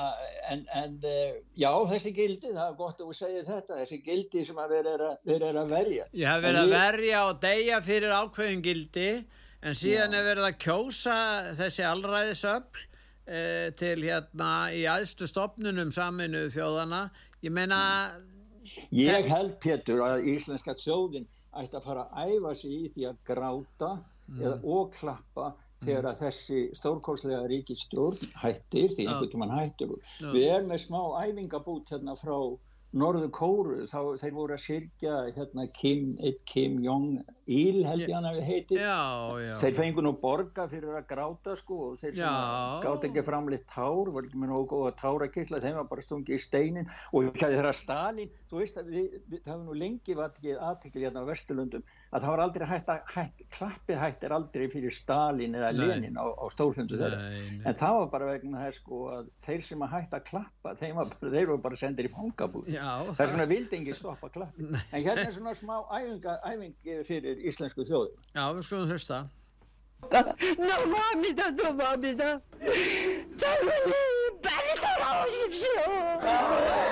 en, 0.50 0.66
en 0.74 0.98
eh, 1.06 1.38
já 1.60 1.70
þessi 1.92 2.14
gildi 2.16 2.52
það 2.52 2.66
er 2.66 2.76
gott 2.80 3.00
að 3.00 3.12
þú 3.12 3.18
segir 3.20 3.48
þetta 3.48 3.80
þessi 3.82 4.00
gildi 4.08 4.44
sem 4.48 4.60
að 4.60 4.76
vera 4.78 5.14
er 5.24 5.62
að 5.62 5.72
verja. 5.72 6.10
Já 6.12 6.32
vera 6.42 6.66
að 6.66 6.74
verja 6.74 7.24
og 7.30 7.40
deyja 7.44 7.80
fyrir 7.84 8.18
ákveðin 8.18 8.64
gildi 8.64 9.08
en 9.64 9.76
síðan 9.78 10.16
er 10.16 10.26
verið 10.26 10.48
að 10.48 10.58
kjósa 10.64 11.16
þessi 11.56 11.84
allræðisöfl 11.88 12.82
eh, 13.26 13.68
til 13.78 13.96
hérna 14.04 14.50
í 14.76 14.84
aðstu 14.90 15.28
stopnunum 15.30 15.92
saminu 15.94 16.46
þjóðana 16.52 17.06
ég 17.44 17.54
meina 17.54 17.78
ég 18.94 19.28
held 19.30 19.56
Pétur 19.64 20.04
að 20.04 20.28
íslenska 20.34 20.76
þjóðin 20.80 21.28
ætti 21.54 21.78
að 21.78 21.86
fara 21.86 22.08
að 22.10 22.34
æfa 22.34 22.56
sig 22.60 22.74
í 22.74 22.90
því 22.94 23.08
að 23.10 23.22
gráta 23.30 23.90
mm. 23.94 24.42
eða 24.42 24.56
óklappa 24.76 25.48
þegar 25.84 26.10
að 26.10 26.20
þessi 26.24 26.60
stórkólslega 26.78 27.48
ríkistjórn 27.50 28.36
hættir 28.40 28.94
því 28.94 29.08
einhvern 29.08 29.32
veginn 29.32 29.58
hættur 29.58 29.96
við 30.34 30.46
erum 30.50 30.70
með 30.72 30.84
smá 30.86 31.00
æfingabút 31.24 31.92
hérna 31.94 32.16
frá 32.20 32.36
Norður 32.94 33.30
Kóru 33.34 33.76
þá 33.90 33.98
þeir 34.20 34.34
voru 34.36 34.54
að 34.54 34.62
sirkja 34.62 35.14
hérna 35.34 35.64
Kim, 35.74 36.12
Kim 36.46 36.76
Jong-il 36.84 37.80
held 37.88 38.04
ég 38.04 38.12
hann 38.14 38.28
að 38.28 38.38
við 38.38 38.46
heitir 38.50 38.82
já, 38.84 39.00
já. 39.42 39.54
þeir 39.64 39.76
fengur 39.80 40.06
nú 40.06 40.12
borga 40.20 40.66
fyrir 40.70 40.94
að 40.94 41.08
gráta 41.10 41.56
sko 41.58 41.78
og 41.88 41.96
þeir 41.98 42.20
gátt 42.84 43.06
ekki 43.08 43.24
framleitt 43.26 43.66
tár, 43.72 44.12
var 44.14 44.28
ekki 44.28 44.38
með 44.38 44.52
nógu 44.52 44.68
góða 44.76 44.94
tárakilla 45.00 45.62
þeim 45.64 45.80
var 45.80 45.88
bara 45.90 46.06
stungið 46.06 46.38
í 46.38 46.44
steinin 46.44 46.90
og 47.10 47.32
þeirra 47.40 47.74
Stalin, 47.74 48.30
þú 48.50 48.62
veist 48.62 48.78
að 48.78 48.92
við, 48.94 49.18
við, 49.26 49.42
það 49.42 49.52
hefur 49.56 49.66
nú 49.66 49.78
lengi 49.82 50.18
vatn 50.20 50.38
ekki 50.38 50.56
aðtikli 50.70 51.06
hérna 51.08 51.26
á 51.26 51.30
Vesturlundum 51.32 51.86
að 52.14 52.22
það 52.22 52.30
var 52.30 52.42
aldrei 52.44 52.64
hægt 52.70 52.90
að 52.92 53.12
hægt, 53.14 53.44
klappið 53.56 53.98
hægt 53.98 54.24
er 54.26 54.34
aldrei 54.36 54.64
fyrir 54.70 54.94
Stalin 54.94 55.56
eða 55.58 55.70
Lenin 55.74 56.18
á, 56.20 56.24
á 56.30 56.44
stórfundu 56.54 56.98
þeirra. 57.00 57.20
Nei, 57.20 57.40
nei. 57.58 57.64
en 57.66 57.78
það 57.80 57.98
var 57.98 58.10
bara 58.14 58.28
vegna 58.30 58.64
þess 58.64 58.80
sko 58.82 59.00
að 59.16 59.30
þeir 59.46 59.64
sem 59.68 59.84
að 59.86 59.94
hægt 59.96 60.16
að 60.18 60.26
klappa 60.30 60.74
þeir 60.78 61.48
voru 61.50 61.60
bara 61.66 61.80
sendir 61.80 62.08
í 62.08 62.12
fangabúð. 62.14 62.70
Það 62.70 63.24
er 63.26 63.32
svona 63.32 63.48
vildingi 63.50 63.96
stoppa 63.98 64.30
klappi 64.34 64.68
nei. 64.68 64.82
en 64.92 65.06
hérna 65.08 65.26
er 65.26 65.34
svona 65.34 65.56
smá 65.58 65.76
æfinga, 65.90 66.36
æfingi 66.46 67.00
fyrir 67.08 67.42
íslensku 67.50 67.86
þjóðu 67.88 68.12
Já, 68.34 68.44
við 68.54 68.62
skulum 68.68 68.94
hlusta. 68.94 69.24
Novamida, 70.04 71.46
novamida 71.56 72.30
Sæluði, 73.40 74.02
berður 74.44 75.00
á 75.00 75.12
sem 75.32 75.54
svo 75.64 76.83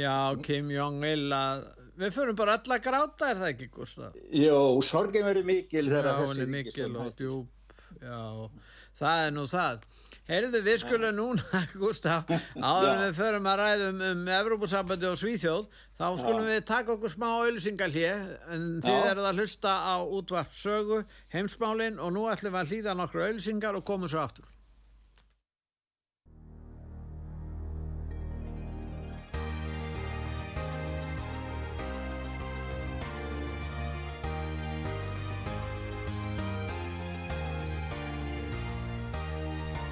Já, 0.00 0.16
Kim 0.46 0.70
Jong-il 0.72 1.28
að 1.36 1.64
við 2.00 2.14
förum 2.16 2.36
bara 2.38 2.56
alla 2.58 2.80
gráta, 2.82 3.30
er 3.30 3.40
það 3.40 3.52
ekki, 3.52 3.70
Gustaf? 3.74 4.18
Jó, 4.32 4.58
sorgin 4.86 5.26
verður 5.26 5.48
mikil 5.50 5.86
Já, 5.86 5.92
þegar 5.96 6.20
hún 6.22 6.30
þessi 6.34 6.44
er 6.46 6.52
mikil 6.56 6.90
og 6.96 7.10
djúb, 7.18 7.74
já, 8.00 8.20
það 9.00 9.24
er 9.26 9.34
nú 9.36 9.46
það. 9.50 9.82
Heyrðu, 10.30 10.60
við 10.62 10.76
skulum 10.78 11.16
núna, 11.16 11.60
Gustaf, 11.82 12.28
áður 12.54 12.86
Já. 12.86 13.00
við 13.00 13.16
förum 13.18 13.48
að 13.50 13.60
ræðum 13.64 14.04
um 14.12 14.20
Evrópusambandi 14.36 15.08
og 15.08 15.18
Svíþjóð, 15.18 15.64
þá 15.98 16.04
skulum 16.20 16.46
við 16.46 16.60
taka 16.68 16.94
okkur 16.94 17.12
smá 17.16 17.26
auðlýsingar 17.32 17.94
hér, 17.96 18.22
en 18.54 18.68
þið 18.84 18.94
Já. 18.94 19.08
eruð 19.10 19.26
að 19.32 19.42
hlusta 19.42 19.74
á 19.90 19.94
útvart 20.06 20.54
sögu, 20.54 21.00
heimsmálin 21.34 21.98
og 21.98 22.14
nú 22.14 22.28
ætlum 22.30 22.54
við 22.54 22.62
að 22.62 22.72
hlýða 22.76 22.96
nokkru 23.02 23.26
auðlýsingar 23.26 23.80
og 23.80 23.84
komum 23.90 24.12
svo 24.12 24.22
aftur. 24.22 24.46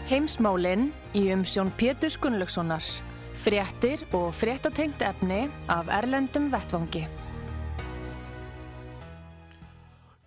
Heimsmálin 0.08 0.86
í 1.12 1.26
umsjón 1.34 1.68
Pétur 1.76 2.14
Gunnlaugssonar. 2.22 2.80
Fréttir 3.44 4.00
og 4.16 4.30
fréttatengt 4.32 5.02
efni 5.04 5.42
af 5.68 5.90
Erlendum 5.92 6.46
Vettvangi. 6.48 7.02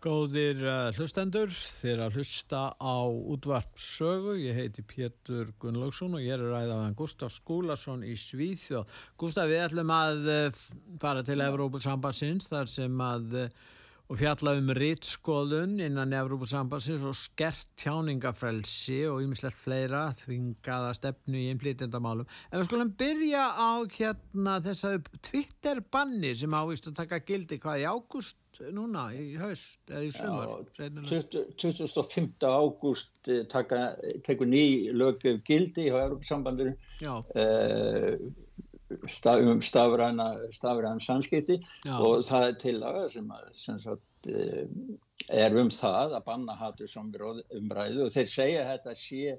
Góðir 0.05 0.61
uh, 0.61 0.91
hlustendur, 0.93 1.49
er 1.89 2.05
að 2.05 2.19
hlusta 2.19 2.61
á 2.77 2.97
útvarp 3.09 3.73
sögu. 3.81 4.37
Ég 4.43 4.53
heiti 4.59 4.85
Pétur 4.85 5.49
Gunnlaugsson 5.57 6.13
og 6.13 6.21
ég 6.21 6.37
er 6.37 6.45
að 6.45 6.53
ræða 6.59 6.77
með 6.83 6.95
Gustaf 7.01 7.33
Skúlason 7.33 8.05
í 8.05 8.13
Svíþjóð. 8.13 9.01
Gustaf, 9.17 9.49
við 9.49 9.65
ætlum 9.65 9.97
að 9.97 10.29
uh, 10.29 10.63
fara 11.01 11.25
til 11.25 11.41
Evrópusambansins 11.41 12.53
þar 12.53 12.69
sem 12.69 13.05
að 13.09 13.37
uh, 13.47 13.69
og 14.11 14.17
fjalla 14.19 14.57
um 14.59 14.67
rítskoðun 14.75 15.77
innan 15.85 16.11
Evrópusambansins 16.17 17.03
og 17.07 17.15
skert 17.15 17.69
tjáningafrelsi 17.79 19.05
og 19.07 19.21
ýmislegt 19.23 19.55
fleira 19.55 20.01
þvingaða 20.19 20.89
stefnu 20.97 21.39
í 21.39 21.45
innflytjandamálum. 21.53 22.27
En 22.51 22.59
við 22.59 22.67
skulum 22.67 22.91
byrja 22.99 23.45
á 23.55 23.71
hérna 23.95 24.57
þessa 24.65 24.97
Twitter-banni 25.23 26.33
sem 26.35 26.59
ávist 26.59 26.91
að 26.91 26.99
taka 26.99 27.21
gildi 27.23 27.61
hvað 27.63 27.85
í 27.85 27.87
ágúst 27.87 28.61
núna, 28.75 29.07
í 29.15 29.37
haust 29.39 29.79
eða 29.87 30.03
í 30.03 30.11
sumar. 30.11 30.51
20 30.75 31.55
25. 31.63 32.35
ágúst 32.51 33.31
eh, 33.31 33.45
tekur 34.27 34.51
ný 34.51 34.91
lögum 34.91 35.39
gildi 35.47 35.87
hjá 35.87 36.01
Európa-sambandinu 36.01 36.75
Já, 36.99 37.13
eh, 37.39 38.19
staf, 39.09 39.41
um 39.41 39.61
stafræna, 39.61 40.27
stafræna 40.55 40.99
samskipti 41.03 41.57
Já. 41.85 41.95
og 41.99 42.23
það 42.27 42.47
er 42.47 42.57
tillaga 42.63 43.05
sem, 43.13 43.29
að, 43.31 43.47
sem 43.55 43.79
sagt, 43.79 44.27
eh, 44.27 44.65
er 45.29 45.57
um 45.61 45.69
það 45.73 46.17
að 46.17 46.25
banna 46.25 46.55
hatur 46.59 46.87
som 46.91 47.11
umræðu 47.11 48.05
og 48.07 48.11
þeir 48.15 48.29
segja 48.33 48.67
þetta 48.73 48.95
sé 48.97 49.37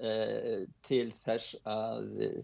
eh, 0.00 0.66
til 0.86 1.12
þess 1.24 1.56
að 1.64 2.22
eh, 2.22 2.38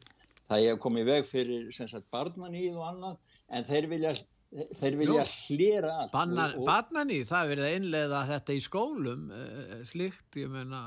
það 0.51 0.67
er 0.73 0.83
komið 0.83 1.09
veg 1.15 1.27
fyrir 1.31 1.71
sagt 1.73 2.11
barnaníð 2.11 2.77
og 2.77 2.87
annað 2.91 3.17
en 3.51 3.65
þeir 3.71 3.91
vilja 3.91 4.15
þeir 4.81 4.97
vilja 4.99 5.23
Nú. 5.23 5.35
hlera 5.47 5.91
allt 6.03 6.13
Banna, 6.13 6.49
og- 6.49 6.59
og- 6.59 6.67
barnaní, 6.67 7.21
það 7.27 7.45
er 7.45 7.51
verið 7.53 7.67
að 7.69 7.77
innleiða 7.79 8.23
þetta 8.33 8.57
í 8.57 8.63
skólum, 8.65 9.21
uh, 9.31 9.77
slíkt, 9.87 10.31
ég 10.43 10.51
meina, 10.51 10.81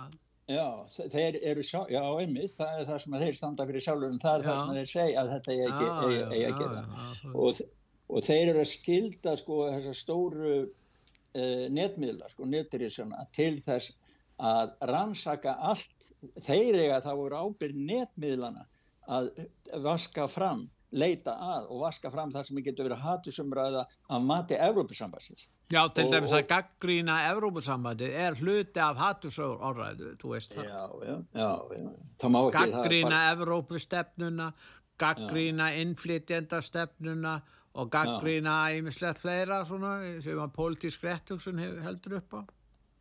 Já, 0.52 0.66
þe- 0.92 1.06
þeir 1.14 1.36
eru 1.54 1.64
sjá, 1.64 1.80
já, 1.88 2.02
einmitt, 2.20 2.56
það 2.58 2.80
er 2.82 2.88
það 2.90 2.98
sem 3.04 3.14
þeir 3.22 3.36
standa 3.40 3.66
fyrir 3.70 3.84
sjálfur 3.86 4.16
það 4.20 4.34
er 4.34 4.44
Já. 4.44 4.48
það 4.50 4.58
sem 4.66 4.76
þeir 4.80 4.90
segja 4.92 5.22
að 5.22 5.30
þetta 5.34 5.54
eigi 5.54 5.68
ekki, 5.70 5.86
Já, 5.88 5.94
eigi, 6.04 6.24
eigi 6.36 6.48
að 6.50 6.58
gera. 6.60 6.82
Og, 7.34 7.62
og 8.10 8.26
þeir 8.28 8.52
eru 8.52 8.64
að 8.66 8.72
skilda 8.74 9.36
sko 9.40 9.60
þessar 9.72 9.96
stóru 10.02 10.56
uh, 10.64 11.66
netmiðla, 11.80 12.30
sko 12.34 12.50
netrísuna 12.52 13.24
til 13.32 13.54
þess 13.64 13.94
að 14.44 14.74
rannsaka 14.92 15.56
allt, 15.72 16.10
þeir 16.44 16.80
eiga 16.82 17.00
það 17.06 17.22
voru 17.22 17.40
ábyrð 17.48 17.80
netmiðlana 17.94 18.68
að 19.08 19.32
vaska 19.84 20.28
fram, 20.32 20.68
leita 20.94 21.34
að 21.42 21.68
og 21.74 21.82
vaska 21.82 22.12
fram 22.14 22.32
það 22.32 22.46
sem 22.48 22.60
getur 22.66 22.86
verið 22.88 23.02
hatusumræða 23.04 23.84
að 24.14 24.26
mati 24.30 24.56
Evrópusambassins. 24.56 25.48
Já, 25.74 25.88
til 25.94 26.06
Og- 26.06 26.12
dæmis 26.14 26.32
að 26.38 26.46
gaggrína 26.52 27.16
Evrópusambandi 27.32 28.10
er 28.14 28.36
hluti 28.38 28.80
af 28.80 28.98
hattusögur 29.02 29.60
orðræðu, 29.70 30.16
þú 30.22 30.30
veist 30.36 30.54
það. 30.54 30.64
Já, 30.70 30.84
já, 31.08 31.16
já, 31.34 31.50
já, 32.22 32.52
Gaggrína 32.54 33.10
bara- 33.10 33.32
Evrópustefnuna, 33.34 34.54
gaggrína 35.00 35.72
innflytjendastefnuna 35.82 37.42
og 37.76 37.90
gaggrína 37.92 38.58
ímislegt 38.78 39.18
fleira 39.18 39.64
svona 39.66 40.22
sem 40.22 40.38
að 40.38 40.52
pólitísk 40.54 41.02
réttugsun 41.08 41.60
heldur 41.84 42.18
upp 42.18 42.34
á. 42.34 42.42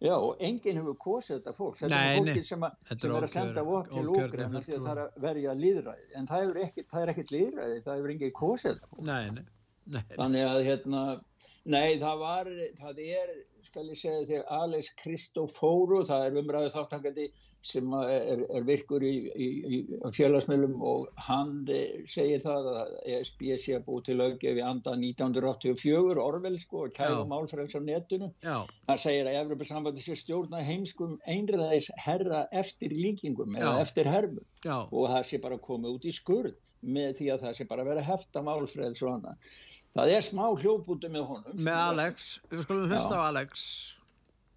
Já, 0.02 0.14
og 0.18 0.40
enginn 0.42 0.78
hefur 0.80 0.96
kosið 0.98 1.36
þetta 1.36 1.52
fólk. 1.54 1.76
Þetta 1.78 1.92
Nei, 1.92 2.02
er 2.02 2.08
nei. 2.08 2.32
fólki 2.32 2.44
sem, 2.46 2.64
Þetta 2.88 3.04
sem 3.04 3.12
er 3.14 3.26
að 3.26 3.32
senda 3.32 3.62
vopn 3.68 3.92
til 3.92 4.08
Úkraina 4.10 4.62
því 4.64 4.74
að 4.76 4.86
það 4.86 4.92
er 4.92 5.00
að 5.02 5.20
verja 5.26 5.54
líðræði. 5.58 6.06
En 6.18 6.28
það, 6.30 6.56
ekki, 6.64 6.84
er 7.02 7.12
ekkert 7.12 7.34
líðræði, 7.34 7.76
það 7.84 8.00
hefur 8.00 8.14
enginn 8.14 8.32
kosið 8.38 8.72
þetta 8.72 8.90
fólk. 8.90 9.04
Nei, 9.06 9.30
nei, 9.36 9.44
nei. 9.94 10.02
Þannig 10.16 10.48
að 10.48 10.62
hérna, 10.66 11.02
nei 11.76 11.88
það 12.02 12.24
var, 12.24 12.50
það 12.80 13.02
er, 13.04 13.32
skal 13.72 13.88
ég 13.88 13.96
segja 13.96 14.24
þér, 14.28 14.42
Alex 14.52 14.90
Kristofóru, 15.00 16.02
það 16.04 16.26
er 16.26 16.34
umræðu 16.42 16.70
þáttakandi 16.74 17.24
sem 17.64 17.94
er, 17.96 18.42
er 18.52 18.66
virkur 18.68 19.04
í, 19.06 19.12
í, 19.32 19.46
í 19.64 19.78
félagsmiðlum 20.12 20.82
og 20.84 21.06
hann 21.28 21.54
eh, 21.72 22.02
segir 22.10 22.42
það 22.44 22.68
að 22.72 22.92
ESB 23.14 23.44
sé 23.62 23.78
að 23.78 23.86
búið 23.86 24.10
til 24.10 24.18
í 24.18 24.64
anda 24.66 24.96
1984, 24.98 26.20
Orwell 26.20 26.58
sko, 26.60 26.84
og 26.84 27.00
Já. 27.00 27.22
málfræðs 27.30 27.78
á 27.78 27.80
netinu. 27.86 28.28
Já, 28.44 28.58
Hann 28.90 29.00
segir 29.00 29.30
að 29.30 29.40
Evropasambandi 29.40 30.04
sé 30.04 30.18
stjórna 30.20 30.60
heimskum 30.66 31.16
einræðis 31.24 31.88
herra 31.96 32.44
eftir 32.52 32.92
líkingum 32.92 33.56
eða 33.56 33.78
eftir 33.86 34.10
hermu 34.10 34.42
og 34.68 35.08
það 35.14 35.24
sé 35.30 35.40
bara 35.40 35.60
komið 35.62 35.96
út 35.96 36.10
í 36.10 36.12
skurð 36.12 36.58
með 36.82 37.14
því 37.20 37.28
að 37.30 37.44
það 37.46 37.56
sé 37.56 37.68
bara 37.70 37.86
verið 37.86 38.08
hefta 38.10 38.42
málfræðs 38.44 39.04
og 39.06 39.14
annað. 39.16 39.54
Það 39.96 40.10
er 40.16 40.22
smá 40.24 40.44
hljóðbúti 40.56 41.08
með 41.12 41.26
honum. 41.28 41.56
með 41.68 41.80
Alex, 41.86 42.40
við 42.50 42.62
skulum 42.64 42.92
hlusta 42.92 43.18
á 43.18 43.22
Alex. 43.28 43.96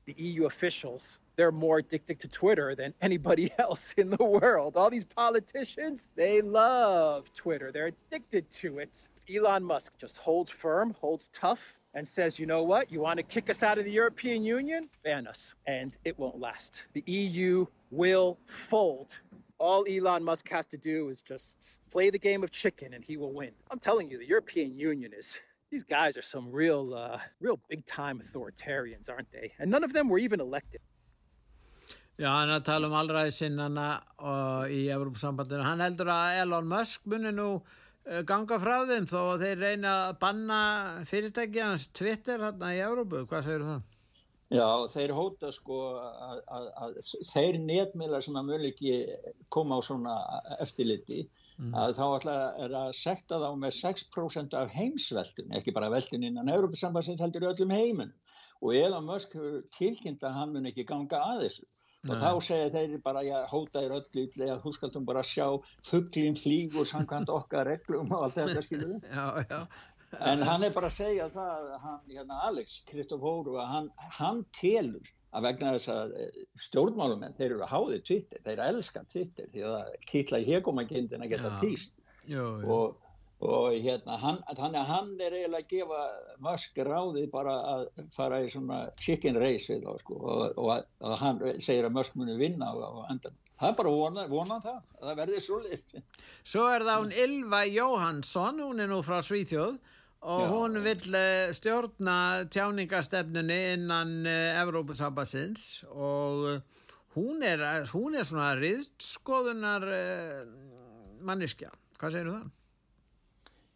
the 0.06 0.16
EU 0.18 0.46
officials, 0.46 1.18
they're 1.36 1.52
more 1.52 1.80
addicted 1.80 2.20
to 2.20 2.28
Twitter 2.28 2.76
than 2.76 2.94
anybody 3.02 3.52
else 3.60 3.94
in 3.98 4.10
the 4.12 4.24
world. 4.24 4.78
All 4.78 4.90
these 4.90 5.04
politicians, 5.04 6.08
they 6.16 6.42
love 6.42 7.34
Twitter. 7.34 7.72
They're 7.72 7.88
addicted 8.12 8.50
to 8.62 8.80
it. 8.80 9.08
Elon 9.34 9.64
Musk 9.64 9.94
just 9.98 10.18
holds 10.18 10.52
firm, 10.52 10.96
holds 11.02 11.30
tough, 11.34 11.80
and 11.96 12.08
says, 12.08 12.38
you 12.38 12.46
know 12.46 12.62
what, 12.64 12.92
you 12.92 13.00
want 13.00 13.18
to 13.18 13.24
kick 13.24 13.50
us 13.50 13.64
out 13.64 13.78
of 13.80 13.86
the 13.86 13.92
European 13.92 14.44
Union? 14.44 14.88
Ban 15.04 15.26
us. 15.28 15.56
And 15.66 15.98
it 16.06 16.18
won't 16.20 16.40
last. 16.40 16.84
The 16.94 17.04
EU 17.08 17.66
will 17.90 18.38
fold. 18.46 19.18
All 19.58 19.86
Elon 19.90 20.24
Musk 20.24 20.48
has 20.50 20.68
to 20.68 20.78
do 20.78 21.10
is 21.10 21.22
just 21.22 21.80
play 21.96 22.10
the 22.10 22.24
game 22.30 22.44
of 22.44 22.52
chicken 22.52 22.90
and 22.96 23.04
he 23.10 23.16
will 23.22 23.34
win. 23.42 23.54
I'm 23.72 23.80
telling 23.90 24.08
you, 24.12 24.18
the 24.18 24.32
European 24.36 24.72
Union 24.92 25.12
is 25.22 25.40
these 25.72 25.86
guys 25.98 26.18
are 26.20 26.28
some 26.36 26.46
real, 26.52 26.94
uh, 26.94 27.20
real 27.46 27.58
big 27.70 27.86
time 27.86 28.16
authoritarians, 28.26 29.10
aren't 29.14 29.32
they? 29.32 29.48
And 29.60 29.72
none 29.72 29.84
of 29.88 29.94
them 29.94 30.10
were 30.10 30.20
even 30.28 30.42
elected. 30.50 30.82
Já, 32.20 32.30
hann 32.32 32.50
er 32.50 32.62
að 32.62 32.68
tala 32.68 32.88
um 32.88 32.94
allræðisinnana 32.96 33.88
í 34.72 34.86
Evrópusambandinu. 34.96 35.64
Hann 35.68 35.84
heldur 35.84 36.12
að 36.14 36.38
Elon 36.44 36.70
Musk 36.72 37.08
muni 37.12 37.32
nú 37.36 37.48
eh, 38.08 38.22
ganga 38.28 38.60
frá 38.64 38.76
þeim 38.88 39.08
þó 39.12 39.20
að 39.34 39.44
þeir 39.44 39.58
reyna 39.66 39.96
að 40.06 40.14
banna 40.22 40.60
fyrirtæki 41.10 41.64
hans 41.64 41.90
Twitter 41.92 42.44
hérna 42.46 42.72
í 42.72 42.80
Evrópu. 42.86 43.26
Hvað 43.28 43.50
segir 43.50 43.66
það? 43.68 43.84
Já, 44.56 44.68
þeir 44.94 45.16
hóta 45.18 45.52
sko 45.52 45.82
að, 46.00 46.40
að, 46.60 46.70
að 46.86 47.00
þeir 47.34 47.60
netmiðlar 47.66 48.24
sem 48.24 48.40
að 48.40 48.52
mjög 48.52 48.70
ekki 48.70 48.96
koma 49.52 49.80
á 49.80 49.88
svona 49.88 50.16
eftirliti 50.64 51.26
að 51.56 51.96
þá 51.98 52.04
ætla 52.06 52.36
er 52.66 52.76
að 52.82 52.92
sekta 53.00 53.40
þá 53.40 53.48
með 53.62 53.78
6% 53.78 54.58
af 54.60 54.74
heimsveldin, 54.76 55.54
ekki 55.56 55.74
bara 55.76 55.92
veldin 55.94 56.28
innan 56.28 56.52
Európa-sambansins 56.52 57.24
heldur 57.24 57.48
öllum 57.52 57.72
heiminum. 57.72 58.14
Og 58.64 58.76
Elon 58.76 59.08
Musk 59.08 59.36
tilkynnt 59.76 60.24
að 60.24 60.38
hann 60.40 60.54
mun 60.54 60.70
ekki 60.70 60.88
ganga 60.88 61.22
að 61.32 61.46
þessu. 61.46 61.66
Og 62.06 62.14
Nei. 62.14 62.22
þá 62.22 62.32
segja 62.46 62.70
þeir 62.74 63.00
bara, 63.02 63.24
já, 63.26 63.38
hóta 63.50 63.82
þér 63.82 63.96
öllu 63.98 64.24
illa, 64.28 64.60
þú 64.62 64.74
skaltum 64.76 65.06
bara 65.08 65.24
sjá 65.26 65.48
fugglin 65.88 66.38
flýgur 66.38 66.86
samkvæmt 66.86 67.32
okkar 67.34 67.66
reglum 67.66 68.12
og 68.14 68.28
allt 68.28 68.38
þetta 68.38 68.62
skilur 68.62 69.00
Já, 69.18 69.26
já, 69.50 69.62
En 70.22 70.44
hann 70.46 70.64
er 70.64 70.76
bara 70.76 70.92
að 70.92 71.00
segja 71.00 71.26
það, 71.34 71.72
hann, 71.82 72.04
hérna 72.12 72.38
Alex 72.46 72.78
Kristofóru, 72.92 73.58
að 73.60 73.72
hann, 73.72 73.90
hann 74.20 74.44
telur 74.56 75.10
að 75.36 75.46
vegna 75.50 75.72
þess 75.76 75.90
að 75.94 76.14
eh, 76.24 76.42
stjórnmálumenn, 76.66 77.36
þeir 77.38 77.50
eru 77.58 77.68
háðið 77.72 78.04
Twitter, 78.10 78.44
þeir 78.46 78.62
elska 78.70 79.04
Twitter 79.12 79.50
því 79.54 79.66
að 79.70 79.96
kýtla 80.12 80.40
í 80.44 80.48
hegumagindin 80.54 81.26
að 81.26 81.34
geta 81.36 81.52
Já. 81.52 81.58
týst 81.62 81.94
jú. 82.32 82.46
og, 82.72 82.96
og 83.46 83.76
hérna 83.84 84.16
hann, 84.22 84.40
að 84.48 84.62
hann 84.90 85.10
er 85.22 85.36
eiginlega 85.36 85.62
að 85.66 85.72
gefa 85.74 86.04
Musk 86.46 86.80
ráði 86.88 87.26
bara 87.34 87.56
að 87.76 87.88
fara 88.16 88.40
í 88.46 88.52
svona 88.54 88.80
chicken 89.04 89.36
race 89.42 89.68
við 89.74 89.84
þá 89.84 90.00
sko 90.06 90.20
og, 90.24 90.46
og, 90.56 90.70
að- 90.78 90.88
og 91.04 91.18
hann 91.22 91.42
segir 91.60 91.90
að 91.90 91.98
Musk 92.00 92.16
muni 92.20 92.38
vinna 92.40 92.72
á, 92.72 93.12
endan. 93.12 93.36
Það 93.56 93.70
er 93.70 93.76
bara 93.78 93.92
vona, 93.96 94.24
vona 94.28 94.56
það, 94.60 94.80
að 95.00 95.06
það 95.10 95.20
verði 95.22 95.42
svo 95.46 95.58
lit. 95.64 95.94
Svo 96.44 96.64
er 96.76 96.84
það 96.84 97.04
hún 97.06 97.14
Ylva 97.26 97.62
Jóhansson, 97.72 98.58
hún 98.60 98.84
er 98.84 98.90
nú 98.92 98.98
frá 99.06 99.22
Svíþjóð 99.24 99.78
og 100.22 100.42
Já. 100.42 100.50
hún 100.50 100.84
vill 100.84 101.16
eh, 101.16 101.54
stjórna 101.54 102.18
tjáningastefnunni 102.50 103.60
innan 103.74 104.26
uh, 104.26 104.62
Evrópusambassins 104.62 105.84
og 105.92 106.48
eh, 106.50 106.62
hún 107.16 107.44
er, 107.44 107.62
hún 107.94 108.16
er 108.16 108.26
svona 108.28 108.56
riðskoðunar 108.60 109.86
manniskja. 111.26 111.70
Hvað 112.00 112.16
segir 112.16 112.32
það? 112.34 112.48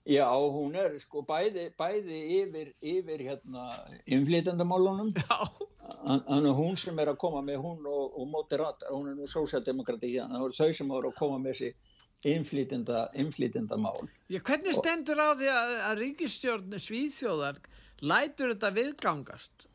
Já, 0.10 0.26
hún 0.34 0.74
er 0.80 0.96
sko 1.04 1.22
bæði, 1.28 1.70
bæði 1.78 2.20
yfir, 2.40 2.72
yfir 2.82 3.22
hérna 3.28 3.68
innflytendamálunum. 4.10 5.14
Já. 5.14 5.38
Þannig 6.06 6.58
hún 6.58 6.78
sem 6.80 7.00
er 7.02 7.12
að 7.12 7.20
koma 7.22 7.42
með 7.46 7.62
hún 7.64 7.86
og, 7.90 8.18
og 8.18 8.28
moderata, 8.30 8.90
hún 8.94 9.12
er 9.12 9.18
nú 9.18 9.28
sósjaldemokrati 9.30 10.12
hérna, 10.16 10.38
það 10.38 10.46
voru 10.46 10.58
þau 10.58 10.76
sem 10.78 10.92
voru 10.94 11.12
að 11.12 11.18
koma 11.20 11.40
með 11.42 11.56
þessi 11.56 11.72
Já, 14.30 14.40
hvernig 14.44 14.74
stendur 14.76 15.22
á 15.24 15.30
því 15.40 15.52
að, 15.54 15.76
að 15.90 16.02
ríkistjórn 16.04 16.80
Svíþjóðar 16.84 17.62
lætur 18.04 18.52
þetta 18.56 18.74
viðgangast? 18.76 19.68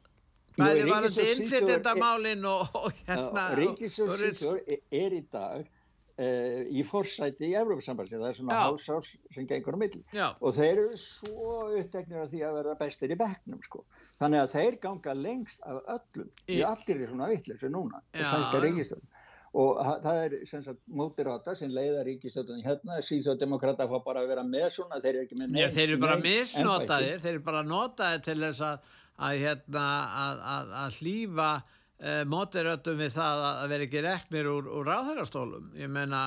Bæði 0.59 0.83
Svíþjóðar 0.85 1.07
er- 1.25 1.31
innflytjendamálin 1.39 2.45
og, 2.51 2.69
og 2.79 2.93
hérna... 3.09 3.47
rit- 3.59 3.81
Svíþjór 3.91 4.61
er 4.69 5.17
í 5.17 5.23
dag 5.33 5.65
uh, 5.65 6.61
í 6.69 6.85
forsæti 6.87 7.49
í 7.49 7.57
Európa-sambandi, 7.59 8.21
það 8.21 8.29
er 8.29 8.37
svona 8.39 8.59
Já. 8.61 8.63
hálsárs 8.69 9.09
sem 9.35 9.49
gengur 9.51 9.75
á 9.75 9.79
milli 9.81 10.03
Já. 10.15 10.29
og 10.39 10.55
þeir 10.55 10.71
eru 10.85 11.01
svo 11.01 11.57
uppteknir 11.81 12.23
af 12.23 12.31
því 12.31 12.45
að 12.47 12.59
verða 12.61 12.77
bestir 12.85 13.17
í 13.17 13.19
bekknum 13.25 13.65
sko. 13.67 13.83
þannig 14.23 14.45
að 14.45 14.55
þeir 14.59 14.79
ganga 14.85 15.17
lengst 15.25 15.65
af 15.67 15.81
öllum 15.97 16.31
í, 16.47 16.61
allir 16.63 17.03
í 17.03 17.09
svona 17.11 17.33
vittleysu 17.33 17.73
núna 17.73 18.05
Já, 18.15 18.29
sænska 18.31 18.61
já. 18.61 18.65
ríkistjórn 18.69 19.09
og 19.55 19.79
það 20.03 20.21
er 20.25 20.33
sem 20.49 20.63
sagt 20.65 20.81
mótirata 20.91 21.55
sem 21.55 21.71
leiða 21.71 22.03
ríkistjórn 22.07 22.63
hérna, 22.65 22.99
síðsóðdemokrata 23.07 23.87
fá 23.91 23.97
bara 24.03 24.25
að 24.25 24.33
vera 24.33 24.45
með 24.47 24.67
svona, 24.75 24.99
þeir 25.03 25.13
eru 25.13 25.27
ekki 25.29 25.39
með 25.39 25.61
Já, 25.61 25.69
þeir 25.77 25.85
eru 25.85 25.99
bara 26.03 26.17
misnotaðir, 26.23 27.21
þeir 27.23 27.33
eru 27.37 27.45
bara 27.47 27.63
notaðir 27.69 28.25
til 28.27 28.37
þess 28.41 28.65
að, 28.67 28.89
að, 29.29 29.43
hérna, 29.45 29.85
að, 30.25 30.43
að, 30.55 30.73
að 30.81 30.99
hlýfa 30.99 31.51
uh, 31.61 32.25
mótiröttum 32.35 32.99
við 32.99 33.15
það 33.15 33.45
að 33.51 33.69
vera 33.75 33.87
ekki 33.89 34.03
reknir 34.09 34.51
úr, 34.51 34.73
úr 34.75 34.91
ráðherrastólum. 34.91 35.71
Ég 35.79 35.95
meina, 36.01 36.25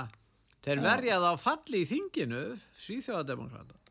þeir 0.64 0.86
verja 0.88 1.20
þá 1.26 1.44
falli 1.44 1.84
í 1.84 1.90
þinginu, 1.92 2.46
svíþjóðademokrata. 2.86 3.87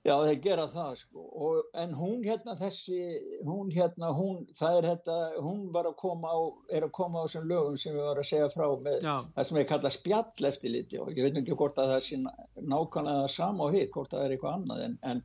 Já, 0.00 0.14
þeir 0.24 0.38
gera 0.40 0.62
það 0.72 0.94
sko, 0.96 1.22
og, 1.44 1.56
en 1.76 1.90
hún 1.92 2.22
hérna 2.24 2.54
þessi, 2.56 3.00
hún 3.44 3.68
hérna, 3.74 4.08
hún, 4.16 4.46
það 4.56 4.76
er 4.78 4.86
þetta, 4.88 5.16
hún 5.44 5.66
var 5.74 5.90
að 5.90 5.98
koma 6.00 6.30
á, 6.32 6.40
er 6.72 6.86
að 6.86 6.92
koma 6.96 7.20
á 7.20 7.24
þessum 7.26 7.50
lögum 7.50 7.76
sem 7.82 7.92
við 7.92 8.06
varum 8.06 8.22
að 8.22 8.28
segja 8.30 8.46
frá 8.54 8.64
með 8.86 9.04
Já. 9.04 9.12
það 9.34 9.48
sem 9.48 9.58
er 9.60 9.66
kallað 9.68 9.94
spjall 9.98 10.48
eftir 10.48 10.72
liti 10.72 11.00
og 11.02 11.10
ég 11.12 11.26
veit 11.26 11.36
ekki 11.42 11.58
hvort 11.60 11.82
að 11.82 11.92
það 11.92 12.00
sé 12.06 12.20
nákvæmlega 12.22 13.26
sama 13.34 13.66
og 13.66 13.76
hitt, 13.76 13.92
hvort 13.92 14.14
það 14.14 14.24
er 14.24 14.34
eitthvað 14.36 14.56
annað 14.56 14.86
en, 14.86 14.96
en 15.10 15.20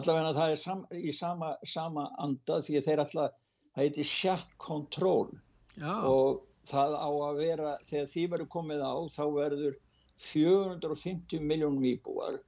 allavega 0.00 0.32
það 0.40 0.54
er 0.54 0.62
sam, 0.64 0.82
í 0.96 1.14
sama, 1.20 1.52
sama 1.74 2.06
anda 2.24 2.58
því 2.64 2.80
að 2.80 2.88
þeir 2.88 3.04
alltaf, 3.04 3.36
það 3.76 3.84
heiti 3.84 4.38
control. 4.56 5.28
Já, 5.74 5.92
og 6.08 6.40
það 6.64 6.96
á 6.96 7.10
að 7.28 7.44
vera, 7.44 7.76
þegar 7.92 8.10
því 8.16 8.26
verður 8.32 8.50
komið 8.56 8.88
á 8.88 8.94
þá 9.12 9.24
verður 9.36 9.78
450 10.32 11.44
miljónum 11.44 11.84
íbúar 11.92 12.40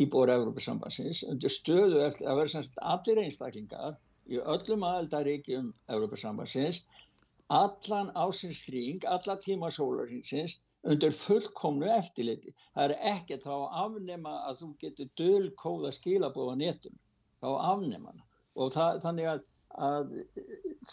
íbúar 0.00 0.32
Evrópusambansins 0.34 1.22
undir 1.30 1.52
stöðu 1.52 2.02
eftir 2.06 2.28
að 2.30 2.40
vera 2.40 2.52
semst 2.56 2.78
allir 2.94 3.22
einstaklingar 3.22 3.96
í 4.30 4.40
öllum 4.40 4.84
aðeldaríkjum 4.88 5.72
Evrópusambansins 5.94 6.84
allan 7.48 8.10
ásins 8.14 8.64
hring, 8.66 9.04
alla 9.04 9.36
tíma 9.36 9.70
sólarhingsins 9.70 10.58
undir 10.84 11.12
fullkomnu 11.16 11.88
eftirliti. 11.96 12.54
Það 12.74 12.84
er 12.84 12.94
ekkert 13.14 13.44
þá 13.44 13.56
afnema 13.84 14.34
að 14.48 14.60
þú 14.62 14.68
getur 14.84 15.10
dölkóða 15.20 15.92
skilabóða 15.96 16.56
netum, 16.60 16.96
þá 17.40 17.48
afnema 17.72 18.12
hana. 18.12 18.24
Og 18.54 18.72
það, 18.72 19.00
þannig 19.02 19.30
að, 19.30 19.44
að 19.88 20.12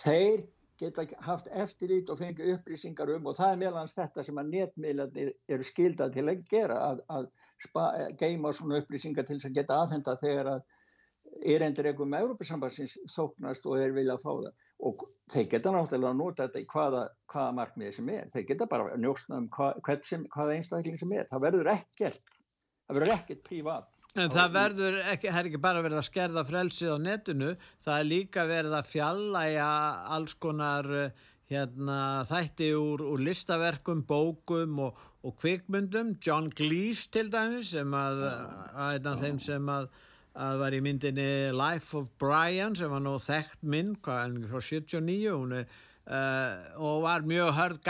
þeir 0.01 0.45
geta 0.81 1.05
haft 1.25 1.49
eftirlit 1.63 2.11
og 2.11 2.19
fengið 2.19 2.53
upplýsingar 2.55 3.13
um 3.15 3.31
og 3.31 3.37
það 3.37 3.53
er 3.53 3.61
meðlans 3.63 3.97
þetta 3.97 4.25
sem 4.27 4.41
að 4.41 4.53
netmiðlarnir 4.55 5.33
eru 5.55 5.67
skildað 5.67 6.15
til 6.17 6.27
að 6.27 6.45
gera 6.51 6.79
að, 6.89 7.03
að 7.17 7.27
spa, 7.65 7.85
geima 8.19 8.53
svona 8.55 8.81
upplýsingar 8.81 9.27
til 9.27 9.37
þess 9.37 9.51
að 9.51 9.59
geta 9.59 9.81
afhenda 9.85 10.17
þegar 10.21 10.51
að 10.55 10.65
erendur 11.47 11.87
eitthvað 11.87 12.09
með 12.11 12.25
Európa-sambansins 12.25 12.97
þóknast 13.13 13.65
og 13.69 13.77
þeir 13.79 13.93
vilja 13.95 14.17
fá 14.19 14.29
það. 14.29 14.67
Og 14.89 15.05
þeir 15.31 15.47
geta 15.53 15.71
náttúrulega 15.71 16.11
að 16.11 16.19
nota 16.19 16.47
þetta 16.47 16.61
í 16.61 16.67
hvaða, 16.73 17.03
hvaða 17.31 17.55
markmiði 17.61 17.93
sem 17.95 18.11
er. 18.11 18.27
Þeir 18.33 18.47
geta 18.49 18.67
bara 18.73 18.89
að 18.91 19.05
njóstna 19.05 19.39
um 19.39 19.47
hvað, 19.55 20.01
sem, 20.09 20.25
hvaða 20.33 20.57
einstakling 20.57 20.99
sem 20.99 21.13
er. 21.15 21.29
Það 21.31 21.45
verður 21.45 21.71
ekkert 21.77 22.35
það 22.91 22.99
verður 22.99 23.15
ekkert 23.15 23.43
prívat 23.47 24.00
en 24.19 24.31
það 24.31 24.55
verður 24.55 24.97
ekki, 25.13 25.29
það 25.29 25.39
er 25.41 25.49
ekki 25.49 25.61
bara 25.63 25.83
verið 25.85 26.01
að 26.01 26.07
skerða 26.07 26.43
frelsið 26.47 26.93
á 26.95 26.97
netinu, 26.99 27.51
það 27.85 27.97
er 27.97 28.09
líka 28.09 28.45
verið 28.49 28.77
að 28.77 28.89
fjallæja 28.91 29.67
alls 30.17 30.35
konar 30.41 30.89
eh, 30.99 31.27
hérna, 31.51 31.97
þætti 32.29 32.71
úr, 32.79 33.03
úr 33.11 33.23
listaverkum, 33.25 34.05
bókum 34.07 34.79
og, 34.87 35.01
og 35.27 35.35
kvikmyndum, 35.41 36.15
John 36.23 36.49
Cleese 36.55 37.11
til 37.11 37.31
dæmis 37.31 37.73
sem 37.75 37.93
að, 37.95 38.23
að 38.71 38.95
einn 38.95 39.11
af 39.11 39.21
þeim 39.23 39.39
sem 39.43 39.71
að, 39.71 39.87
að 40.47 40.59
var 40.63 40.75
í 40.75 40.81
myndinni 40.83 41.29
Life 41.55 41.97
of 41.99 42.11
Brian 42.21 42.75
sem 42.79 42.91
var 42.91 43.03
nú 43.03 43.17
þekkt 43.21 43.63
mynd, 43.63 43.99
hvað 44.03 44.19
er 44.19 44.27
hann 44.27 44.51
frá 44.51 44.67
79, 44.71 45.33
hún 45.35 45.57
er 45.59 45.79
Uh, 46.01 46.57
og 46.81 47.03
var 47.03 47.21
mjög 47.29 47.51
hörð 47.53 47.89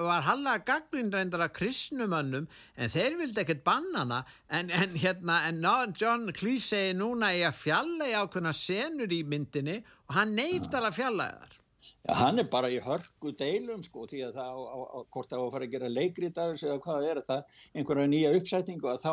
var 0.00 0.24
hallega 0.24 0.62
gaggrinn 0.64 1.10
reyndar 1.12 1.44
að 1.44 1.52
kristnumönnum 1.58 2.46
en 2.48 2.90
þeir 2.90 3.18
vildi 3.20 3.42
ekkert 3.42 3.60
banna 3.66 4.00
hana. 4.00 4.20
En, 4.48 4.70
en 4.72 4.96
hérna 4.96 5.42
en 5.50 5.60
John 5.92 6.32
Cleese 6.32 6.70
segi 6.72 6.94
núna 6.96 7.34
í 7.36 7.42
að 7.44 7.58
fjalla 7.60 8.08
í 8.08 8.16
ákveðna 8.16 8.54
senur 8.56 9.12
í 9.12 9.20
myndinni 9.28 9.82
og 10.08 10.16
hann 10.16 10.32
neytar 10.38 10.88
að 10.88 10.96
fjalla 11.02 11.28
þar 11.34 11.60
Já, 12.04 12.12
hann 12.20 12.40
er 12.40 12.48
bara 12.52 12.68
í 12.72 12.80
hörku 12.84 13.30
deilum 13.36 13.84
sko 13.84 14.06
því 14.08 14.26
að 14.26 14.38
það 14.38 14.56
á, 14.56 14.60
á, 14.60 14.78
á, 14.84 14.98
hvort 15.12 15.30
það 15.30 15.40
á 15.40 15.44
að 15.44 15.52
fara 15.54 15.66
að 15.68 15.74
gera 15.74 15.92
leikrið 15.92 16.40
af 16.40 16.50
þessu 16.50 16.66
eða 16.68 16.82
hvað 16.86 17.06
er 17.10 17.20
það 17.28 17.60
einhverja 17.74 18.10
nýja 18.12 18.32
uppsetningu 18.38 18.90
að 18.92 19.04
þá 19.04 19.12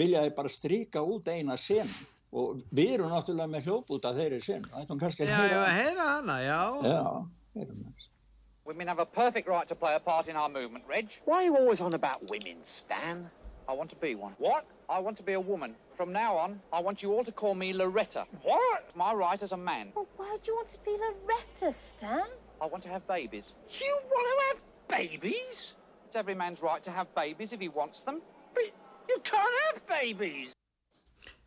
vilja 0.00 0.24
þeir 0.24 0.34
bara 0.40 0.52
stríka 0.52 1.04
út 1.14 1.30
eina 1.32 1.56
sen 1.60 1.94
og 2.32 2.62
við 2.72 2.94
erum 2.96 3.12
náttúrulega 3.12 3.52
með 3.52 3.66
hljóðbúta 3.68 4.14
þeirri 4.16 4.40
sen 4.44 4.64
ætlum 4.72 5.00
kannski 5.00 5.26
að 5.26 5.32
Já, 5.32 5.36
já, 5.36 5.48
heyra 5.48 5.74
heyra 5.78 6.06
hana, 6.16 6.38
já 6.40 6.60
Já, 6.86 7.02
heyrum 7.58 7.84
við 7.84 8.08
Women 8.64 8.86
have 8.86 9.00
a 9.00 9.06
perfect 9.06 9.48
right 9.48 9.68
to 9.68 9.74
play 9.74 9.96
a 9.96 9.98
part 9.98 10.28
in 10.28 10.36
our 10.36 10.48
movement, 10.48 10.84
Reg. 10.88 11.08
Why 11.24 11.38
are 11.38 11.42
you 11.42 11.56
always 11.56 11.80
on 11.80 11.94
about 11.94 12.30
women, 12.30 12.58
Stan? 12.62 13.28
I 13.68 13.72
want 13.72 13.90
to 13.90 13.96
be 13.96 14.14
one. 14.14 14.34
What? 14.38 14.66
I 14.88 15.00
want 15.00 15.16
to 15.16 15.24
be 15.24 15.32
a 15.32 15.40
woman. 15.40 15.74
From 15.96 16.12
now 16.12 16.36
on, 16.36 16.60
I 16.72 16.78
want 16.78 17.02
you 17.02 17.12
all 17.12 17.24
to 17.24 17.32
call 17.32 17.56
me 17.56 17.72
Loretta. 17.72 18.24
What? 18.42 18.84
It's 18.86 18.94
my 18.94 19.12
right 19.12 19.42
as 19.42 19.50
a 19.50 19.56
man. 19.56 19.90
Well, 19.96 20.06
why 20.16 20.36
do 20.42 20.52
you 20.52 20.54
want 20.54 20.70
to 20.70 20.78
be 20.84 20.92
Loretta, 20.92 21.74
Stan? 21.90 22.28
I 22.60 22.66
want 22.66 22.84
to 22.84 22.88
have 22.88 23.06
babies. 23.08 23.54
You 23.68 23.98
want 24.08 24.26
to 24.28 24.44
have 24.46 25.00
babies? 25.00 25.74
It's 26.06 26.14
every 26.14 26.34
man's 26.34 26.62
right 26.62 26.84
to 26.84 26.92
have 26.92 27.12
babies 27.16 27.52
if 27.52 27.60
he 27.60 27.68
wants 27.68 28.00
them. 28.02 28.22
But 28.54 28.70
you 29.08 29.18
can't 29.24 29.54
have 29.66 29.86
babies. 29.88 30.51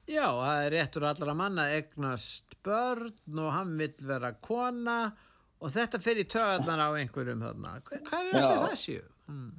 Já, 0.05 0.27
það 0.29 0.59
er 0.65 0.71
réttur 0.75 1.05
allra 1.09 1.33
manna 1.33 1.63
að 1.65 1.77
egnast 1.79 2.55
börn 2.65 3.39
og 3.41 3.51
hann 3.55 3.71
vill 3.79 3.95
vera 4.05 4.33
kona 4.45 4.97
og 5.61 5.71
þetta 5.73 5.97
fer 6.03 6.19
í 6.21 6.25
töðarnar 6.29 6.83
á 6.85 6.89
einhverjum 6.99 7.41
þarna. 7.41 7.71
Hva- 7.87 8.01
Hvað 8.05 8.27
er 8.29 8.35
Já. 8.37 8.43
allir 8.43 8.61
það 8.67 8.75
séu? 8.83 9.07
Mm. 9.31 9.51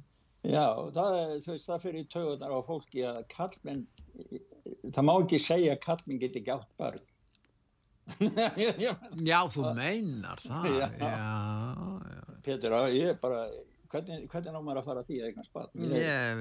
Já, 0.47 0.65
það, 0.95 1.17
er, 1.19 1.33
veist, 1.51 1.67
það 1.67 1.81
fyrir 1.83 2.07
töðunar 2.13 2.53
á 2.55 2.59
fólki 2.63 3.03
að 3.03 3.17
kallmenn, 3.33 3.81
það 4.95 5.03
má 5.09 5.13
ekki 5.19 5.39
segja 5.43 5.73
að 5.75 5.81
kallmenn 5.83 6.21
geti 6.21 6.39
ekki 6.39 6.53
átt 6.55 6.71
börn. 6.79 7.03
Já, 9.27 9.39
þú 9.51 9.65
meinar 9.75 10.39
það. 10.39 10.67
Já. 10.81 10.87
Já, 11.01 12.37
Pétur, 12.47 12.71
á, 12.79 12.81
ég 12.87 13.09
er 13.11 13.17
bara, 13.19 13.41
hvernig, 13.91 14.17
hvernig 14.31 14.53
ná 14.53 14.59
maður 14.61 14.79
að 14.81 14.87
fara 14.87 15.01
að 15.03 15.07
því 15.09 15.17
að 15.21 15.27
eignast 15.29 15.51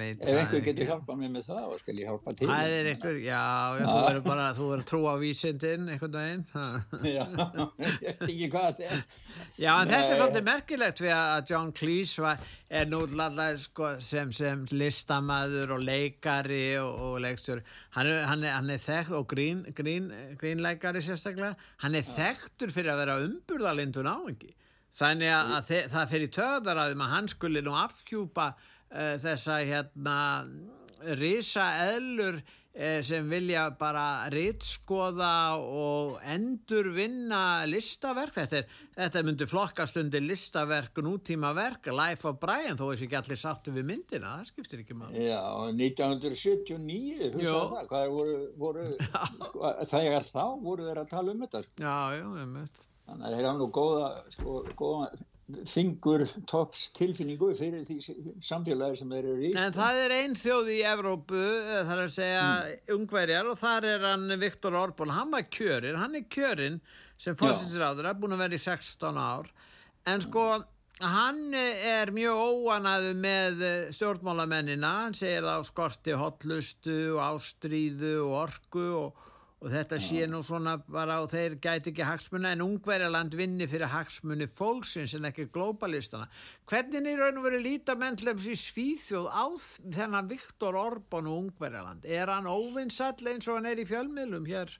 veit 0.00 0.22
Ef 0.22 0.38
einhver 0.40 0.62
getur 0.66 0.82
ekki. 0.82 0.88
hjálpað 0.90 1.18
mér 1.20 1.32
með 1.36 1.46
það, 1.46 1.62
þá 1.66 1.82
skal 1.82 1.96
ég 1.96 2.10
hjálpa 2.10 2.34
til. 2.36 2.48
Það 2.50 2.74
er 2.76 2.90
einhver, 2.92 3.20
já, 3.22 3.42
já, 3.80 3.86
þú 3.86 3.96
verður 4.06 4.24
bara, 4.26 4.46
þú 4.56 4.68
verður 4.72 4.86
trú 4.90 5.00
á 5.06 5.14
vísindin 5.22 5.88
einhvern 5.94 6.18
veginn. 6.20 6.44
Já, 7.06 7.24
ég 7.26 8.20
veit 8.20 8.26
ekki 8.26 8.50
hvað 8.52 8.68
þetta 8.68 8.90
er. 8.90 9.04
Já, 9.56 9.72
en 9.76 9.92
þetta 9.92 10.02
er 10.02 10.12
Nei. 10.12 10.18
svolítið 10.20 10.46
merkilegt 10.50 11.02
við 11.04 11.14
að 11.16 11.52
John 11.52 11.72
Cleese 11.76 12.26
var, 12.26 12.44
er 12.66 12.90
nú 12.90 13.00
alltaf 13.06 13.62
sko, 13.62 13.92
sem, 14.02 14.32
sem 14.34 14.66
listamæður 14.74 15.76
og 15.76 15.84
leikari 15.86 16.64
og, 16.82 16.92
og 17.08 17.16
leikstjóri. 17.24 17.64
Hann 17.96 18.10
er, 18.12 18.22
hann 18.28 18.44
er, 18.44 18.54
hann 18.58 18.74
er 18.74 18.82
þekkt 18.82 19.14
og 19.16 19.26
grín, 19.30 19.62
grín, 19.76 20.10
grínleikari 20.40 21.02
sérstaklega. 21.04 21.54
Hann 21.84 21.94
er 21.98 22.06
þekktur 22.06 22.74
fyrir 22.74 22.94
að 22.94 23.02
vera 23.04 23.18
umburðalindun 23.24 24.10
áengi. 24.10 24.52
Þannig 24.96 25.32
að, 25.32 25.52
að 25.58 25.66
þe 25.70 25.82
það 25.92 26.12
fyrir 26.14 26.32
töðar 26.38 26.82
að 26.84 27.06
hann 27.12 27.28
skuli 27.28 27.64
nú 27.64 27.76
afhjúpa 27.76 28.52
uh, 28.56 29.14
þessa 29.20 29.60
hérna 29.66 30.16
risa 31.16 31.66
eðlur 31.92 32.38
eh, 32.72 33.02
sem 33.04 33.28
vilja 33.30 33.66
bara 33.78 34.28
ritskoða 34.32 35.58
og 35.60 36.16
endur 36.24 36.90
vinna 36.94 37.66
listaverk 37.68 38.34
þetta, 38.36 38.62
er, 38.62 38.80
þetta 38.96 39.22
myndi 39.26 39.48
flokkast 39.50 40.00
undir 40.00 40.24
listaverk 40.24 41.00
nútíma 41.04 41.52
verk, 41.56 41.90
Life 41.92 42.28
of 42.28 42.40
Brian 42.42 42.78
þó 42.78 42.88
þessi 42.90 43.08
ekki 43.08 43.20
allir 43.20 43.40
sáttu 43.40 43.74
við 43.76 43.88
myndina 43.92 44.36
það 44.38 44.50
skiptir 44.52 44.82
ekki 44.84 44.98
maður 44.98 45.22
Já, 45.26 45.42
1979, 45.76 47.20
Já. 47.20 47.30
hugsaðu 47.36 47.70
það, 47.76 47.86
hvað 47.92 48.10
voru, 48.16 48.36
voru 48.64 48.88
sko, 49.46 49.72
þegar 49.94 50.28
þá 50.32 50.44
voru 50.66 50.90
þeir 50.90 51.04
að 51.04 51.14
tala 51.14 51.32
um 51.32 51.46
þetta. 51.46 51.64
Sko. 51.66 51.80
Já, 51.84 51.96
já, 52.16 52.26
einmitt. 52.42 52.84
Þannig 53.06 53.26
að 53.26 53.34
þeir 53.36 53.46
hafa 53.46 53.58
nú 53.60 53.70
góða, 53.74 54.10
sko, 54.34 54.58
góða 54.78 55.10
fingur 55.70 56.24
tops 56.50 56.88
tilfinningu 56.96 57.52
fyrir 57.54 57.84
því 57.86 57.98
samfélagi 58.42 58.98
sem 58.98 59.12
þeir 59.14 59.28
eru 59.32 59.44
í. 59.46 59.50
En 59.54 59.74
það 59.76 60.00
er 60.02 60.14
ein 60.16 60.34
þjóð 60.34 60.70
í 60.74 60.78
Evrópu, 60.90 61.42
eh, 61.42 61.82
það 61.86 61.92
er 61.94 62.02
að 62.02 62.14
segja 62.16 62.46
ungverjar 62.96 63.50
og 63.52 63.58
þar 63.60 63.86
er 63.92 64.06
hann 64.10 64.38
Viktor 64.42 64.78
Orbán, 64.80 65.14
hann 65.14 65.30
var 65.30 65.46
kjörinn, 65.46 66.00
hann 66.02 66.18
er 66.18 66.26
kjörinn 66.26 66.80
sem 67.16 67.38
fórsinsráður, 67.38 68.10
búin 68.18 68.34
að 68.34 68.42
vera 68.42 68.58
í 68.58 68.64
16 68.64 69.22
ár, 69.22 69.52
en 70.06 70.26
sko 70.26 70.48
hann 71.00 71.54
er 71.54 72.10
mjög 72.16 72.42
óanaðu 72.42 73.14
með 73.20 73.62
eh, 73.62 73.88
stjórnmálamennina, 73.94 74.92
hann 75.04 75.16
segir 75.16 75.46
á 75.46 75.62
skorti 75.62 76.16
hotlustu 76.18 76.98
og 77.14 77.22
ástríðu 77.36 78.16
og 78.26 78.36
orku 78.48 78.86
og 79.04 79.26
og 79.64 79.70
þetta 79.72 79.98
sé 80.02 80.26
nú 80.28 80.42
svona 80.44 80.76
bara 80.84 81.20
og 81.24 81.30
þeir 81.32 81.56
gæti 81.64 81.92
ekki 81.92 82.04
hagsmuna 82.04 82.52
en 82.52 82.64
ungverjaland 82.66 83.36
vinni 83.38 83.68
fyrir 83.70 83.88
hagsmunni 83.88 84.48
fólksins 84.50 85.14
en 85.16 85.28
ekki 85.30 85.48
globalistana. 85.54 86.28
Hvernig 86.68 87.08
er 87.12 87.22
raun 87.22 87.40
og 87.40 87.46
verið 87.48 87.64
lítamentlefs 87.70 88.50
í 88.52 88.56
Svíþjóð 88.60 89.30
á 89.32 89.46
þennan 89.96 90.28
Viktor 90.28 90.76
Orbán 90.76 91.30
og 91.30 91.46
ungverjaland? 91.46 92.04
Er 92.04 92.28
hann 92.34 92.50
óvinsall 92.50 93.32
eins 93.32 93.48
og 93.48 93.60
hann 93.60 93.70
er 93.72 93.80
í 93.80 93.88
fjölmiðlum 93.88 94.50
hér? 94.50 94.76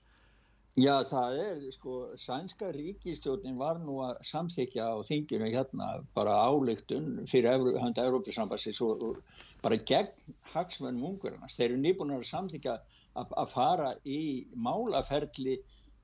Já, 0.77 0.93
það 1.09 1.35
er, 1.41 1.61
sko, 1.73 1.93
sænska 2.21 2.67
ríkistjórnin 2.75 3.55
var 3.57 3.79
nú 3.81 3.95
að 4.05 4.19
samþykja 4.29 4.83
á 4.93 5.01
þinginu 5.07 5.47
hérna 5.49 5.87
bara 6.13 6.35
álygtun 6.37 7.23
fyrir 7.25 7.55
Evru, 7.55 7.71
handa 7.81 8.05
Európa-sambassins 8.05 8.83
og, 8.85 9.01
og 9.01 9.63
bara 9.63 9.79
gegn 9.89 10.35
hagsmönnum 10.53 11.07
ungverjarnas. 11.09 11.57
Þeir 11.57 11.71
eru 11.71 11.79
nýbúin 11.81 12.13
að 12.13 12.27
samþykja 12.29 12.75
að, 13.23 13.49
fara 13.51 13.91
í 14.05 14.21
málaferli 14.55 15.57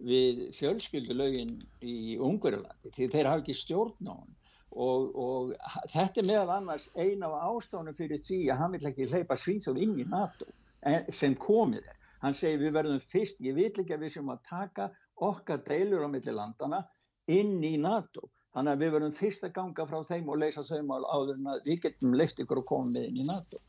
við 0.04 0.48
fjölskyldulögin 0.58 1.54
í 1.86 2.18
Ungverjalandi 2.18 2.92
því 2.96 3.10
þeir 3.14 3.30
hafa 3.30 3.44
ekki 3.44 3.56
stjórn 3.58 4.10
á 4.10 4.16
hann 4.16 4.34
og, 4.74 5.14
og 5.16 5.54
þetta 5.94 6.22
er 6.22 6.28
meðal 6.28 6.54
annars 6.58 6.90
eina 6.98 7.30
af 7.30 7.54
ástofnum 7.54 7.96
fyrir 7.96 8.22
því 8.22 8.40
að 8.50 8.62
hann 8.62 8.76
vil 8.76 8.88
ekki 8.90 9.10
hleypa 9.12 9.38
Svíþjóð 9.40 9.82
inn 9.86 9.98
í 10.02 10.08
NATO 10.10 10.50
en, 10.82 11.10
sem 11.14 11.36
komið 11.40 11.90
er. 11.92 12.00
Hann 12.24 12.36
segir 12.38 12.62
við 12.62 12.78
verðum 12.78 13.02
fyrst, 13.04 13.42
ég 13.44 13.58
vil 13.58 13.70
ekki 13.70 13.96
að 13.96 14.06
við 14.06 14.16
sem 14.16 14.30
að 14.32 14.46
taka 14.50 14.90
okkar 15.24 15.64
deilur 15.68 16.06
á 16.08 16.10
milli 16.12 16.36
landana 16.36 16.84
inn 17.32 17.58
í 17.64 17.76
NATO. 17.82 18.30
Þannig 18.54 18.76
að 18.76 18.84
við 18.84 18.94
verðum 18.96 19.18
fyrst 19.18 19.46
að 19.48 19.56
ganga 19.58 19.88
frá 19.90 20.00
þeim 20.08 20.30
og 20.30 20.40
leysa 20.40 20.64
þau 20.66 20.86
mál 20.88 21.04
áður 21.10 21.36
en 21.40 21.52
að 21.56 21.68
við 21.68 21.82
getum 21.88 22.16
leift 22.18 22.40
ykkur 22.40 22.64
koma 22.70 22.94
með 22.94 23.10
inn 23.10 23.20
í 23.24 23.28
NATO. 23.28 23.62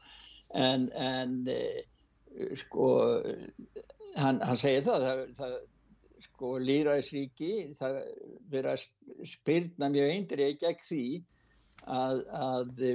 En, 0.54 0.86
en 0.92 1.38
eh, 1.50 1.82
sko, 2.60 2.88
hann, 4.18 4.40
hann 4.42 4.60
segir 4.60 4.84
það, 4.86 5.06
það, 5.08 5.24
það 5.38 5.56
sko, 6.24 6.52
líraðisríki, 6.62 7.52
það 7.78 7.98
verið 8.52 8.70
að 8.74 9.26
spyrna 9.34 9.90
mjög 9.92 10.14
eindrið 10.14 10.54
gegn 10.62 10.86
því 10.88 11.04
að, 11.84 12.22
að 12.34 12.86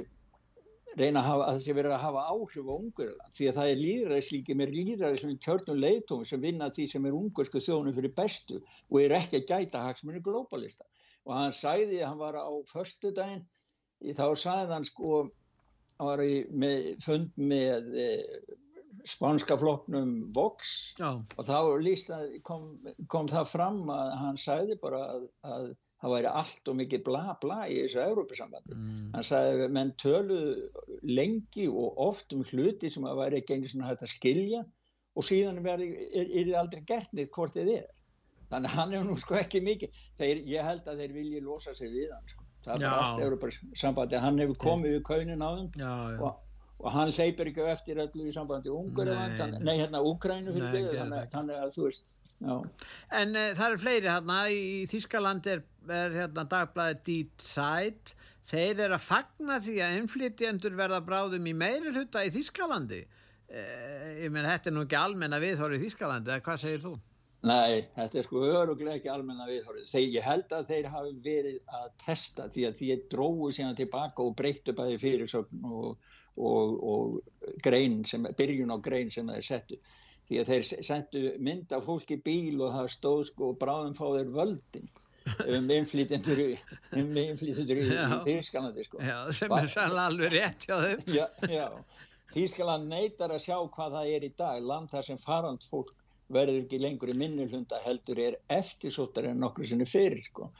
reyna 0.98 1.20
að 1.20 1.26
hafa, 1.28 1.46
að 1.46 1.58
þessi 1.58 1.74
verið 1.76 1.94
að 1.94 2.02
hafa 2.04 2.22
áhrif 2.32 2.66
á 2.66 2.74
Ungurland 2.74 3.34
því 3.38 3.48
að 3.48 3.58
það 3.58 3.72
er 3.72 3.80
líðræðislíki 3.80 4.56
með 4.58 4.72
líðræðislega 4.76 5.42
kjörnum 5.44 5.82
leitum 5.84 6.24
sem 6.26 6.42
vinna 6.42 6.70
því 6.74 6.86
sem 6.90 7.06
er 7.06 7.18
ungursku 7.18 7.62
þjónum 7.62 7.96
fyrir 7.96 8.14
bestu 8.16 8.58
og 8.60 8.96
er 9.02 9.14
ekki 9.20 9.40
að 9.40 9.52
gæta 9.52 9.84
hagsmunni 9.86 10.22
globalista 10.24 10.88
og 11.28 11.36
hann 11.36 11.54
sæði 11.54 12.00
hann 12.02 12.18
var 12.18 12.38
á 12.40 12.50
förstu 12.70 13.12
daginn 13.14 13.44
þá 14.18 14.26
sæði 14.34 14.74
hann 14.74 14.88
sko 14.88 15.20
hann 16.00 16.10
var 16.10 16.24
í 16.24 16.34
með, 16.50 16.90
fund 17.04 17.38
með 17.38 17.94
e, 17.94 18.08
spánska 19.08 19.56
flokknum 19.60 20.16
Vox 20.34 20.72
Já. 20.98 21.12
og 21.20 21.46
þá 21.46 21.58
líst 21.84 22.10
að 22.14 22.34
kom, 22.46 22.72
kom 23.12 23.28
það 23.30 23.52
fram 23.52 23.80
að 23.92 24.10
hann 24.22 24.40
sæði 24.40 24.76
bara 24.82 25.04
að, 25.14 25.28
að 25.44 25.70
það 26.00 26.14
væri 26.14 26.32
allt 26.40 26.70
og 26.72 26.76
mikið 26.80 27.04
bla 27.06 27.22
bla 27.42 27.60
í 27.68 27.76
þessu 27.82 28.02
Európa-sambandi. 28.06 28.76
Mm. 28.76 29.06
Hann 29.14 29.26
sagði 29.26 29.64
að 29.66 29.74
menn 29.76 29.94
töluðu 30.00 30.52
lengi 31.04 31.68
og 31.68 32.02
oft 32.08 32.32
um 32.36 32.44
hluti 32.50 32.90
sem 32.92 33.06
að 33.08 33.20
væri 33.20 33.40
ekki 33.40 33.58
einu 33.58 33.70
svona 33.70 33.90
hægt 33.90 34.06
að 34.06 34.14
skilja 34.14 34.62
og 35.18 35.26
síðan 35.26 35.60
er, 35.60 35.82
er, 35.84 36.24
er 36.24 36.46
þið 36.48 36.60
aldrei 36.60 36.84
gert 36.88 37.12
neitt 37.16 37.32
hvort 37.34 37.56
þið 37.56 37.72
er. 37.76 37.88
Þannig 38.50 38.74
hann 38.74 38.94
er 38.96 39.04
nú 39.06 39.16
sko 39.20 39.36
ekki 39.38 39.60
mikið. 39.62 39.98
Þeir, 40.18 40.44
ég 40.50 40.66
held 40.66 40.88
að 40.90 41.02
þeir 41.04 41.18
vilji 41.18 41.42
losa 41.44 41.74
sig 41.76 41.92
við 41.92 42.14
hann 42.14 42.30
sko. 42.30 42.46
Það 42.64 42.74
er 42.74 42.86
bara 42.86 43.02
allt 43.04 43.24
Európa-sambandi. 43.26 44.20
Hann 44.20 44.40
hefur 44.42 44.58
komið 44.64 44.96
við 44.96 45.04
kaunin 45.08 45.44
á 45.44 45.50
þeim 45.52 45.70
og, 46.24 46.40
og 46.80 46.88
hann 46.94 47.12
hleypir 47.12 47.50
ekki 47.50 47.66
eftir 47.68 48.00
öllu 48.00 48.28
í 48.30 48.32
sambandi 48.34 48.72
ungur 48.72 49.08
nei, 49.10 49.50
nei, 49.60 49.74
hérna 49.82 50.00
Úkrænu 50.06 50.54
fyrir 50.54 50.72
þig 50.72 50.88
þannig, 51.34 51.56
að 51.58 51.74
þú 51.76 51.84
veist 51.86 52.16
já. 52.40 52.54
En 53.20 53.36
uh, 53.36 53.50
það 53.58 53.66
eru 53.66 53.82
fleiri 53.84 54.08
hérna 54.08 54.38
í 54.54 54.62
Þískaland 54.90 55.50
er, 55.52 55.62
er 56.00 56.16
hérna 56.22 56.46
dagblæði 56.54 57.00
Die 57.08 57.20
Zeit 57.44 58.14
þeir 58.50 58.86
eru 58.86 58.96
að 58.96 59.06
fagna 59.06 59.60
því 59.62 59.76
að 59.84 59.98
innflytjendur 59.98 60.78
verða 60.78 61.02
bráðum 61.04 61.50
í 61.50 61.54
meiri 61.56 61.92
hluta 61.92 62.24
í 62.24 62.32
Þískalandi 62.34 63.04
uh, 63.04 64.08
ég 64.24 64.32
menn 64.32 64.48
þetta 64.48 64.72
er 64.72 64.76
nú 64.78 64.86
ekki 64.88 65.00
almenna 65.00 65.42
viðhorið 65.42 65.80
í 65.80 65.88
Þískalandi 65.88 66.34
eða 66.34 66.46
hvað 66.48 66.64
segir 66.64 66.84
þú? 66.88 66.96
Nei, 67.48 67.86
þetta 67.94 68.18
er 68.20 68.26
sko 68.26 68.40
öruglega 68.44 68.98
ekki 68.98 69.08
almenna 69.08 69.46
viðhorið. 69.48 69.86
Þegar 69.88 70.16
ég 70.16 70.26
held 70.26 70.50
að 70.52 70.66
þeir 70.68 70.88
hafi 70.92 71.12
verið 71.24 71.76
að 71.78 71.86
testa 72.02 72.48
því 72.52 72.64
að 72.68 72.74
því 72.80 72.90
að 72.92 73.06
dróðu 73.14 73.52
síðan 73.56 73.78
tilbaka 73.78 74.26
og 74.26 74.34
breyttu 74.36 74.74
bæði 74.76 74.98
fyrirsögn 75.00 75.64
og, 75.64 76.10
og, 76.36 76.76
og 76.92 77.60
grein 77.64 78.00
sem, 78.08 78.26
byrjun 78.38 78.74
á 78.74 78.78
grein 78.82 79.10
sem 79.12 79.28
þeir 79.28 79.46
settu. 79.46 79.78
Því 80.30 80.40
að 80.40 80.50
þeir 80.52 80.66
settu 80.86 81.22
mynd 81.42 81.72
af 81.74 81.86
fólki 81.88 82.20
bíl 82.22 82.60
og 82.62 82.74
það 82.76 82.90
stóð 82.94 83.22
sko 83.32 83.54
bráðum 83.58 83.96
fá 83.98 84.04
þeir 84.14 84.34
völdin 84.36 84.90
um 85.46 85.72
innflýtendur 85.74 86.42
um 86.96 87.16
innflýtendur 87.22 87.80
í, 87.82 87.88
Þýskalandi 88.26 88.86
sko. 88.86 89.00
Já, 89.04 89.16
sem 89.36 89.52
er 89.56 89.68
sannlega 89.70 90.06
alveg 90.12 90.32
rétt 90.36 90.68
hjá 90.68 90.76
þeim. 90.84 91.02
Já, 91.16 91.26
já. 91.50 91.66
Þýskaland 92.30 92.86
neytar 92.90 93.34
að 93.34 93.42
sjá 93.42 93.56
hvað 93.74 93.96
það 93.96 94.12
er 94.14 94.26
í 94.26 94.30
dag, 94.38 94.60
land 94.62 94.90
þar 94.92 95.08
sem 95.08 95.18
farand 95.18 95.66
fólk 95.66 95.90
verður 96.30 96.60
ekki 96.62 96.78
lengur 96.78 97.10
í 97.10 97.16
minnulunda 97.18 97.80
heldur 97.82 98.20
er 98.22 98.36
eftirsóttar 98.54 99.26
en 99.32 99.40
nokkur 99.42 99.66
sinni 99.66 99.86
fyrir 99.88 100.22
sko. 100.22 100.50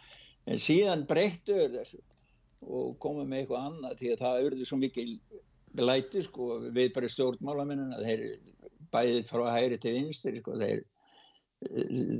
En 0.50 0.58
síðan 0.58 1.06
breyttu 1.06 1.56
þessu 1.76 2.00
og 2.66 2.96
komum 3.00 3.28
með 3.30 3.44
eitthvað 3.44 3.68
annað 3.68 4.00
því 4.00 4.10
að 4.12 4.24
það 4.24 4.40
auðvitað 4.40 4.68
svo 4.68 4.78
mikið 4.80 5.12
læti 5.78 6.24
sko 6.26 6.56
við 6.74 6.92
bara 6.94 7.10
stjórnmálaminnuna 7.10 8.00
þeir 8.02 8.24
bæðið 8.90 9.26
frá 9.30 9.44
hægri 9.54 9.78
til 9.82 9.94
vinstir 9.96 10.38
sko 10.40 10.56
þeir, 10.58 10.84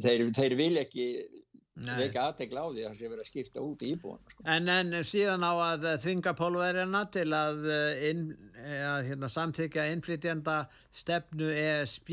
þeir, 0.05 0.27
þeir 0.37 0.57
vil 0.59 0.75
ekki 0.85 1.07
veika 1.81 2.27
aðtegla 2.29 2.67
á 2.67 2.69
því 2.69 2.83
að 2.83 2.89
það 2.91 2.99
sé 2.99 3.09
verið 3.09 3.23
að 3.25 3.31
skipta 3.31 3.65
út 3.65 3.83
í 3.83 3.91
íbúin 3.95 4.21
sko. 4.29 4.45
en, 4.53 4.69
en 4.69 4.95
síðan 5.07 5.47
á 5.47 5.53
að 5.55 5.89
þvinga 6.05 6.35
pólverjana 6.37 7.03
til 7.15 7.27
að, 7.37 7.67
inn, 8.11 8.23
að 8.61 9.09
hérna, 9.09 9.33
samþykja 9.33 9.89
innflytjanda 9.95 10.61
stefnu 10.93 11.51
ESB 11.51 12.13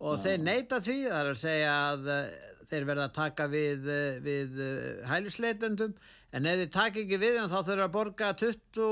og 0.00 0.16
Já. 0.16 0.22
þeir 0.26 0.44
neyta 0.44 0.80
því, 0.84 0.98
það 1.08 1.20
er 1.20 1.32
að 1.32 1.42
segja 1.42 1.74
að 1.90 2.10
þeir 2.70 2.88
verða 2.92 3.08
að 3.08 3.16
taka 3.16 3.46
við, 3.50 3.90
við 4.26 4.60
hælisleitendum 5.10 5.96
en 6.36 6.46
ef 6.46 6.58
þið 6.60 6.68
taka 6.74 7.00
ekki 7.02 7.16
við 7.18 7.38
en 7.40 7.48
þá 7.50 7.56
þurfa 7.66 7.86
að 7.86 7.94
borga 7.94 8.28
20 8.38 8.84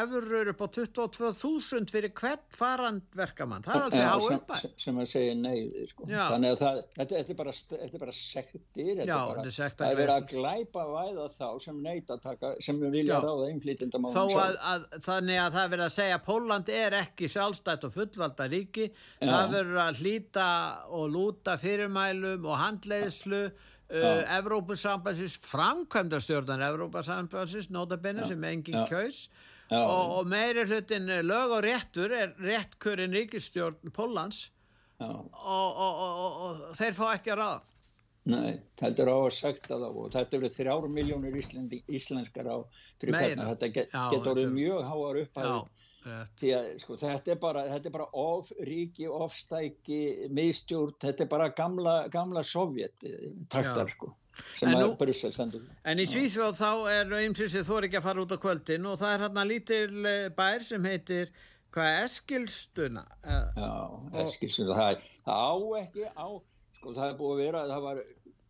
eurur 0.00 0.50
upp 0.52 0.60
á 0.62 0.66
22.000 0.76 1.90
fyrir 1.90 2.12
hvert 2.14 2.44
farandverkamann 2.54 3.64
það 3.66 3.74
er 3.74 3.86
alveg 3.86 4.04
að 4.04 4.10
hafa 4.12 4.36
upp 4.36 4.54
að 4.54 4.66
sem, 4.84 5.00
að 5.02 5.08
segja 5.10 5.34
nei 5.40 5.86
sko. 5.90 6.06
þannig 6.06 6.54
að 6.54 6.62
það, 6.62 6.78
þetta, 6.98 7.08
þetta 7.16 7.34
er 7.34 7.40
bara, 7.40 7.56
þetta 7.72 7.90
er 7.90 8.04
bara 8.04 8.16
sektir 8.20 8.92
þetta 8.92 9.08
Já, 9.10 9.16
bara, 9.32 9.44
er 9.48 9.76
það 9.80 9.88
er 9.88 10.00
verið 10.02 10.14
að 10.14 10.28
glæpa 10.30 10.86
væða 10.92 11.26
þá 11.40 11.48
sem 11.66 11.82
neyta 11.88 12.18
taka, 12.22 12.54
sem 12.68 12.80
vilja 12.86 13.18
Já. 13.18 13.26
ráða 13.26 13.50
einflýtindam 13.50 14.08
að, 14.12 14.58
að, 14.70 14.88
þannig 15.08 15.42
að 15.42 15.58
það 15.58 15.70
verið 15.74 15.86
að 15.88 15.94
segja 15.98 16.20
að 16.20 16.26
Póland 16.30 16.74
er 16.78 16.98
ekki 17.02 17.34
sjálfstætt 17.34 17.88
og 17.88 17.96
fullvalda 17.98 18.50
ríki 18.54 18.88
Já. 18.92 19.26
það 19.26 19.54
verið 19.58 19.84
að 19.88 20.02
hlýta 20.04 20.48
og 20.94 21.06
lúta 21.10 21.58
fyrirmælum 21.58 22.46
og 22.46 22.60
handleiðslu 22.62 23.46
Uh, 23.84 24.22
Evrópusambansins 24.38 25.34
framkvæmdastjórnan 25.44 26.62
Evrópusambansins 26.64 27.68
notabenni 27.70 28.24
sem 28.24 28.46
enginn 28.48 28.86
kjós 28.88 29.26
og, 29.68 30.14
og 30.20 30.30
meiri 30.30 30.64
hlutin 30.64 31.10
lög 31.28 31.52
og 31.58 31.62
réttur 31.66 32.14
er 32.16 32.32
réttkurinn 32.40 33.12
ríkistjórn 33.12 33.92
Pólans 33.92 34.46
og, 35.04 35.28
og, 35.44 36.40
og 36.46 36.66
þeir 36.78 36.96
fá 36.96 37.06
ekki 37.12 37.34
að 37.34 37.40
ráða. 37.42 37.62
Nei, 38.24 38.52
þetta 38.80 39.04
er 39.04 39.10
á 39.12 39.18
að 39.18 39.34
sekta 39.36 39.76
þá. 39.76 39.88
Og 39.90 40.06
þetta 40.14 40.36
eru 40.38 40.50
þrjáru 40.54 40.90
miljónir 40.92 41.34
íslenskar 41.36 42.48
á 42.48 42.56
fyrir 43.00 43.18
hvernig 43.18 43.50
þetta 43.50 43.68
get, 43.74 43.90
Já, 43.92 44.04
getur 44.14 44.30
orðið 44.32 44.54
mjög 44.54 44.86
háar 44.88 45.18
Já, 45.20 45.26
því 45.26 45.93
að 46.10 46.66
sko, 46.82 46.96
þetta 47.00 47.32
er 47.34 47.40
bara, 47.42 47.64
þetta 47.72 47.90
er 47.90 47.94
bara 47.94 48.08
of 48.24 48.50
ríki, 48.66 49.06
ofstæki, 49.08 50.00
miðstjórn, 50.34 50.98
þetta 51.04 51.24
er 51.24 51.30
bara 51.32 51.48
gamla, 51.56 51.96
gamla 52.12 52.44
sovjet 52.46 53.06
eh, 53.08 53.32
taktar 53.48 53.88
Já. 53.88 53.96
sko 53.96 54.12
sem 54.58 54.72
að 54.74 54.96
Brussel 54.98 55.30
sendur. 55.34 55.62
En 55.86 56.00
í 56.02 56.06
Svíþjóð 56.10 56.56
þá 56.58 56.70
er 56.90 57.12
þú 57.62 57.76
er 57.78 57.86
ekki 57.88 58.00
að 58.00 58.06
fara 58.08 58.24
út 58.24 58.34
á 58.34 58.38
kvöldin 58.42 58.88
og 58.90 58.96
það 58.98 59.12
er 59.12 59.22
hérna 59.24 59.44
lítil 59.46 60.08
eh, 60.10 60.24
bær 60.34 60.64
sem 60.66 60.88
heitir 60.90 61.30
hvað 61.74 62.00
Eskilstuna 62.04 63.04
Eh, 63.22 63.46
Já, 63.58 63.70
Eskilsson, 64.24 64.72
það, 64.74 65.06
það 65.26 65.46
á 65.46 65.54
ekki 65.80 66.08
á, 66.14 66.26
sko 66.78 66.94
það 66.96 67.08
er 67.08 67.16
búið 67.20 67.34
að 67.34 67.42
vera, 67.44 67.64
það 67.70 67.86
var 67.88 68.02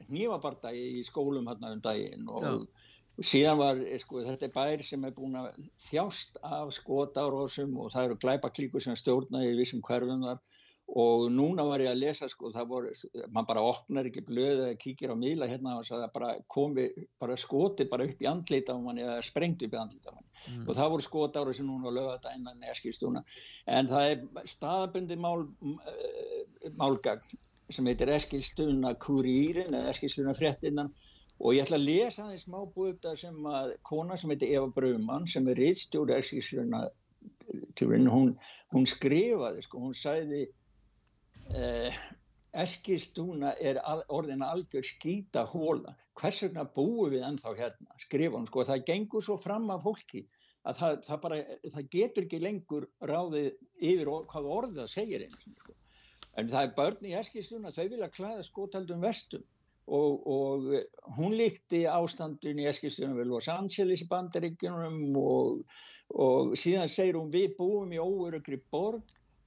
hnífabardagi 0.09 0.87
í 0.99 1.05
skólum 1.07 1.49
hérna 1.49 1.73
um 1.75 1.85
daginn 1.85 2.29
og, 2.29 2.45
og 2.45 2.74
síðan 3.23 3.61
var, 3.61 3.79
eh, 3.79 3.99
sko, 4.03 4.25
þetta 4.27 4.49
er 4.49 4.53
bær 4.55 4.83
sem 4.83 5.05
er 5.05 5.15
búin 5.15 5.39
að 5.39 5.55
þjást 5.87 6.41
af 6.43 6.73
skotárósum 6.75 7.79
og 7.79 7.93
það 7.93 8.05
eru 8.05 8.21
glæpa 8.25 8.51
klíkur 8.51 8.83
sem 8.83 8.97
stjórna 8.97 9.45
í 9.45 9.57
vissum 9.59 9.83
hverfum 9.83 10.25
þar. 10.25 10.43
Og 10.87 11.31
núna 11.33 11.65
var 11.65 11.81
ég 11.81 11.89
að 11.89 12.03
lesa, 12.03 12.29
sko, 12.29 12.51
það 12.53 12.67
voru, 12.69 12.91
mann 13.33 13.47
bara 13.49 13.63
opnar 13.65 14.05
ekki 14.05 14.27
blöð 14.27 14.67
eða 14.67 14.77
kíkir 14.77 15.15
á 15.15 15.17
miðla 15.17 15.49
hérna 15.49 15.79
og 15.79 15.87
það 15.89 16.13
bara 16.13 16.35
komi, 16.47 16.91
bara 17.19 17.39
skoti 17.41 17.87
bara 17.89 18.05
upp 18.05 18.21
í 18.21 18.29
andlita 18.29 18.77
á 18.77 18.79
manni 18.79 19.01
eða 19.01 19.23
sprengt 19.25 19.65
upp 19.65 19.73
í 19.73 19.81
andlita 19.81 20.13
á 20.13 20.15
manni 20.15 20.25
Mm. 20.45 20.69
og 20.69 20.75
það 20.77 20.91
voru 20.93 21.05
skotári 21.07 21.55
sem 21.55 21.67
núna 21.67 21.93
lögða 21.95 22.19
þetta 22.19 22.35
innan 22.37 22.65
eskilstúna 22.69 23.21
en 23.67 23.87
það 23.89 24.11
er 24.11 24.47
staðabundi 24.51 25.17
mál, 25.17 25.47
uh, 25.63 26.71
málgagn 26.77 27.23
sem 27.73 27.87
heitir 27.89 28.13
Eskilstuna 28.13 28.93
Kurírin 29.01 29.73
eða 29.73 29.93
Eskilstuna 29.95 30.35
fréttinnan 30.37 30.91
og 31.41 31.55
ég 31.55 31.65
ætla 31.65 31.81
að 31.81 31.89
lesa 31.89 32.27
það 32.27 32.35
í 32.35 32.43
smá 32.45 32.59
búið 32.75 33.09
sem 33.21 33.49
að 33.51 33.73
kona 33.83 34.17
sem 34.21 34.31
heitir 34.31 34.55
Eva 34.59 34.69
Braumann 34.75 35.27
sem 35.27 35.49
er 35.51 35.59
Kurírin, 37.79 38.09
hún, 38.11 38.35
hún 38.75 38.87
skrifaði 38.89 39.65
sko, 39.65 39.81
hún 39.87 39.97
sagði 39.99 40.45
uh, 41.53 42.01
Eskilstuna 42.65 43.55
er 43.59 43.81
al, 43.83 44.05
orðina 44.15 44.51
algjör 44.55 44.87
skýta 44.87 45.45
hóla 45.51 45.95
hvers 46.21 46.41
vegna 46.45 46.65
búum 46.77 47.13
við 47.15 47.25
ennþá 47.27 47.55
hérna? 47.59 47.99
skrifa 48.05 48.39
hún 48.39 48.49
sko, 48.51 48.67
það 48.69 48.85
gengur 48.91 49.25
svo 49.27 49.39
fram 49.43 49.67
af 49.75 49.83
fólki 49.87 50.25
að 50.65 50.81
það, 50.81 51.01
það 51.09 51.23
bara, 51.25 51.41
það 51.77 51.89
getur 51.97 52.27
ekki 52.27 52.43
lengur 52.43 52.87
ráðið 53.11 53.51
yfir 53.81 54.13
hvað 54.31 54.53
orðið 54.59 54.83
það 54.83 54.93
segir 54.95 55.27
einu 55.27 55.43
sko. 55.43 55.75
en 56.39 56.53
það 56.55 56.69
er 56.69 56.77
börn 56.79 57.11
í 57.11 57.17
Eskilstuna, 57.19 57.75
þau 57.75 57.85
vilja 57.91 58.13
klæða 58.15 58.47
skotaldum 58.47 59.05
vestum 59.05 59.45
og, 59.87 60.27
og 60.27 61.17
hún 61.19 61.35
líkti 61.39 61.85
ástandun 61.91 62.63
í 62.63 62.69
Eskilstuna 62.71 63.17
við 63.19 63.31
Los 63.33 63.51
Angeles 63.53 64.05
í 64.05 64.09
bandaríkjunum 64.09 65.19
og, 65.21 65.61
og 66.15 66.55
síðan 66.59 66.89
segir 66.89 67.21
hún 67.21 67.33
við 67.35 67.53
búum 67.59 67.93
í 67.93 68.01
óörugri 68.01 68.61
borg 68.73 69.05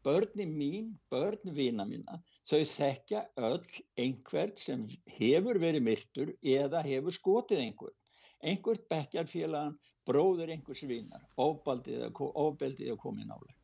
börni 0.08 0.46
mín, 0.46 0.92
börn 1.12 1.52
vina 1.52 1.84
mína, 1.86 2.22
þau 2.48 2.62
þekkja 2.70 3.24
öll 3.50 3.80
einhvert 4.00 4.62
sem 4.62 4.86
hefur 5.18 5.60
verið 5.60 5.84
myrtur 5.84 6.32
eða 6.56 6.84
hefur 6.86 7.16
skotið 7.16 7.64
einhvern. 7.66 7.98
Einhvert 8.40 8.86
bekkjarfélagan, 8.94 9.76
bróður 10.08 10.54
einhvers 10.54 10.86
vinar, 10.88 11.26
ofbeldið 11.36 12.06
að 12.08 13.00
komið 13.04 13.32
nálega. 13.34 13.57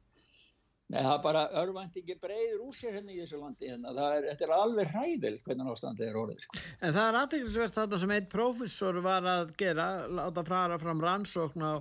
Nei, 0.94 1.02
það 1.02 1.14
er 1.16 1.22
bara 1.24 1.44
örvæntingi 1.64 2.16
breyður 2.22 2.66
úr 2.68 2.76
sér 2.78 2.98
hérna 3.00 3.14
í 3.14 3.20
þessu 3.24 3.40
landi 3.42 3.70
hérna. 3.72 3.94
Er, 4.14 4.28
þetta 4.30 4.46
er 4.46 4.56
alveg 4.60 4.92
hræðilt 4.94 5.48
hvernig 5.48 5.70
ástandið 5.74 6.10
er 6.10 6.20
orðið. 6.22 6.44
Sko. 6.44 6.64
En 6.80 6.94
það 6.94 7.08
er 7.08 7.20
aðteglisvert 7.22 7.78
þarna 7.80 8.00
sem 8.04 8.14
einn 8.14 8.28
prófessor 8.30 9.00
var 9.06 9.30
að 9.32 9.54
gera, 9.58 9.88
láta 10.20 10.44
fara 10.46 10.78
fram 10.82 11.02
rannsókn 11.02 11.66
á, 11.66 11.74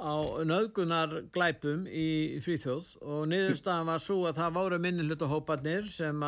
á 0.00 0.14
nöðgunar 0.48 1.16
glæpum 1.34 1.84
í 1.84 2.06
Svíþjóð 2.44 2.92
og 3.04 3.26
niðurstaðan 3.32 3.90
var 3.92 4.04
svo 4.06 4.22
að 4.30 4.40
það 4.40 4.56
voru 4.56 4.80
minni 4.86 5.04
hlutahóparnir 5.04 5.90
sem 5.92 6.24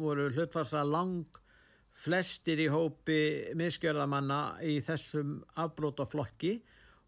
voru 0.00 0.30
hlutfarsa 0.32 0.84
lang 0.88 1.42
flestir 1.96 2.60
í 2.60 2.70
hópi 2.72 3.20
miskjörðamanna 3.56 4.40
í 4.64 4.78
þessum 4.84 5.42
afbrótaflokki 5.60 6.56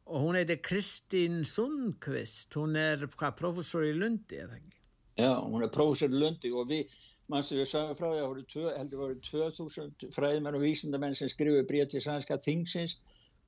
og 0.09 0.25
hún 0.25 0.39
heitir 0.39 0.63
Kristín 0.65 1.43
Sundqvist, 1.45 2.55
hún 2.57 2.77
er 2.81 3.05
hvað, 3.13 3.37
professor 3.37 3.85
í 3.85 3.93
Lundi 3.93 4.41
eða 4.41 4.57
ekki? 4.57 4.79
Já, 5.19 5.35
hún 5.43 5.65
er 5.67 5.71
prófessor 5.75 6.13
í 6.15 6.19
Lundi 6.23 6.51
og 6.55 6.69
við, 6.71 6.93
mannstu 7.29 7.59
við 7.59 7.69
sagðum 7.73 7.99
frá 7.99 8.07
því 8.09 8.21
að 8.23 8.43
það 8.53 8.77
heldur 8.79 9.01
voru 9.03 9.17
2000 9.27 10.13
fræðimenn 10.15 10.57
og 10.57 10.65
vísindamenn 10.65 11.17
sem 11.19 11.31
skrifuði 11.33 11.67
bríð 11.69 11.89
til 11.93 12.03
sænska 12.05 12.39
þingsins 12.45 12.97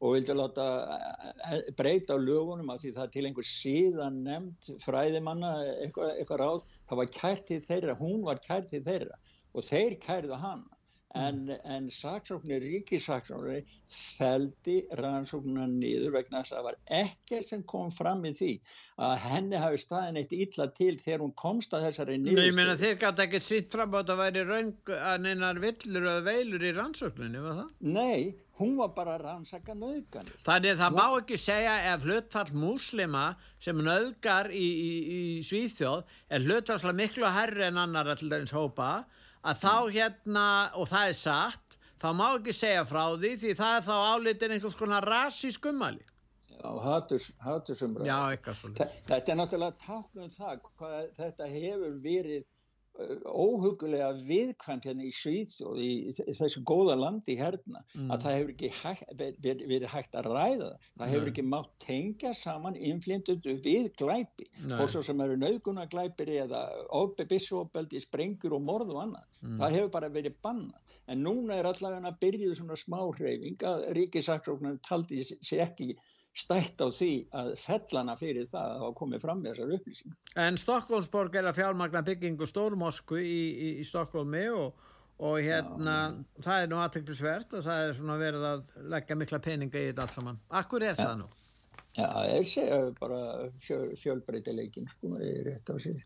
og 0.01 0.17
vildi 0.17 0.35
láta 0.35 0.67
eh, 1.47 1.71
breyta 1.79 2.17
á 2.17 2.19
lögunum 2.19 2.73
af 2.75 2.83
því 2.83 2.93
það 2.97 3.15
til 3.15 3.25
einhver 3.29 3.47
síðan 3.47 4.19
nefnd 4.27 4.83
fræðimanna 4.83 5.53
eitthvað, 5.85 6.13
eitthvað 6.17 6.43
ráð, 6.43 6.77
það 6.91 7.01
var 7.03 7.15
kært 7.17 7.47
til 7.53 7.61
þeirra, 7.69 7.97
hún 8.01 8.27
var 8.27 8.43
kært 8.45 8.71
til 8.73 8.83
þeirra 8.85 9.21
og 9.55 9.67
þeir 9.67 9.97
kærðu 10.03 10.41
hana. 10.43 10.80
En, 11.19 11.49
en 11.67 11.89
saksóknir, 11.91 12.63
ríkisaksóknir 12.63 13.65
feldi 13.91 14.77
rannsóknuna 14.95 15.65
niður 15.67 16.13
vegna 16.15 16.45
þess 16.45 16.53
að 16.53 16.59
það 16.61 16.67
var 16.69 16.77
ekkert 17.01 17.49
sem 17.49 17.65
kom 17.73 17.89
fram 17.91 18.23
í 18.29 18.31
því 18.39 18.51
að 19.03 19.15
henni 19.25 19.59
hafi 19.59 19.81
staðin 19.83 20.21
eitt 20.21 20.35
illa 20.37 20.69
til 20.77 20.93
þegar 21.01 21.25
hún 21.25 21.35
komst 21.35 21.75
að 21.75 21.89
þessari 21.89 22.21
Nei, 22.23 22.31
ég 22.37 22.55
meina 22.55 22.77
þeir 22.79 23.01
gæti 23.03 23.25
ekki 23.27 23.43
sýtt 23.43 23.75
fram 23.75 23.97
á 23.99 23.99
að 23.99 24.13
það 24.13 24.23
væri 24.23 24.47
raung 24.53 24.95
að 25.01 25.27
neinar 25.27 25.63
villur 25.65 26.07
eða 26.13 26.25
veilur 26.31 26.67
í 26.69 26.73
rannsókninni, 26.79 27.43
var 27.43 27.59
það? 27.59 27.73
Nei, 27.99 28.37
hún 28.61 28.77
var 28.79 28.95
bara 28.95 29.19
rannsaka 29.19 29.75
nöðganir. 29.75 30.37
Þannig 30.47 30.77
að 30.77 30.83
það 30.85 30.99
má 31.01 31.07
ekki 31.09 31.41
segja 31.43 31.79
ef 31.91 32.07
hlutfall 32.07 32.53
múslima 32.55 33.25
sem 33.59 33.83
nöðgar 33.83 34.55
í, 34.55 34.63
í, 34.63 34.93
í 35.11 35.23
Svíþjóð 35.49 36.05
er 36.31 36.47
hlutfallslega 36.47 37.03
miklu 37.03 37.35
herri 37.35 37.67
en 37.67 37.83
annar 37.83 38.15
til 38.15 38.31
dæmis 38.31 38.55
hópa 38.55 38.93
að 39.01 39.19
þá 39.45 39.75
hérna, 39.95 40.47
og 40.77 40.89
það 40.91 41.09
er 41.09 41.19
satt, 41.19 41.79
þá 42.01 42.09
má 42.17 42.27
ekki 42.37 42.55
segja 42.57 42.85
frá 42.89 43.03
því 43.17 43.35
því 43.41 43.57
það 43.59 43.77
er 43.79 43.87
þá 43.89 43.97
álitin 44.15 44.55
einhvers 44.57 44.79
konar 44.79 45.07
rasi 45.09 45.53
skummali. 45.55 46.05
Já, 46.61 46.71
haturs, 46.85 47.31
hatursumræði. 47.41 48.09
Já, 48.11 48.19
eitthvað 48.35 48.57
svolítið. 48.59 48.97
Þetta 49.09 49.33
er 49.33 49.39
náttúrulega 49.41 49.85
táknum 49.87 50.33
það 50.35 50.59
hvað 50.67 51.07
þetta 51.17 51.47
hefur 51.55 51.95
verið 52.05 52.43
óhugulega 53.27 54.11
viðkvæmt 54.27 54.85
hérna 54.89 55.05
í 55.07 55.13
Svíþjóð 55.15 55.79
í, 55.81 55.91
í 56.11 56.35
þessu 56.37 56.63
góða 56.69 56.97
landi 57.01 57.37
hérna 57.39 57.85
Mm. 57.95 58.11
að 58.13 58.23
það 58.23 58.35
hefur 58.37 58.51
ekki 58.55 58.69
hægt, 58.81 59.11
verið, 59.19 59.63
verið 59.69 59.89
hægt 59.91 60.15
að 60.15 60.29
ræða 60.31 60.67
það. 60.71 60.89
Það 61.01 61.11
hefur 61.11 61.25
Nei. 61.27 61.31
ekki 61.33 61.45
mátt 61.51 61.71
tengja 61.83 62.33
saman 62.35 62.77
innflindutu 62.77 63.55
við 63.65 63.89
glæpi 63.99 64.47
Nei. 64.67 64.79
og 64.79 64.91
svo 64.93 65.03
sem 65.03 65.21
eru 65.21 65.37
nauðguna 65.37 65.87
glæpir 65.91 66.29
eða 66.45 66.63
bissofbeldi, 67.31 68.01
sprengur 68.01 68.55
og 68.55 68.63
morð 68.63 68.95
og 68.95 69.03
annað. 69.05 69.27
Mm. 69.43 69.59
Það 69.61 69.77
hefur 69.77 69.91
bara 69.91 70.09
verið 70.09 70.35
bannað. 70.45 70.97
En 71.09 71.25
núna 71.25 71.59
er 71.59 71.65
allavega 71.71 72.13
byrjuð 72.21 72.57
svona 72.61 72.77
smá 72.79 73.01
hreyfing 73.17 73.59
að 73.67 73.87
ríkisaksóknar 73.97 74.79
taldi 74.87 75.25
sér 75.25 75.67
ekki 75.67 75.97
stætt 76.41 76.83
á 76.83 76.89
því 76.89 77.11
að 77.41 77.51
fellana 77.63 78.17
fyrir 78.21 78.47
það 78.51 78.69
að 78.75 78.85
hafa 78.85 78.99
komið 79.01 79.25
fram 79.25 79.43
með 79.43 79.55
þessar 79.55 79.75
upplýsingar. 79.79 80.21
En 80.45 80.61
Stokkólmsborg 80.61 81.41
er 81.41 81.51
að 81.51 81.59
fjármagna 81.61 82.05
byggingu 82.07 82.49
stórmosku 82.49 83.21
í, 83.21 83.43
í, 83.51 83.73
í 83.83 83.89
Stokkólmi 83.89 84.47
og, 84.55 84.87
og 85.21 85.37
hérna 85.45 85.99
það 86.41 86.65
er 86.65 86.73
nú 86.73 86.81
aðteklisvert 86.85 87.59
og 87.59 87.67
það 87.67 87.85
er 87.89 87.99
svona 87.99 88.17
verið 88.21 88.49
að 88.55 88.73
leggja 88.95 89.21
mikla 89.21 89.43
peninga 89.45 89.83
í 89.83 89.91
þetta 89.91 90.07
allt 90.07 90.17
saman. 90.17 90.41
Akkur 90.63 90.87
er 90.89 90.99
það 90.99 91.21
nú? 91.25 91.29
Já, 91.99 92.07
ég 92.31 92.47
segja 92.47 92.77
bara 93.01 93.19
fjöl, 93.59 93.97
fjölbreytileikin, 93.99 94.87
sko, 94.93 95.17
er 95.19 95.41
rétt 95.49 95.67
á 95.67 95.75
sér. 95.83 95.99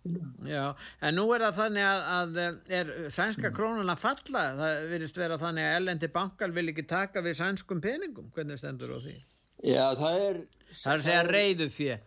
Já, 0.48 0.62
en 1.04 1.18
nú 1.18 1.26
er 1.36 1.44
það 1.44 1.58
þannig 1.58 1.88
að, 1.90 2.04
að 2.14 2.72
er 2.78 2.92
sænska 3.12 3.50
krónun 3.52 3.92
að 3.92 4.00
falla? 4.00 4.44
Það 4.62 4.88
virðist 4.94 5.20
vera 5.20 5.38
þannig 5.42 5.68
að 5.68 5.76
ellendi 5.82 6.10
bankar 6.14 6.56
vil 6.56 6.70
ekki 6.72 6.86
taka 6.88 7.20
við 7.24 7.36
sænskum 7.42 7.84
peningum. 7.84 8.32
Hvernig 8.32 8.62
stendur 8.62 8.96
á 8.96 8.98
því? 9.04 9.18
Já, 9.64 9.84
það 9.96 10.18
er... 10.28 10.40
Það 10.74 10.92
er 10.94 11.04
segja 11.06 11.24
reyðu 11.28 11.68
fjö. 11.72 11.98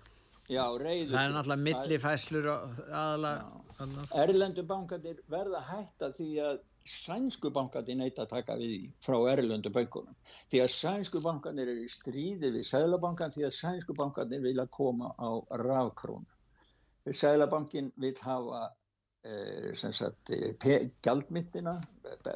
Já, 0.48 0.64
reyðu 0.80 1.12
Það 1.12 1.22
er 1.24 1.36
náttúrulega 1.36 1.64
millifæslur 1.68 2.50
og 2.54 2.82
aðalega. 2.88 3.64
Erlendu 4.24 4.64
bankarnir 4.68 5.22
verða 5.30 5.62
hætta 5.68 6.12
því 6.18 6.30
að 6.46 6.60
sænsku 6.88 7.52
bankarnir 7.54 7.98
neyta 8.00 8.24
að 8.24 8.32
taka 8.32 8.56
við 8.60 8.88
frá 9.04 9.18
erlendu 9.34 9.72
bankunum. 9.74 10.16
Því 10.52 10.62
að 10.64 10.74
sænsku 10.74 11.22
bankarnir 11.24 11.72
eru 11.74 11.84
í 11.84 11.92
stríði 11.92 12.52
við 12.56 12.66
sælabankan 12.70 13.34
því 13.36 13.48
að 13.50 13.56
sænsku 13.58 13.96
bankarnir 13.98 14.44
vilja 14.46 14.68
koma 14.72 15.12
á 15.20 15.30
rafkrónu. 15.62 16.26
Sælabankin 17.08 17.92
vil 18.02 18.16
hafa 18.24 18.64
eh, 19.24 19.74
sem 19.76 19.94
sagt, 19.96 20.32
eh, 20.32 20.90
gjaldmyndina, 21.04 21.78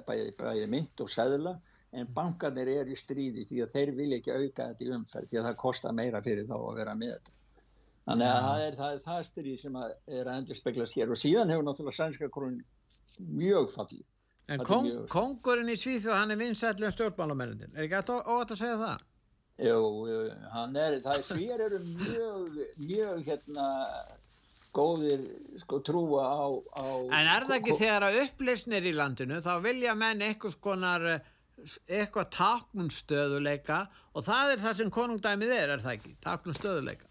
bæði, 0.08 0.68
mynd 0.72 1.04
og 1.04 1.12
sæðla, 1.12 1.56
en 1.94 2.08
bankarnir 2.16 2.70
eru 2.72 2.94
í 2.94 3.00
stríði 3.00 3.44
því 3.50 3.62
að 3.66 3.74
þeir 3.76 3.92
vilja 3.98 4.18
ekki 4.22 4.32
auka 4.36 4.68
þetta 4.72 4.86
í 4.86 4.92
umferð 4.96 5.30
því 5.32 5.40
að 5.42 5.48
það 5.50 5.58
kostar 5.64 5.96
meira 5.98 6.22
fyrir 6.24 6.48
þá 6.48 6.56
að 6.58 6.78
vera 6.80 6.96
með 6.96 7.12
þetta. 7.18 7.38
Þannig 8.08 8.28
að 8.28 8.38
Já. 8.38 8.46
það 8.48 8.62
er 8.68 8.78
það, 8.80 8.94
er 8.96 9.02
það 9.08 9.26
stríð 9.32 9.60
sem 9.62 9.76
að 9.82 9.92
er 10.20 10.30
að 10.32 10.38
endur 10.42 10.58
speglast 10.62 10.96
hér 10.98 11.12
og 11.14 11.20
síðan 11.22 11.52
hefur 11.54 11.68
náttúrulega 11.68 11.98
sænska 12.00 12.30
krónin 12.34 12.64
mjög 13.42 13.68
fallið 13.76 14.08
En 14.52 14.64
kong, 14.68 14.88
mjög- 14.88 15.04
kongurinn 15.14 15.70
í 15.72 15.76
Svíþjóð, 15.80 16.16
hann 16.18 16.32
er 16.34 16.40
vinsætlega 16.42 16.92
stjórnmálamennin. 16.96 17.76
Er 17.78 17.86
ekki 17.86 18.00
að 18.00 18.10
óvægt 18.26 18.52
að 18.56 18.60
segja 18.64 18.80
það? 18.82 19.04
Jú, 19.62 19.78
hann 20.56 20.76
er, 20.82 20.98
það 21.06 21.20
er 21.20 21.24
svíjar 21.28 21.62
eru 21.68 21.80
mjög, 21.86 22.58
mjög 22.82 23.22
hérna 23.28 23.68
góðir 24.74 25.24
sko 25.62 25.80
trúa 25.86 26.24
á, 26.26 26.42
á 26.80 26.84
En 27.12 27.28
er 27.36 27.46
það 27.48 27.58
ekki 27.60 27.76
þegar 27.78 28.06
að 28.08 28.20
upplýsnir 28.26 28.88
í 28.88 28.94
landinu, 28.96 29.40
þá 29.44 29.54
vilja 29.64 29.96
menn 30.00 30.24
einhvers 30.26 30.56
konar 30.64 31.06
eh, 31.14 31.20
eitthvað 31.88 32.30
taknum 32.36 32.92
stöðuleika 32.94 33.86
og 34.16 34.28
það 34.28 34.56
er 34.56 34.66
það 34.66 34.78
sem 34.82 34.92
konungdæmið 34.98 35.56
er, 35.58 35.74
er 35.76 35.84
það 35.84 35.98
ekki? 35.98 36.14
Taknum 36.24 36.58
stöðuleika. 36.58 37.08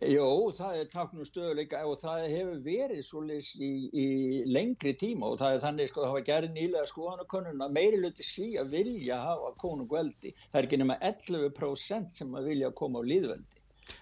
Jó, 0.00 0.48
það 0.56 0.78
er 0.80 0.86
taknum 0.88 1.26
stöðuleika 1.28 1.82
og 1.84 1.98
það 2.00 2.22
hefur 2.32 2.60
verið 2.64 3.02
svolítið 3.04 3.64
í, 3.66 3.72
í 3.92 4.06
lengri 4.48 4.94
tíma 4.96 5.28
og 5.28 5.40
það 5.42 5.56
er 5.56 5.64
þannig 5.66 5.90
sko 5.90 6.06
það 6.06 6.14
var 6.14 6.26
gerð 6.30 6.54
nýlega 6.54 6.88
skoðanakönnun 6.88 7.66
að 7.66 7.74
meiri 7.76 8.00
luti 8.00 8.24
svíja 8.24 8.64
vilja 8.64 9.18
hafa 9.26 9.52
konungveldi. 9.60 10.32
Það 10.46 10.60
er 10.62 10.68
ekki 10.70 10.80
nema 10.80 10.96
11% 11.10 12.16
sem 12.16 12.32
að 12.32 12.48
vilja 12.54 12.72
koma 12.80 13.04
á 13.04 13.08
líðveldi 13.12 13.60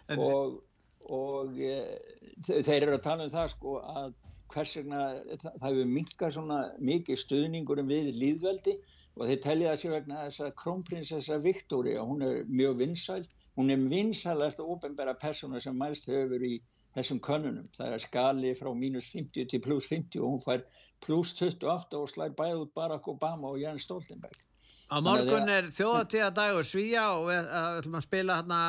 En- 0.08 0.22
og, 0.22 0.62
og 1.08 1.58
e, 1.58 1.76
þeir 2.46 2.82
eru 2.82 2.96
að 2.96 3.04
tala 3.04 3.26
um 3.26 3.34
það 3.34 3.52
sko 3.56 3.76
að 3.82 4.14
hvers 4.52 4.76
vegna 4.78 5.02
það, 5.28 5.58
það 5.60 5.66
hefur 5.68 5.90
minkað 5.96 6.34
svona 6.36 6.60
mikið 6.90 7.20
stuðningurum 7.22 7.90
við 7.90 8.12
líðveldi 8.16 8.78
og 9.18 9.26
þeir 9.26 9.42
telja 9.44 9.76
sér 9.76 9.98
vegna 9.98 10.24
þess 10.26 10.46
að 10.46 10.54
krónprinsessa 10.62 11.40
Viktoria, 11.42 12.06
hún 12.06 12.22
er 12.22 12.44
mjög 12.46 12.78
vinsæl 12.84 13.24
hún 13.58 13.70
er 13.70 13.88
vinsælast 13.90 14.60
ofinbæra 14.60 15.14
persóna 15.18 15.60
sem 15.60 15.74
mælst 15.74 16.06
hefur 16.06 16.42
í 16.46 16.60
þessum 16.94 17.18
könnunum. 17.26 17.66
Það 17.74 17.94
er 17.94 18.04
skali 18.04 18.52
frá 18.54 18.68
mínus 18.74 19.08
50 19.10 19.48
til 19.50 19.62
pluss 19.64 19.88
50 19.90 20.20
og 20.22 20.36
hún 20.36 20.44
fær 20.44 20.62
pluss 21.02 21.34
28 21.34 21.98
og 21.98 22.12
slær 22.12 22.36
bæði 22.38 22.60
út 22.62 22.70
Barack 22.76 23.08
Obama 23.10 23.50
og 23.50 23.58
Jens 23.58 23.88
Stoltenberg. 23.88 24.38
Á 24.88 24.96
morgun 25.04 25.50
er 25.50 25.66
þjóðatíðadagur 25.74 26.64
Svíja 26.64 27.08
og 27.18 27.26
við 27.32 27.50
uh, 27.50 27.66
ætlum 27.80 27.98
að 27.98 28.06
spila 28.06 28.38
hérna 28.38 28.60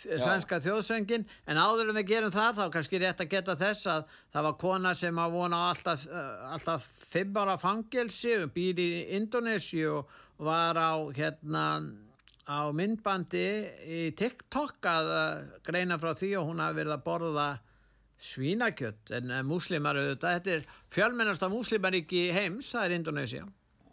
svenska 0.00 0.60
þjóðsöngin 0.64 1.26
en 1.46 1.60
áður 1.60 1.90
en 1.90 1.98
við 2.00 2.10
gerum 2.14 2.34
það 2.34 2.60
þá 2.60 2.64
kannski 2.74 3.00
rétt 3.02 3.22
að 3.24 3.32
geta 3.34 3.56
þess 3.60 3.88
að 3.90 4.04
það 4.32 4.46
var 4.48 4.58
kona 4.64 4.94
sem 4.98 5.18
að 5.20 5.36
vona 5.36 5.62
alltaf, 5.70 6.04
alltaf 6.50 6.86
fimm 7.10 7.40
ára 7.40 7.56
fangelsi 7.60 8.36
og 8.40 8.52
býr 8.54 8.80
í 8.80 8.90
Indonési 9.18 9.84
og 9.90 10.10
var 10.40 10.78
á 10.80 10.96
hérna 11.14 11.64
á 12.50 12.60
myndbandi 12.74 13.46
í 13.86 14.00
TikTok 14.18 14.86
að 14.88 15.10
uh, 15.14 15.42
greina 15.66 16.00
frá 16.00 16.14
því 16.18 16.32
og 16.40 16.48
hún 16.48 16.62
hafi 16.64 16.80
verið 16.80 16.96
að 16.96 17.04
borða 17.04 17.48
svínakjött 18.20 19.12
en 19.20 19.30
uh, 19.30 19.42
múslimar 19.46 20.00
auðvitað, 20.00 20.40
þetta 20.40 20.56
er 20.56 20.66
fjölmennasta 20.90 21.50
múslimaríki 21.52 22.26
heims, 22.34 22.72
það 22.74 22.86
er 22.86 22.96
Indonésia 22.98 23.46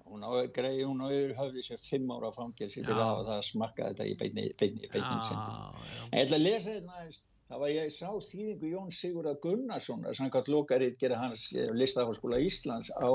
Hún 0.07 0.25
á 0.25 0.29
greið, 0.55 0.83
hún 0.87 1.03
á 1.03 1.07
höfði 1.37 1.63
sér 1.65 1.81
fimm 1.83 2.11
ára 2.15 2.31
fangelsi 2.35 2.83
fyrir 2.83 3.01
að 3.03 3.23
það 3.27 3.33
að 3.35 3.47
smakka 3.49 3.89
þetta 3.89 4.07
í 4.07 4.13
beinni, 4.19 4.45
beinni, 4.59 4.91
beinni 4.93 5.17
sendin. 5.27 5.81
En 6.11 6.21
ég 6.21 6.41
lesa 6.41 6.75
hérna 6.75 6.99
aðeins, 6.99 7.21
það 7.49 7.63
var 7.63 7.73
ég 7.73 7.95
sá 7.95 8.09
þýðingu 8.29 8.71
Jón 8.73 8.93
Sigurðar 8.99 9.39
Gunnarssonar, 9.43 10.17
samkvæmt 10.19 10.53
lokarið 10.53 10.99
gera 11.01 11.19
hans 11.21 11.47
eh, 11.55 11.71
listaháskóla 11.75 12.39
Íslands 12.43 12.91
á 12.95 13.09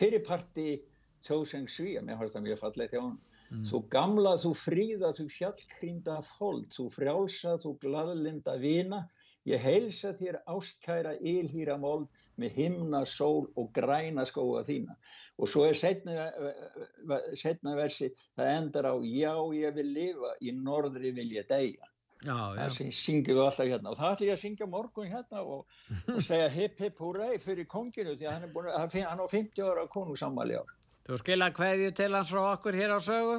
fyrirparti 0.00 0.68
Þjóðseng 1.26 1.68
Svíja, 1.68 2.00
mér 2.04 2.16
fannst 2.20 2.36
það 2.38 2.46
mjög 2.48 2.62
fallegt 2.64 2.96
hjá 2.96 3.02
hann. 3.02 3.18
Þú 3.66 3.78
gamla, 3.90 4.36
þú 4.38 4.50
fríða, 4.54 5.08
þú 5.16 5.24
fjallkrýnda 5.34 6.20
fold, 6.22 6.68
þú 6.70 6.84
frjálsa, 6.94 7.56
þú 7.58 7.72
gladlinda 7.82 8.54
vina, 8.62 9.00
ég 9.48 9.62
heilsa 9.64 10.12
þér 10.14 10.38
ástkæra 10.54 11.16
ylhýra 11.18 11.74
mold 11.82 12.06
með 12.40 12.56
himna, 12.56 13.04
sól 13.06 13.46
og 13.60 13.70
græna 13.76 14.24
skóa 14.28 14.64
þína. 14.66 14.96
Og 15.40 15.48
svo 15.48 15.66
er 15.68 15.76
setna, 15.78 16.30
setna 17.38 17.76
versi, 17.78 18.10
það 18.38 18.50
endar 18.56 18.88
á, 18.90 18.94
já 19.04 19.32
ég 19.60 19.74
vil 19.78 19.92
lifa, 19.94 20.34
í 20.40 20.52
norðri 20.56 21.12
vil 21.16 21.30
ég 21.36 21.48
deyja. 21.48 21.86
Já, 22.20 22.34
já. 22.36 22.56
Það 22.58 22.72
sy- 22.74 22.90
syngjum 23.00 23.36
við 23.38 23.46
alltaf 23.46 23.68
hérna 23.70 23.92
og 23.94 23.96
það 23.96 24.10
ætlum 24.14 24.28
ég 24.28 24.34
að 24.34 24.40
syngja 24.42 24.66
morgun 24.68 25.06
hérna 25.08 25.40
og, 25.40 25.62
og 26.12 26.18
segja 26.20 26.50
hip 26.52 26.82
hip 26.84 26.98
húrei 27.00 27.38
fyrir 27.40 27.64
konginu 27.70 28.12
því 28.12 28.26
að 28.28 28.34
hann 28.34 28.44
er 28.44 28.52
búin 28.52 28.68
að 28.68 28.98
hann 29.08 29.22
á 29.24 29.26
50 29.32 29.64
ára 29.64 29.86
konungsammali 29.88 30.58
ár. 30.60 30.74
Þú 31.08 31.16
skilja 31.22 31.48
hverju 31.56 31.94
til 31.96 32.12
hans 32.12 32.34
frá 32.34 32.42
okkur 32.50 32.76
hér 32.76 32.92
á 32.92 33.00
sögu? 33.00 33.38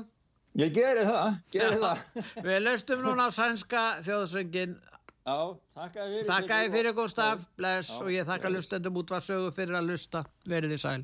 Ég 0.59 0.73
geri 0.75 1.05
það, 1.07 1.35
geri 1.53 1.77
það. 1.79 2.01
Við 2.49 2.57
lustum 2.65 3.05
núna 3.05 3.29
sænska 3.31 3.83
þjóðsöngin. 4.03 4.73
Já, 5.21 5.37
þakka 5.77 6.01
þér 6.01 6.13
fyrir. 6.15 6.27
Takk 6.31 6.51
að 6.55 6.63
þið 6.63 6.75
fyrir 6.75 6.95
Gustaf, 6.97 7.43
bless 7.59 7.89
Já, 7.91 7.97
og 8.01 8.09
ég 8.09 8.25
þakka 8.25 8.47
bless. 8.49 8.55
lustendum 8.57 8.97
út 8.97 9.13
var 9.13 9.25
sögu 9.25 9.51
fyrir 9.53 9.77
að 9.77 9.91
lusta. 9.91 10.23
Verið 10.49 10.73
þið 10.73 10.81
sæl. 10.81 11.03